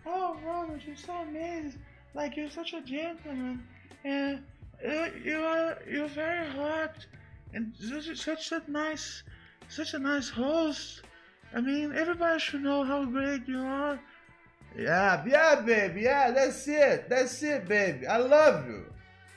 Oh, 0.08 0.38
Ronald, 0.45 0.82
you're 0.88 0.95
so 0.95 1.14
amazing. 1.14 1.82
Like, 2.14 2.38
you're 2.38 2.49
such 2.49 2.74
a 2.74 2.82
gentleman. 2.82 3.64
And 4.05 4.43
you, 4.84 5.12
you 5.24 5.39
are, 5.39 5.78
you're 5.89 6.08
very 6.08 6.47
hot. 6.51 7.05
And 7.53 7.74
such, 7.80 8.18
such 8.18 8.51
a 8.51 8.72
nice 8.72 9.24
such 9.70 9.93
a 9.93 9.99
nice 9.99 10.30
host. 10.30 11.01
I 11.53 11.62
mean, 11.62 11.93
everybody 11.93 12.39
should 12.39 12.62
know 12.62 12.84
how 12.84 13.05
great 13.05 13.47
you 13.47 13.60
are. 13.60 13.99
Yeah, 14.78 15.24
yeah, 15.28 15.62
baby. 15.62 16.01
Yeah, 16.01 16.32
that's 16.32 16.68
it. 16.68 17.10
That's 17.10 17.41
it, 17.43 17.68
baby. 17.68 18.08
I 18.08 18.18
love 18.18 18.68
you. 18.68 18.86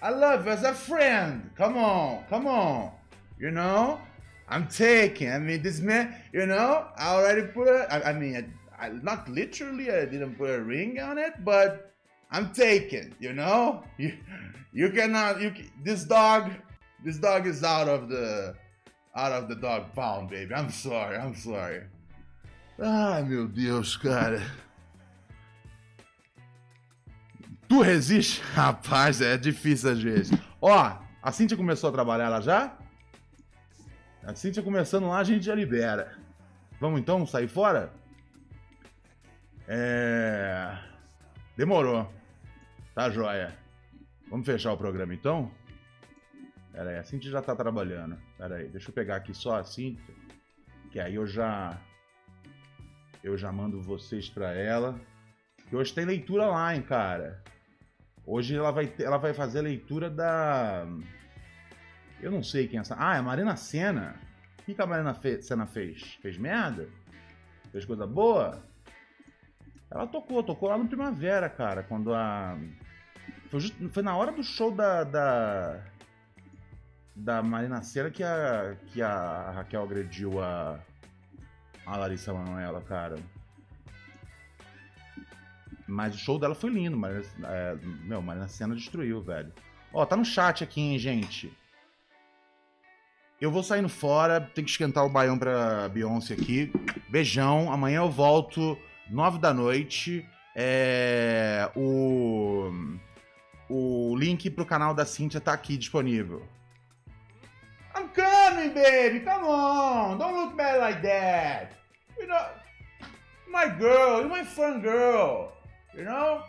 I 0.02 0.10
love 0.10 0.46
you 0.46 0.52
as 0.52 0.62
a 0.62 0.74
friend. 0.74 1.50
Come 1.56 1.76
on, 1.76 2.24
come 2.28 2.46
on. 2.46 2.92
You 3.38 3.50
know, 3.50 4.00
I'm 4.48 4.68
taking. 4.68 5.30
I 5.30 5.38
mean, 5.38 5.62
this 5.62 5.80
man. 5.80 6.14
You 6.32 6.46
know, 6.46 6.86
I 6.96 7.08
already 7.08 7.42
put 7.42 7.68
I 7.90 8.12
mean, 8.12 8.52
I, 8.80 8.88
not 9.02 9.28
literally. 9.28 9.90
I 9.90 10.06
didn't 10.06 10.36
put 10.36 10.50
a 10.50 10.60
ring 10.60 10.98
on 11.00 11.18
it, 11.18 11.44
but 11.44 11.92
I'm 12.30 12.52
taken. 12.52 13.14
You 13.20 13.32
know, 13.32 13.84
you 13.98 14.14
you 14.72 14.90
cannot. 14.90 15.40
You 15.40 15.52
this 15.84 16.04
dog. 16.04 16.50
This 17.04 17.16
dog 17.16 17.46
is 17.46 17.64
out 17.64 17.88
of 17.88 18.08
the 18.08 18.54
out 19.14 19.32
of 19.32 19.48
the 19.48 19.54
dog 19.54 19.94
pound, 19.94 20.30
baby. 20.30 20.54
I'm 20.54 20.70
sorry, 20.70 21.16
I'm 21.16 21.34
sorry. 21.34 21.82
Ai, 22.78 23.22
meu 23.22 23.46
Deus, 23.46 23.96
cara. 23.96 24.40
Tu 27.68 27.80
resiste? 27.82 28.42
Rapaz, 28.54 29.20
é 29.20 29.36
difícil 29.36 29.90
às 29.90 30.02
vezes. 30.02 30.38
Ó, 30.60 30.98
a 31.22 31.32
Cintia 31.32 31.56
começou 31.56 31.90
a 31.90 31.92
trabalhar 31.92 32.28
lá 32.28 32.40
já? 32.40 32.76
A 34.24 34.34
Cintia 34.34 34.62
começando 34.62 35.08
lá, 35.08 35.18
a 35.18 35.24
gente 35.24 35.44
já 35.44 35.54
libera. 35.54 36.18
Vamos 36.80 37.00
então 37.00 37.26
sair 37.26 37.48
fora? 37.48 37.92
É. 39.72 40.76
Demorou. 41.56 42.12
Tá 42.92 43.08
joia. 43.08 43.56
Vamos 44.28 44.44
fechar 44.44 44.72
o 44.72 44.76
programa 44.76 45.14
então? 45.14 45.48
Pera 46.72 46.90
aí, 46.90 46.98
a 46.98 47.04
Cintia 47.04 47.30
já 47.30 47.40
tá 47.40 47.54
trabalhando. 47.54 48.18
Pera 48.36 48.56
aí, 48.56 48.68
deixa 48.68 48.90
eu 48.90 48.92
pegar 48.92 49.14
aqui 49.14 49.32
só 49.32 49.60
a 49.60 49.62
Cintia. 49.62 50.12
Que 50.90 50.98
aí 50.98 51.14
eu 51.14 51.24
já. 51.24 51.80
Eu 53.22 53.38
já 53.38 53.52
mando 53.52 53.80
vocês 53.80 54.28
pra 54.28 54.52
ela. 54.52 55.00
Que 55.68 55.76
hoje 55.76 55.94
tem 55.94 56.04
leitura 56.04 56.46
lá, 56.46 56.74
hein, 56.74 56.82
cara. 56.82 57.40
Hoje 58.26 58.56
ela 58.56 58.72
vai, 58.72 58.92
ela 58.98 59.18
vai 59.18 59.32
fazer 59.32 59.60
a 59.60 59.62
leitura 59.62 60.10
da. 60.10 60.84
Eu 62.20 62.32
não 62.32 62.42
sei 62.42 62.66
quem 62.66 62.78
é 62.78 62.80
essa. 62.80 62.96
Ah, 62.98 63.14
é 63.14 63.18
a 63.18 63.22
Marina 63.22 63.54
Senna. 63.54 64.16
O 64.58 64.62
que, 64.64 64.74
que 64.74 64.82
a 64.82 64.86
Marina. 64.86 65.16
Senna 65.40 65.64
fez? 65.64 66.14
Fez 66.20 66.36
merda? 66.36 66.88
Fez 67.70 67.84
coisa 67.84 68.04
boa? 68.04 68.68
Ela 69.90 70.06
tocou, 70.06 70.42
tocou 70.42 70.68
lá 70.68 70.78
no 70.78 70.86
Primavera, 70.86 71.48
cara. 71.48 71.82
Quando 71.82 72.14
a. 72.14 72.56
Foi, 73.48 73.60
just... 73.60 73.74
Foi 73.92 74.02
na 74.02 74.16
hora 74.16 74.30
do 74.32 74.42
show 74.42 74.70
da. 74.70 75.04
da 75.04 75.82
da 77.20 77.42
Marina 77.42 77.82
Senna 77.82 78.10
que 78.10 78.22
a, 78.22 78.76
que 78.86 79.02
a 79.02 79.50
Raquel 79.54 79.82
agrediu 79.82 80.42
a, 80.42 80.80
a 81.84 81.96
Larissa 81.96 82.32
Manoela, 82.32 82.80
cara. 82.80 83.16
Mas 85.86 86.14
o 86.14 86.18
show 86.18 86.38
dela 86.38 86.54
foi 86.54 86.70
lindo, 86.70 86.96
mas 86.96 87.26
é, 87.42 87.76
meu, 88.04 88.22
Marina 88.22 88.48
Senna 88.48 88.74
destruiu, 88.74 89.20
velho. 89.20 89.52
Ó, 89.92 90.06
tá 90.06 90.16
no 90.16 90.24
chat 90.24 90.62
aqui, 90.62 90.80
hein, 90.80 90.98
gente. 90.98 91.52
Eu 93.40 93.50
vou 93.50 93.62
saindo 93.62 93.88
fora, 93.88 94.40
tem 94.40 94.64
que 94.64 94.70
esquentar 94.70 95.04
o 95.04 95.08
baião 95.08 95.38
pra 95.38 95.88
Beyoncé 95.88 96.34
aqui. 96.34 96.72
Beijão, 97.08 97.72
amanhã 97.72 97.98
eu 97.98 98.10
volto, 98.10 98.78
nove 99.10 99.38
da 99.38 99.52
noite. 99.52 100.26
É, 100.54 101.70
o, 101.76 102.70
o 103.68 104.16
link 104.16 104.50
pro 104.50 104.64
canal 104.64 104.94
da 104.94 105.04
Cintia 105.04 105.40
tá 105.40 105.52
aqui 105.52 105.76
disponível. 105.76 106.42
I'm 107.96 108.08
coming, 108.14 108.72
baby. 108.72 109.20
Come 109.20 109.46
on. 109.46 110.18
Don't 110.18 110.34
look 110.34 110.56
bad 110.56 110.80
like 110.80 111.02
that. 111.02 111.72
You 112.18 112.26
know, 112.26 112.46
my 113.48 113.68
girl, 113.68 114.20
you're 114.20 114.28
my 114.28 114.44
fun 114.44 114.80
girl. 114.80 115.52
You 115.94 116.04
know? 116.04 116.42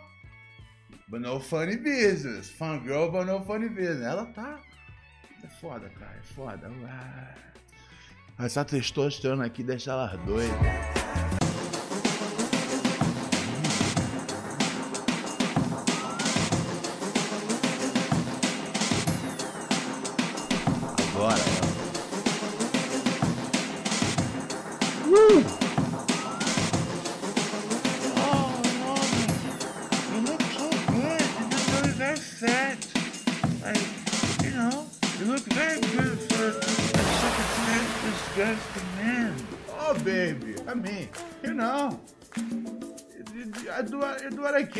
But 1.08 1.20
no 1.20 1.40
funny 1.40 1.76
business. 1.76 2.48
Fun 2.50 2.80
girl, 2.80 3.10
but 3.10 3.26
no 3.26 3.40
funny 3.44 3.68
business. 3.68 4.06
Ela 4.06 4.26
tá. 4.26 4.58
É 5.42 5.48
foda, 5.60 5.90
cara. 5.90 6.16
É 6.16 6.22
foda. 6.22 6.70
Essa 8.38 8.64
testosterona 8.64 9.44
aqui 9.44 9.62
deixa 9.62 9.90
ela 9.90 10.16
doida. 10.24 11.11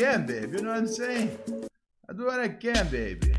Can, 0.03 0.25
baby. 0.25 0.57
You 0.57 0.63
know 0.63 0.71
what 0.71 0.79
I'm 0.79 0.87
saying? 0.87 1.37
I 2.09 2.13
do 2.13 2.25
what 2.25 2.39
I 2.39 2.49
can, 2.49 2.87
baby. 2.89 3.33